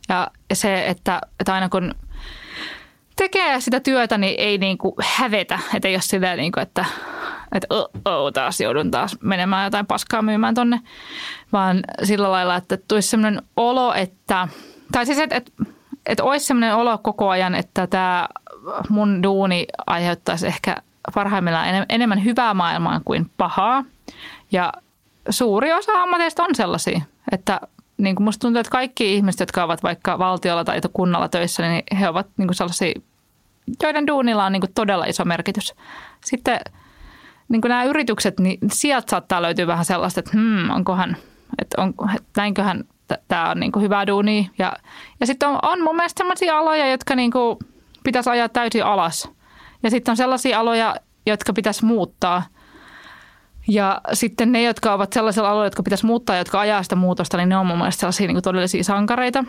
Ja 0.08 0.30
se, 0.52 0.86
että, 0.86 1.20
että 1.40 1.54
aina 1.54 1.68
kun 1.68 1.94
tekee 3.16 3.60
sitä 3.60 3.80
työtä, 3.80 4.18
niin 4.18 4.34
ei 4.38 4.58
niin 4.58 4.78
kuin 4.78 4.94
hävetä. 5.02 5.58
Että 5.74 5.88
ei 5.88 5.94
ole 5.94 6.02
silleen, 6.02 6.38
niin 6.38 6.52
kuin, 6.52 6.62
että, 6.62 6.84
että 7.54 7.66
oh, 7.70 7.90
oh, 8.04 8.32
taas 8.32 8.60
joudun 8.60 8.90
taas 8.90 9.16
menemään 9.20 9.64
jotain 9.64 9.86
paskaa 9.86 10.22
myymään 10.22 10.54
tonne. 10.54 10.80
Vaan 11.52 11.82
sillä 12.02 12.30
lailla, 12.30 12.56
että 12.56 12.78
tulisi 12.88 13.08
sellainen 13.08 13.42
olo, 13.56 13.94
että, 13.94 14.48
tai 14.92 15.06
siis, 15.06 15.18
että, 15.18 15.36
että, 15.36 15.52
että 16.06 16.24
olisi 16.24 16.46
sellainen 16.46 16.76
olo 16.76 16.98
koko 16.98 17.28
ajan, 17.28 17.54
että 17.54 17.86
tämä 17.86 18.28
mun 18.88 19.22
duuni 19.22 19.66
aiheuttaisi 19.86 20.46
ehkä 20.46 20.76
parhaimmillaan 21.14 21.86
enemmän 21.88 22.24
hyvää 22.24 22.54
maailmaan 22.54 23.00
kuin 23.04 23.30
pahaa. 23.36 23.84
Ja 24.52 24.72
suuri 25.30 25.72
osa 25.72 26.02
ammateista 26.02 26.42
on 26.42 26.54
sellaisia, 26.54 27.00
että 27.32 27.60
niin 27.96 28.16
kuin 28.16 28.24
musta 28.24 28.40
tuntuu, 28.40 28.60
että 28.60 28.70
kaikki 28.70 29.14
ihmiset, 29.14 29.40
jotka 29.40 29.64
ovat 29.64 29.82
vaikka 29.82 30.18
valtiolla 30.18 30.64
tai 30.64 30.80
kunnalla 30.92 31.28
töissä, 31.28 31.62
niin 31.68 31.82
he 31.98 32.08
ovat 32.08 32.26
niin 32.36 32.48
kuin 32.48 32.54
sellaisia, 32.54 32.92
joiden 33.82 34.06
duunilla 34.06 34.44
on 34.44 34.52
niin 34.52 34.60
kuin 34.60 34.74
todella 34.74 35.04
iso 35.04 35.24
merkitys. 35.24 35.74
Sitten 36.24 36.60
niin 37.48 37.60
kuin 37.60 37.68
nämä 37.68 37.84
yritykset, 37.84 38.40
niin 38.40 38.58
sieltä 38.72 39.10
saattaa 39.10 39.42
löytyä 39.42 39.66
vähän 39.66 39.84
sellaista, 39.84 40.20
että 40.20 40.32
hmm, 40.34 40.70
onkohan, 40.70 41.16
että, 41.58 41.82
on, 41.82 41.94
että 42.16 42.40
näinköhän 42.40 42.84
tämä 43.28 43.50
on 43.50 43.60
niin 43.60 43.72
kuin 43.72 43.82
hyvä 43.82 44.06
duuni. 44.06 44.50
Ja, 44.58 44.72
ja 45.20 45.26
sitten 45.26 45.48
on, 45.48 45.58
on 45.62 45.82
mun 45.82 45.96
mielestä 45.96 46.18
sellaisia 46.18 46.58
aloja, 46.58 46.90
jotka 46.90 47.14
niin 47.14 47.30
kuin 47.30 47.58
pitäisi 48.04 48.30
ajaa 48.30 48.48
täysin 48.48 48.84
alas. 48.84 49.30
Ja 49.84 49.90
sitten 49.90 50.12
on 50.12 50.16
sellaisia 50.16 50.60
aloja, 50.60 50.96
jotka 51.26 51.52
pitäisi 51.52 51.84
muuttaa– 51.84 52.42
ja 53.68 54.00
sitten 54.12 54.52
ne, 54.52 54.62
jotka 54.62 54.94
ovat 54.94 55.12
sellaisilla 55.12 55.48
aloilla, 55.48 55.66
jotka 55.66 55.82
pitäisi 55.82 56.06
muuttaa, 56.06 56.36
jotka 56.36 56.60
ajaa 56.60 56.82
sitä 56.82 56.96
muutosta, 56.96 57.36
niin 57.36 57.48
ne 57.48 57.56
on 57.56 57.66
mun 57.66 57.78
mielestä 57.78 58.00
sellaisia 58.00 58.26
niin 58.26 58.34
kuin 58.34 58.42
todellisia 58.42 58.84
sankareita. 58.84 59.44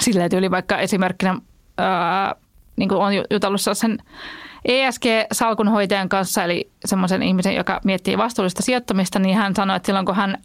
Sillä 0.00 0.28
tyyli 0.28 0.50
vaikka 0.50 0.78
esimerkkinä 0.78 1.38
ää, 1.78 2.34
niin 2.76 2.88
kuin 2.88 3.00
on 3.00 3.12
jutellut 3.30 3.60
sen 3.72 3.98
ESG-salkunhoitajan 4.64 6.08
kanssa, 6.08 6.44
eli 6.44 6.70
semmoisen 6.84 7.22
ihmisen, 7.22 7.54
joka 7.54 7.80
miettii 7.84 8.18
vastuullista 8.18 8.62
sijoittamista, 8.62 9.18
niin 9.18 9.36
hän 9.36 9.56
sanoi, 9.56 9.76
että 9.76 9.86
silloin 9.86 10.06
kun 10.06 10.16
hän 10.16 10.38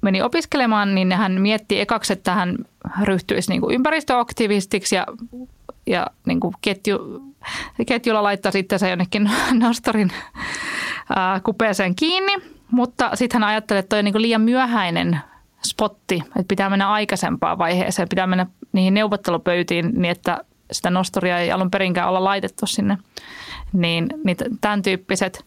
meni 0.00 0.22
opiskelemaan, 0.22 0.94
niin 0.94 1.12
hän 1.12 1.40
mietti 1.40 1.80
ekaksi, 1.80 2.12
että 2.12 2.34
hän 2.34 2.56
ryhtyisi 3.02 3.50
niin 3.50 3.60
kuin 3.60 3.74
ympäristöaktivistiksi 3.74 4.96
ja, 4.96 5.06
ja 5.86 6.06
niin 6.26 6.40
kuin 6.40 6.54
ketju, 6.60 6.98
ketjulla 7.86 8.22
laittaa 8.22 8.52
sitten 8.52 8.78
se 8.78 8.90
jonnekin 8.90 9.30
nostorin 9.62 10.12
kupeeseen 11.44 11.94
kiinni. 11.94 12.32
Mutta 12.70 13.10
sitten 13.14 13.42
hän 13.42 13.50
ajatteli, 13.50 13.78
että 13.78 13.88
toi 13.88 13.98
on 13.98 14.04
niin 14.04 14.22
liian 14.22 14.40
myöhäinen 14.40 15.20
spotti, 15.64 16.22
että 16.26 16.48
pitää 16.48 16.70
mennä 16.70 16.90
aikaisempaan 16.90 17.58
vaiheeseen, 17.58 18.08
pitää 18.08 18.26
mennä 18.26 18.46
niihin 18.72 18.94
neuvottelupöytiin 18.94 19.92
niin, 19.94 20.10
että 20.10 20.38
sitä 20.72 20.90
nostoria 20.90 21.38
ei 21.38 21.52
alun 21.52 21.70
perinkään 21.70 22.08
olla 22.08 22.24
laitettu 22.24 22.66
sinne. 22.66 22.98
Niin, 23.72 24.08
niin 24.24 24.36
tämän 24.60 24.82
tyyppiset. 24.82 25.44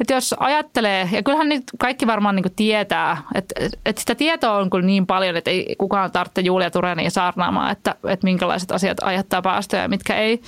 Että 0.00 0.14
jos 0.14 0.34
ajattelee, 0.38 1.08
ja 1.12 1.22
kyllähän 1.22 1.48
nyt 1.48 1.64
kaikki 1.78 2.06
varmaan 2.06 2.36
niin 2.36 2.54
tietää, 2.56 3.22
että, 3.34 3.54
että 3.86 4.00
sitä 4.00 4.14
tietoa 4.14 4.56
on 4.56 4.70
kyllä 4.70 4.86
niin 4.86 5.06
paljon, 5.06 5.36
että 5.36 5.50
ei 5.50 5.76
kukaan 5.78 6.12
tarvitse 6.12 6.40
Julia 6.40 6.70
Turenia 6.70 7.10
saarnaamaan, 7.10 7.72
että, 7.72 7.94
että 8.08 8.24
minkälaiset 8.24 8.72
asiat 8.72 8.98
ajattaa 9.02 9.42
päästöjä 9.42 9.82
ja 9.82 9.88
mitkä 9.88 10.16
ei. 10.16 10.42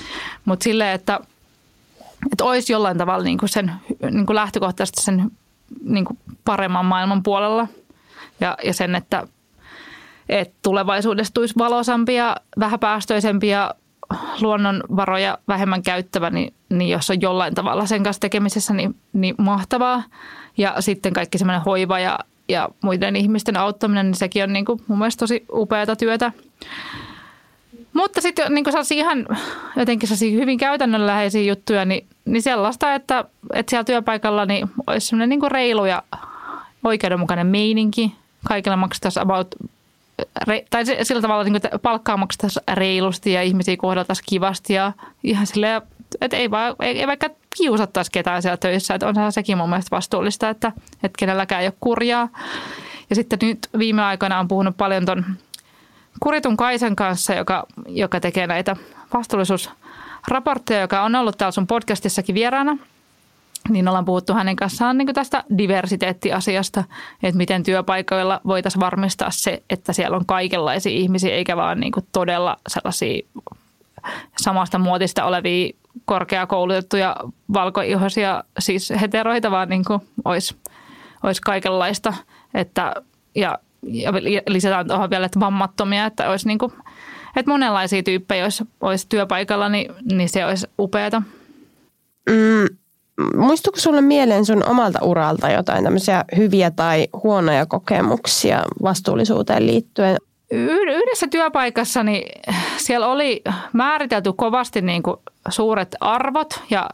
Mutta 0.45 0.65
silleen, 0.65 0.95
että, 0.95 1.21
että 2.33 2.45
olisi 2.45 2.73
jollain 2.73 2.99
tavalla 2.99 3.25
niin 3.25 3.39
sen 3.45 3.73
niin 4.11 4.27
lähtökohtaisesti 4.29 5.03
sen 5.03 5.31
niin 5.83 6.07
paremman 6.45 6.87
maailman 6.87 7.23
puolella 7.23 7.69
ja, 8.41 8.57
ja 8.65 8.75
sen, 8.75 8.95
että, 8.95 9.29
että 10.29 10.55
tulevaisuudessa 10.63 11.35
tulisi 11.35 11.55
valosampia, 11.59 12.37
vähäpäästöisempiä 12.59 13.71
luonnonvaroja 14.41 15.39
vähemmän 15.49 15.83
käyttävä, 15.83 16.31
niin, 16.31 16.55
niin 16.69 16.91
jos 16.91 17.11
on 17.11 17.21
jollain 17.21 17.55
tavalla 17.55 17.87
sen 17.87 18.03
kanssa 18.03 18.21
tekemisessä, 18.21 18.75
niin, 18.75 18.97
niin 19.13 19.35
mahtavaa. 19.39 20.03
Ja 20.57 20.75
sitten 20.81 21.13
kaikki 21.13 21.39
semmoinen 21.39 21.65
hoiva 21.65 21.99
ja, 21.99 22.19
ja 22.49 22.69
muiden 22.83 23.17
ihmisten 23.17 23.57
auttaminen, 23.57 24.07
niin 24.07 24.15
sekin 24.15 24.43
on 24.43 24.53
niin 24.53 24.65
kuin 24.65 24.81
mun 24.87 24.99
mielestä 24.99 25.21
tosi 25.21 25.45
upeata 25.53 25.97
työtä. 25.97 26.33
Mutta 27.93 28.21
sitten 28.21 28.55
niin 28.55 28.65
kuin 28.65 28.75
ihan 28.91 29.27
jotenkin 29.77 30.09
hyvin 30.21 30.59
käytännönläheisiä 30.59 31.43
juttuja, 31.43 31.85
niin, 31.85 32.07
niin 32.25 32.43
sellaista, 32.43 32.95
että, 32.95 33.25
että 33.53 33.71
siellä 33.71 33.85
työpaikalla 33.85 34.47
niin 34.47 34.71
olisi 34.87 35.07
semmoinen 35.07 35.29
niin 35.29 35.51
reilu 35.51 35.85
ja 35.85 36.03
oikeudenmukainen 36.85 37.47
meininki. 37.47 38.15
Kaikilla 38.49 38.77
maksettaisiin 38.77 39.23
about 39.23 39.49
tai 40.71 40.85
sillä 41.03 41.23
tavalla, 41.23 41.45
niin 41.45 41.57
että 41.57 41.79
palkkaa 41.83 42.17
maksettaisiin 42.17 42.63
reilusti 42.73 43.33
ja 43.33 43.43
ihmisiä 43.43 43.77
kohdeltaisiin 43.77 44.25
kivasti 44.29 44.73
ja 44.73 44.93
ihan 45.23 45.47
silleen, 45.47 45.83
että 46.21 46.37
ei, 46.37 46.51
vaan, 46.51 46.77
ei, 46.81 47.01
ei 47.01 47.07
vaikka 47.07 47.29
kiusattaisi 47.57 48.11
ketään 48.11 48.43
siellä 48.43 48.57
töissä. 48.57 48.95
Että 48.95 49.07
onhan 49.07 49.33
sekin 49.33 49.59
mun 49.59 49.69
mielestä 49.69 49.97
vastuullista, 49.97 50.49
että, 50.49 50.73
että 51.03 51.19
kenelläkään 51.19 51.63
ei 51.63 51.69
ole 51.69 51.75
kurjaa. 51.81 52.29
Ja 53.11 53.17
sitten 53.17 53.39
nyt 53.43 53.69
viime 53.79 54.03
aikoina 54.03 54.39
on 54.39 54.49
puhunut 54.49 54.77
paljon 54.77 55.07
ton 55.07 55.25
Kuritun 56.21 56.57
Kaisen 56.57 56.97
kanssa, 56.97 57.35
joka, 57.35 57.67
joka 57.87 58.21
tekee 58.21 58.47
näitä 58.47 58.77
vastuullisuusraportteja, 59.15 60.81
joka 60.81 61.03
on 61.03 61.15
ollut 61.15 61.39
täällä 61.39 61.53
sun 61.53 61.67
podcastissakin 61.67 62.35
vieraana– 62.35 62.79
niin 63.69 63.89
ollaan 63.89 64.05
puhuttu 64.05 64.35
hänen 64.35 64.57
kanssaan 64.57 64.99
niin 64.99 65.15
tästä 65.15 65.45
diversiteettiasiasta, 65.59 66.85
että 67.23 67.37
miten 67.37 67.63
työpaikoilla 67.63 68.41
voitaisiin 68.47 68.81
varmistaa 68.81 69.31
se, 69.31 69.63
että 69.71 69.93
siellä 69.93 70.17
on 70.17 70.27
kaikenlaisia 70.27 70.93
ihmisiä, 70.93 71.35
eikä 71.35 71.57
vaan 71.57 71.81
niin 71.81 71.93
todella 72.13 72.57
sellaisia 72.69 73.23
samasta 74.39 74.79
muotista 74.79 75.25
olevia 75.25 75.73
korkeakoulutettuja 76.05 77.17
valkoihoisia 77.53 78.45
siis 78.59 78.93
heteroita, 79.01 79.51
vaan 79.51 79.69
niin 79.69 79.85
kuin 79.85 80.01
olisi, 80.25 80.57
olisi 81.23 81.43
kaikenlaista. 81.43 82.15
Että, 82.55 82.95
ja, 83.35 83.59
ja 83.83 84.13
lisätään 84.49 84.87
tuohon 84.89 85.11
vielä, 85.11 85.27
että 85.27 85.41
vammattomia, 85.41 86.07
että 86.07 86.31
olisi 86.31 86.47
niin 86.49 86.59
kuin, 86.59 86.73
että 87.37 87.51
monenlaisia 87.51 88.03
tyyppejä 88.03 88.45
olisi, 88.45 88.65
olisi 88.81 89.07
työpaikalla, 89.09 89.69
niin, 89.69 89.93
niin 90.13 90.29
se 90.29 90.47
olisi 90.47 90.67
upeata. 90.79 91.23
Mm, 92.31 92.77
muistuuko 93.37 93.81
sulle 93.81 94.01
mieleen 94.01 94.45
sun 94.45 94.69
omalta 94.69 94.99
uralta 95.03 95.51
jotain 95.51 95.85
tämmöisiä 95.85 96.25
hyviä 96.37 96.71
tai 96.71 97.09
huonoja 97.23 97.67
kokemuksia 97.67 98.63
vastuullisuuteen 98.83 99.67
liittyen? 99.67 100.17
Yhdessä 100.51 101.27
työpaikassa 101.31 102.03
niin 102.03 102.43
siellä 102.77 103.07
oli 103.07 103.43
määritelty 103.73 104.33
kovasti 104.33 104.83
niin 104.83 105.03
kuin 105.03 105.17
suuret 105.49 105.97
arvot 106.01 106.61
ja, 106.71 106.91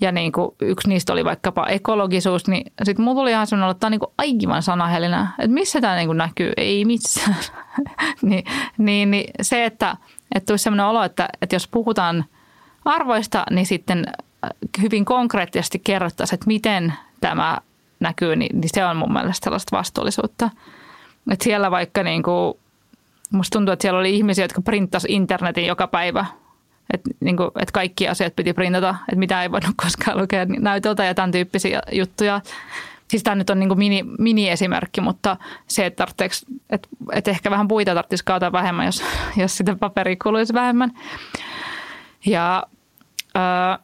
ja 0.00 0.12
niin 0.12 0.32
kuin 0.32 0.50
yksi 0.60 0.88
niistä 0.88 1.12
oli 1.12 1.24
vaikkapa 1.24 1.66
ekologisuus, 1.66 2.48
niin 2.48 2.72
sitten 2.82 3.04
mulla 3.04 3.20
tuli 3.20 3.30
ihan 3.30 3.46
sellainen, 3.46 3.70
että 3.70 3.80
tämä 3.80 3.96
on 4.18 4.24
niin 4.26 4.46
aivan 4.48 4.62
sanahelinä, 4.62 5.32
että 5.38 5.54
missä 5.54 5.80
tämä 5.80 5.96
niin 5.96 6.08
kuin 6.08 6.18
näkyy, 6.18 6.52
ei 6.56 6.84
missään. 6.84 7.36
niin, 8.22 8.44
niin, 8.78 9.10
niin, 9.10 9.30
se, 9.42 9.64
että, 9.64 9.96
että 10.34 10.46
tulisi 10.46 10.62
sellainen 10.62 10.86
olo, 10.86 11.02
että, 11.02 11.28
että 11.42 11.56
jos 11.56 11.68
puhutaan 11.68 12.24
arvoista, 12.84 13.44
niin 13.50 13.66
sitten 13.66 14.04
hyvin 14.82 15.04
konkreettisesti 15.04 15.78
kerrottaisiin, 15.78 16.34
että 16.34 16.46
miten 16.46 16.92
tämä 17.20 17.58
näkyy, 18.00 18.36
niin, 18.36 18.60
niin 18.60 18.70
se 18.74 18.84
on 18.84 18.96
mun 18.96 19.12
mielestä 19.12 19.44
sellaista 19.44 19.76
vastuullisuutta. 19.76 20.50
Että 21.30 21.44
siellä 21.44 21.70
vaikka 21.70 22.02
niin 22.02 22.22
kuin, 22.22 22.54
musta 23.30 23.58
tuntuu, 23.58 23.72
että 23.72 23.82
siellä 23.82 24.00
oli 24.00 24.16
ihmisiä, 24.16 24.44
jotka 24.44 24.62
printtasi 24.62 25.06
internetin 25.10 25.66
joka 25.66 25.86
päivä. 25.86 26.26
Että 26.92 27.10
niin 27.20 27.36
kuin, 27.36 27.50
että 27.60 27.72
kaikki 27.72 28.08
asiat 28.08 28.36
piti 28.36 28.52
printata, 28.52 28.94
että 29.08 29.16
mitä 29.16 29.42
ei 29.42 29.50
voinut 29.50 29.74
koskaan 29.82 30.18
lukea 30.18 30.44
näytöltä 30.44 31.04
ja 31.04 31.14
tämän 31.14 31.32
tyyppisiä 31.32 31.82
juttuja. 31.92 32.40
Siis 33.08 33.22
tämä 33.22 33.34
nyt 33.34 33.50
on 33.50 33.58
niin 33.58 33.68
kuin 33.68 33.78
mini, 33.78 34.04
mini-esimerkki, 34.18 35.00
mutta 35.00 35.36
se, 35.66 35.86
että, 35.86 36.06
että, 36.70 36.88
että 37.12 37.30
ehkä 37.30 37.50
vähän 37.50 37.68
puita 37.68 37.94
tarvitsisi 37.94 38.24
kaataa 38.24 38.52
vähemmän, 38.52 38.86
jos, 38.86 39.04
jos 39.42 39.56
sitä 39.56 39.76
paperia 39.76 40.16
kuluisi 40.22 40.54
vähemmän. 40.54 40.92
Ja 42.26 42.66
äh, 43.36 43.78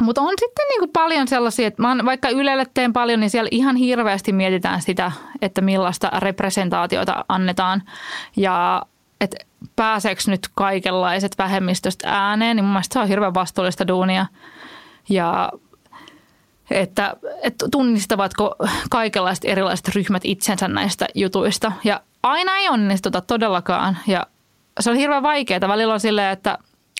mutta 0.00 0.20
on 0.20 0.34
sitten 0.40 0.64
niin 0.68 0.78
kuin 0.78 0.90
paljon 0.92 1.28
sellaisia, 1.28 1.66
että 1.66 1.82
vaikka 2.04 2.28
Ylelle 2.28 2.66
teen 2.74 2.92
paljon, 2.92 3.20
niin 3.20 3.30
siellä 3.30 3.48
ihan 3.50 3.76
hirveästi 3.76 4.32
mietitään 4.32 4.82
sitä, 4.82 5.12
että 5.42 5.60
millaista 5.60 6.10
representaatiota 6.18 7.24
annetaan. 7.28 7.82
Ja 8.36 8.82
että 9.20 9.36
pääseekö 9.76 10.22
nyt 10.26 10.48
kaikenlaiset 10.54 11.38
vähemmistöstä 11.38 12.08
ääneen, 12.10 12.56
niin 12.56 12.64
mun 12.64 12.72
mielestä 12.72 12.92
se 12.92 12.98
on 12.98 13.08
hirveän 13.08 13.34
vastuullista 13.34 13.88
duunia. 13.88 14.26
Ja 15.08 15.52
että, 16.70 17.16
että 17.42 17.66
tunnistavatko 17.70 18.54
kaikenlaiset 18.90 19.44
erilaiset 19.44 19.88
ryhmät 19.88 20.22
itsensä 20.24 20.68
näistä 20.68 21.06
jutuista. 21.14 21.72
Ja 21.84 22.00
aina 22.22 22.56
ei 22.56 22.68
onnistuta 22.68 23.20
todellakaan. 23.20 23.98
Ja 24.06 24.26
se 24.80 24.90
on 24.90 24.96
hirveän 24.96 25.22
vaikeaa. 25.22 25.68
Välillä 25.68 25.94
on 25.94 26.00
silleen, 26.00 26.32
että, 26.32 26.58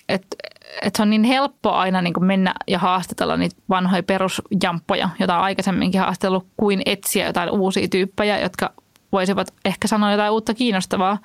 että 0.09 0.37
että 0.81 0.97
se 0.97 1.01
on 1.01 1.09
niin 1.09 1.23
helppo 1.23 1.71
aina 1.71 2.01
niin 2.01 2.13
kuin 2.13 2.25
mennä 2.25 2.53
ja 2.67 2.79
haastatella 2.79 3.37
niitä 3.37 3.55
vanhoja 3.69 4.03
perusjamppoja, 4.03 5.09
joita 5.19 5.37
on 5.37 5.43
aikaisemminkin 5.43 6.01
haastellut, 6.01 6.47
kuin 6.57 6.81
etsiä 6.85 7.25
jotain 7.25 7.49
uusia 7.49 7.87
tyyppejä, 7.87 8.39
jotka 8.39 8.73
voisivat 9.11 9.53
ehkä 9.65 9.87
sanoa 9.87 10.11
jotain 10.11 10.31
uutta 10.31 10.53
kiinnostavaa. 10.53 11.17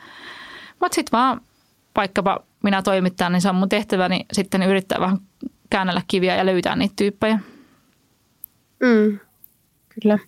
Mutta 0.80 0.94
sitten 0.94 1.18
vaan 1.18 1.40
vaikkapa 1.96 2.40
minä 2.62 2.82
toimittajan, 2.82 3.32
niin 3.32 3.40
se 3.40 3.48
on 3.48 3.54
mun 3.54 3.68
tehtäväni 3.68 4.26
sitten 4.32 4.62
yrittää 4.62 5.00
vähän 5.00 5.18
käännellä 5.70 6.02
kiviä 6.08 6.36
ja 6.36 6.46
löytää 6.46 6.76
niitä 6.76 6.94
tyyppejä. 6.96 7.38
Mm, 8.82 9.18
kyllä. 10.00 10.18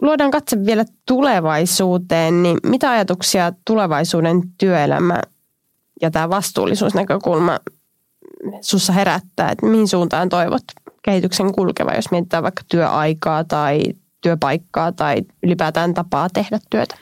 Luodaan 0.00 0.30
katse 0.30 0.66
vielä 0.66 0.84
tulevaisuuteen, 1.06 2.42
niin 2.42 2.58
mitä 2.62 2.90
ajatuksia 2.90 3.52
tulevaisuuden 3.64 4.42
työelämä 4.58 5.22
ja 6.02 6.10
tämä 6.10 6.28
vastuullisuusnäkökulma 6.28 7.58
sussa 8.60 8.92
herättää, 8.92 9.50
että 9.50 9.66
mihin 9.66 9.88
suuntaan 9.88 10.28
toivot 10.28 10.62
kehityksen 11.02 11.52
kulkeva, 11.52 11.92
jos 11.94 12.10
mietitään 12.10 12.42
vaikka 12.42 12.62
työaikaa 12.68 13.44
tai 13.44 13.80
työpaikkaa 14.20 14.92
tai 14.92 15.22
ylipäätään 15.42 15.94
tapaa 15.94 16.28
tehdä 16.30 16.58
työtä? 16.70 16.96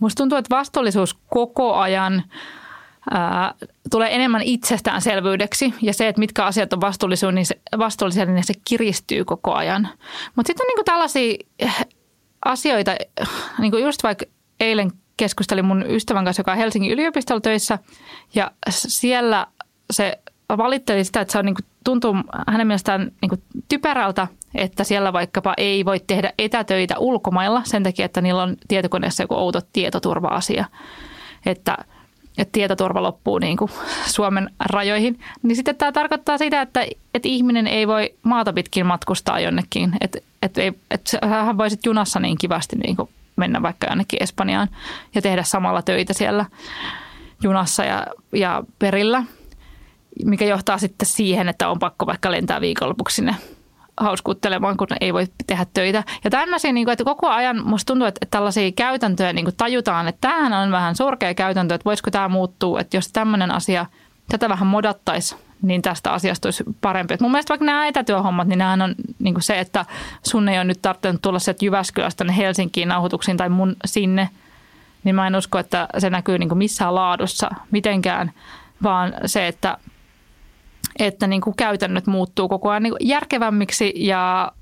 Musta 0.00 0.20
tuntuu, 0.20 0.38
että 0.38 0.56
vastuullisuus 0.56 1.18
koko 1.28 1.74
ajan 1.74 2.22
ää, 3.10 3.54
tulee 3.90 4.14
enemmän 4.14 4.42
itsestäänselvyydeksi 4.42 5.74
ja 5.82 5.94
se, 5.94 6.08
että 6.08 6.18
mitkä 6.18 6.44
asiat 6.44 6.72
on 6.72 6.80
vastuullisia, 6.80 7.32
niin 7.32 7.46
se, 7.46 7.60
vastuullisia, 7.78 8.26
niin 8.26 8.44
se 8.44 8.54
kiristyy 8.64 9.24
koko 9.24 9.54
ajan. 9.54 9.88
Mutta 10.36 10.46
sitten 10.46 10.64
on 10.64 10.68
niinku 10.68 10.84
tällaisia 10.84 11.36
asioita, 12.44 12.94
niin 13.58 13.70
kuin 13.70 13.84
just 13.84 14.02
vaikka 14.02 14.24
eilen 14.60 14.92
keskustelin 15.16 15.64
mun 15.64 15.84
ystävän 15.88 16.24
kanssa, 16.24 16.40
joka 16.40 16.52
on 16.52 16.58
Helsingin 16.58 16.92
yliopistolla 16.92 17.40
töissä 17.40 17.78
ja 18.34 18.50
siellä 18.68 19.46
se 19.90 20.18
valitteli 20.58 21.04
sitä, 21.04 21.20
että 21.20 21.32
se 21.32 21.38
on 21.38 21.44
niin 21.44 21.54
kuin, 21.54 21.64
tuntuu 21.84 22.16
hänen 22.48 22.66
mielestään 22.66 23.12
niin 23.20 23.28
kuin 23.28 23.42
typerältä, 23.68 24.28
että 24.54 24.84
siellä 24.84 25.12
vaikkapa 25.12 25.54
ei 25.56 25.84
voi 25.84 26.00
tehdä 26.06 26.32
etätöitä 26.38 26.98
ulkomailla 26.98 27.62
sen 27.64 27.82
takia, 27.82 28.04
että 28.04 28.20
niillä 28.20 28.42
on 28.42 28.56
tietokoneessa 28.68 29.22
joku 29.22 29.34
outo 29.34 29.60
tietoturva-asia. 29.72 30.64
Että, 31.46 31.76
että 32.38 32.52
tietoturva 32.52 33.02
loppuu 33.02 33.38
niin 33.38 33.56
kuin 33.56 33.70
Suomen 34.14 34.50
rajoihin, 34.60 35.20
niin 35.42 35.56
sitten 35.56 35.76
tämä 35.76 35.92
tarkoittaa 35.92 36.38
sitä, 36.38 36.60
että, 36.60 36.86
että 37.14 37.28
ihminen 37.28 37.66
ei 37.66 37.88
voi 37.88 38.14
maata 38.22 38.52
pitkin 38.52 38.86
matkustaa 38.86 39.40
jonnekin. 39.40 39.92
Että, 40.00 40.18
että, 40.42 40.62
ei, 40.62 40.72
että 40.90 41.26
hän 41.26 41.58
voisit 41.58 41.86
junassa 41.86 42.20
niin 42.20 42.38
kivasti 42.38 42.76
niin 42.76 42.96
kuin 42.96 43.08
mennä 43.36 43.62
vaikka 43.62 43.86
jonnekin 43.86 44.22
Espanjaan 44.22 44.68
ja 45.14 45.22
tehdä 45.22 45.42
samalla 45.42 45.82
töitä 45.82 46.12
siellä 46.12 46.44
junassa 47.42 47.84
ja, 47.84 48.06
ja 48.32 48.62
perillä, 48.78 49.24
mikä 50.24 50.44
johtaa 50.44 50.78
sitten 50.78 51.06
siihen, 51.06 51.48
että 51.48 51.68
on 51.68 51.78
pakko 51.78 52.06
vaikka 52.06 52.30
lentää 52.30 52.60
viikonlopuksi 52.60 53.16
sinne 53.16 53.36
hauskuuttelemaan, 53.96 54.76
kun 54.76 54.86
ei 55.00 55.12
voi 55.12 55.26
tehdä 55.46 55.66
töitä. 55.74 56.04
Ja 56.24 56.30
tämmöisiä, 56.30 56.72
niin 56.72 56.86
kuin, 56.86 56.92
että 56.92 57.04
koko 57.04 57.28
ajan 57.28 57.66
musta 57.66 57.86
tuntuu, 57.86 58.06
että 58.06 58.26
tällaisia 58.30 58.72
käytäntöjä 58.72 59.32
niin 59.32 59.44
kuin 59.44 59.56
tajutaan, 59.56 60.08
että 60.08 60.28
tämähän 60.28 60.52
on 60.52 60.72
vähän 60.72 60.96
surkea 60.96 61.34
käytäntö, 61.34 61.74
että 61.74 61.84
voisiko 61.84 62.10
tämä 62.10 62.28
muuttua, 62.28 62.80
että 62.80 62.96
jos 62.96 63.08
tämmöinen 63.12 63.50
asia, 63.50 63.86
tätä 64.28 64.48
vähän 64.48 64.66
modattaisi, 64.66 65.36
niin 65.62 65.82
tästä 65.82 66.12
asiasta 66.12 66.46
olisi 66.46 66.64
parempi. 66.80 67.14
Et 67.14 67.20
mun 67.20 67.30
mielestä 67.30 67.52
vaikka 67.52 67.64
nämä 67.64 67.86
etätyöhommat, 67.86 68.48
niin 68.48 68.58
nämä 68.58 68.84
on 68.84 68.94
niin 69.18 69.34
kuin 69.34 69.42
se, 69.42 69.58
että 69.58 69.86
sun 70.22 70.48
ei 70.48 70.58
ole 70.58 70.64
nyt 70.64 70.82
tarvinnut 70.82 71.22
tulla 71.22 71.38
sieltä 71.38 71.64
Jyväskylästä 71.64 72.32
Helsinkiin 72.32 72.88
nauhoituksiin 72.88 73.36
tai 73.36 73.48
mun 73.48 73.76
sinne, 73.84 74.28
niin 75.04 75.14
mä 75.14 75.26
en 75.26 75.36
usko, 75.36 75.58
että 75.58 75.88
se 75.98 76.10
näkyy 76.10 76.38
niin 76.38 76.48
kuin 76.48 76.58
missään 76.58 76.94
laadussa 76.94 77.50
mitenkään, 77.70 78.32
vaan 78.82 79.14
se, 79.26 79.48
että– 79.48 79.76
että 80.98 81.26
niin 81.26 81.40
kuin 81.40 81.56
käytännöt 81.56 82.06
muuttuu 82.06 82.48
koko 82.48 82.70
ajan 82.70 82.82
niin 82.82 82.92
kuin 82.98 83.08
järkevämmiksi 83.08 83.92
ja 83.96 84.52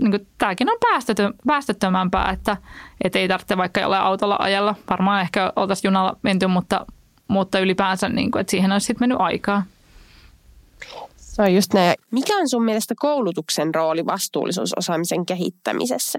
niin 0.00 0.10
kuin 0.10 0.26
tämäkin 0.38 0.70
on 0.70 0.78
päästetö, 0.80 1.32
päästöttömämpää, 1.46 2.30
että, 2.30 2.56
että 3.04 3.18
ei 3.18 3.28
tarvitse 3.28 3.56
vaikka 3.56 3.80
jollain 3.80 4.02
autolla 4.02 4.36
ajella. 4.40 4.74
Varmaan 4.90 5.20
ehkä 5.20 5.52
oltaisiin 5.56 5.88
junalla 5.88 6.16
menty, 6.22 6.46
mutta, 6.46 6.86
mutta 7.28 7.58
ylipäänsä 7.58 8.08
niin 8.08 8.30
kuin, 8.30 8.40
että 8.40 8.50
siihen 8.50 8.72
olisi 8.72 8.86
sitten 8.86 9.02
mennyt 9.02 9.20
aikaa. 9.20 9.62
Se 11.16 11.42
on 11.42 11.54
just 11.54 11.74
näin. 11.74 11.94
Mikä 12.10 12.36
on 12.36 12.48
sun 12.48 12.64
mielestä 12.64 12.94
koulutuksen 12.98 13.74
rooli 13.74 14.06
vastuullisuusosaamisen 14.06 15.26
kehittämisessä? 15.26 16.18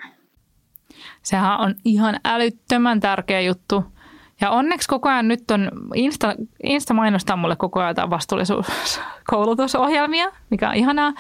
Sehän 1.24 1.60
on 1.60 1.76
ihan 1.86 2.20
älyttömän 2.26 3.00
tärkeä 3.00 3.42
juttu– 3.42 3.84
ja 4.42 4.50
onneksi 4.50 4.90
koko 4.90 5.10
ajan 5.10 5.28
nyt 5.28 5.52
on, 5.52 5.72
Insta, 5.96 6.36
Insta 6.64 6.94
mainostaa 6.94 7.36
mulle 7.36 7.56
koko 7.56 7.80
ajan 7.80 7.90
jotain 7.90 8.10
vastuullisuuskoulutusohjelmia, 8.10 10.32
mikä 10.50 10.70
on 10.70 10.76
ihanaa. 10.76 11.14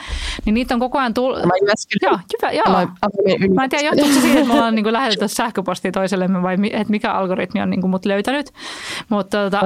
Niin 0.45 0.53
niitä 0.53 0.73
on 0.73 0.79
koko 0.79 0.99
ajan 0.99 1.13
tullut. 1.13 1.39
Joo, 2.01 2.19
hyvä, 2.41 2.51
joo. 2.51 2.65
Mä 3.53 3.63
en 3.63 3.69
tiedä, 3.69 3.83
johtuuko 3.83 4.13
se 4.13 4.21
siitä, 4.21 4.39
että 4.39 4.47
me 4.47 4.53
ollaan 4.53 4.75
niin 4.75 4.93
lähetetty 4.93 5.27
sähköpostia 5.27 5.91
toisellemme 5.91 6.41
vai 6.41 6.57
että 6.71 6.91
mikä 6.91 7.11
algoritmi 7.11 7.61
on 7.61 7.69
niin 7.69 7.81
kuin 7.81 7.91
mut 7.91 8.05
löytänyt. 8.05 8.51
Mutta 9.09 9.38
tota, 9.38 9.59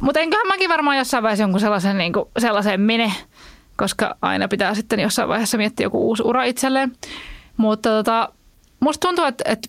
mutta 0.00 0.20
enköhän 0.20 0.46
mäkin 0.46 0.68
varmaan 0.68 0.98
jossain 0.98 1.22
vaiheessa 1.22 1.42
jonkun 1.42 1.60
sellaisen, 1.60 1.98
niin 1.98 2.12
kuin, 2.12 2.28
sellaiseen 2.38 2.80
mene, 2.80 3.12
koska 3.76 4.16
aina 4.22 4.48
pitää 4.48 4.74
sitten 4.74 5.00
jossain 5.00 5.28
vaiheessa 5.28 5.56
miettiä 5.56 5.86
joku 5.86 6.08
uusi 6.08 6.22
ura 6.22 6.44
itselleen. 6.44 6.92
Mutta 7.56 7.88
tota, 7.88 8.28
musta 8.80 9.08
tuntuu, 9.08 9.24
että, 9.24 9.44
että 9.46 9.68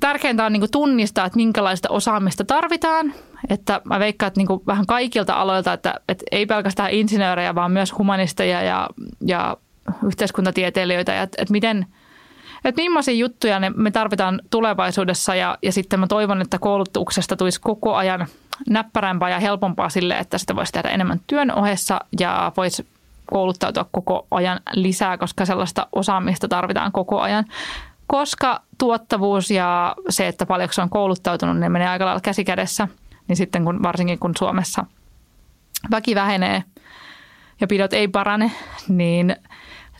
tärkeintä 0.00 0.44
on 0.44 0.52
niin 0.52 0.70
tunnistaa, 0.72 1.26
että 1.26 1.36
minkälaista 1.36 1.88
osaamista 1.88 2.44
tarvitaan. 2.44 3.14
Että 3.50 3.80
mä 3.84 3.98
veikkaan, 3.98 4.28
että 4.28 4.40
niin 4.40 4.66
vähän 4.66 4.86
kaikilta 4.86 5.34
aloilta, 5.34 5.72
että, 5.72 5.94
että 6.08 6.24
ei 6.30 6.46
pelkästään 6.46 6.90
insinöörejä, 6.90 7.54
vaan 7.54 7.72
myös 7.72 7.98
humanisteja 7.98 8.62
ja, 8.62 8.88
ja 9.26 9.56
yhteiskuntatieteilijöitä. 10.06 11.12
Ja 11.12 11.22
että, 11.22 11.42
että 11.42 11.52
miten, 11.52 11.86
että 12.64 12.82
millaisia 12.82 13.14
juttuja 13.14 13.60
ne, 13.60 13.70
me 13.70 13.90
tarvitaan 13.90 14.40
tulevaisuudessa 14.50 15.34
ja, 15.34 15.58
ja 15.62 15.72
sitten 15.72 16.00
mä 16.00 16.06
toivon, 16.06 16.40
että 16.40 16.58
koulutuksesta 16.58 17.36
tulisi 17.36 17.60
koko 17.60 17.94
ajan 17.94 18.26
näppärämpää 18.68 19.30
ja 19.30 19.40
helpompaa 19.40 19.88
sille, 19.88 20.18
että 20.18 20.38
sitä 20.38 20.56
voisi 20.56 20.72
tehdä 20.72 20.88
enemmän 20.88 21.20
työn 21.26 21.52
ohessa 21.52 22.00
ja 22.20 22.52
voisi 22.56 22.86
kouluttautua 23.26 23.86
koko 23.90 24.26
ajan 24.30 24.60
lisää, 24.72 25.18
koska 25.18 25.44
sellaista 25.44 25.86
osaamista 25.92 26.48
tarvitaan 26.48 26.92
koko 26.92 27.20
ajan. 27.20 27.44
Koska 28.06 28.62
tuottavuus 28.78 29.50
ja 29.50 29.94
se, 30.08 30.28
että 30.28 30.46
paljonko 30.46 30.74
on 30.82 30.90
kouluttautunut, 30.90 31.58
ne 31.58 31.68
menee 31.68 31.88
aika 31.88 32.04
lailla 32.04 32.20
käsikädessä, 32.20 32.88
niin 33.28 33.36
sitten 33.36 33.64
kun, 33.64 33.82
varsinkin 33.82 34.18
kun 34.18 34.32
Suomessa 34.38 34.86
väki 35.90 36.14
vähenee 36.14 36.64
ja 37.60 37.66
pidot 37.66 37.92
ei 37.92 38.08
parane, 38.08 38.52
niin 38.88 39.36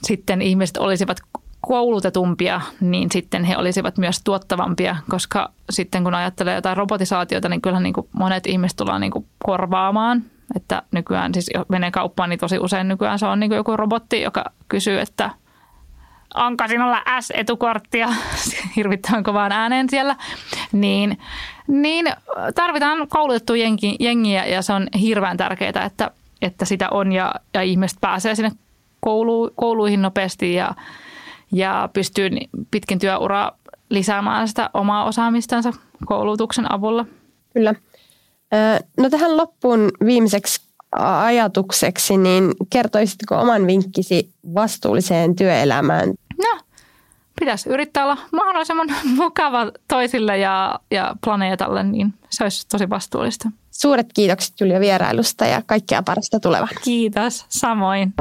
sitten 0.02 0.42
ihmiset 0.42 0.76
olisivat 0.76 1.18
koulutetumpia, 1.67 2.61
niin 2.81 3.11
sitten 3.12 3.45
he 3.45 3.57
olisivat 3.57 3.99
myös 3.99 4.23
tuottavampia, 4.25 4.97
koska 5.11 5.51
sitten 5.71 6.05
kun 6.05 6.14
ajattelee 6.14 6.55
jotain 6.55 6.77
robotisaatiota, 6.77 7.49
niin 7.49 7.62
kyllä 7.62 7.81
niin 7.81 7.93
kuin 7.93 8.09
monet 8.12 8.47
ihmiset 8.47 8.77
tullaan 8.77 9.01
niin 9.01 9.11
kuin 9.11 9.27
korvaamaan. 9.45 10.23
Että 10.57 10.83
nykyään 10.93 11.35
siis 11.35 11.51
menee 11.69 11.91
kauppaan, 11.91 12.31
niin 12.31 12.41
tosi 12.41 12.59
usein 12.59 12.89
nykyään 12.89 13.19
se 13.19 13.27
on 13.27 13.41
niin 13.41 13.51
kuin 13.51 13.57
joku 13.57 13.77
robotti, 13.77 14.23
joka 14.23 14.45
kysyy, 14.69 15.01
että– 15.01 15.31
onko 16.35 16.69
sinulla 16.69 17.03
S-etukorttia, 17.21 18.09
hirvittävän 18.77 19.23
kovaan 19.23 19.53
ääneen 19.53 19.91
siellä, 19.91 20.17
niin, 20.73 21.19
niin 21.69 22.07
tarvitaan 22.55 23.09
koulutettu 23.09 23.55
jengi, 23.55 23.97
jengiä 24.01 24.45
ja 24.45 24.62
se 24.62 24.73
on 24.73 24.89
hirveän 25.01 25.37
tärkeää, 25.37 25.85
että, 25.87 26.11
että 26.43 26.64
sitä 26.64 26.89
on 26.91 27.12
ja, 27.12 27.35
ja 27.55 27.62
ihmiset 27.62 27.99
pääsee 28.01 28.35
sinne 28.35 28.51
koulu, 29.01 29.51
kouluihin 29.57 30.03
nopeasti 30.03 30.55
ja, 30.55 30.75
ja 31.53 31.88
pystyy 31.92 32.30
pitkin 32.70 32.99
työuraa 32.99 33.59
lisäämään 33.90 34.49
sitä 34.49 34.70
omaa 34.74 35.05
osaamistansa 35.05 35.72
koulutuksen 36.07 36.72
avulla. 36.72 37.07
Kyllä. 37.55 37.74
No 38.97 39.11
tähän 39.11 39.36
loppuun 39.36 39.90
viimeiseksi 40.05 40.61
ajatukseksi, 40.99 42.16
niin 42.16 42.55
kertoisitko 42.70 43.36
oman 43.36 43.66
vinkkisi 43.66 44.30
vastuulliseen 44.55 45.36
työelämään? 45.36 46.09
No, 46.38 46.61
pitäisi 47.40 47.68
yrittää 47.68 48.05
olla 48.05 48.18
mahdollisimman 48.32 48.88
mukava 49.16 49.72
toisille 49.88 50.38
ja, 50.38 50.80
ja 50.90 51.16
planeetalle, 51.24 51.82
niin 51.82 52.14
se 52.30 52.44
olisi 52.44 52.68
tosi 52.68 52.90
vastuullista. 52.90 53.51
Suuret 53.70 54.07
kiitokset 54.14 54.61
Julia 54.61 54.80
vierailusta 54.80 55.47
ja 55.47 55.62
kaikkea 55.66 56.03
parasta 56.03 56.40
tulevaa. 56.40 56.68
Kiitos, 56.84 57.44
samoin. 57.49 58.14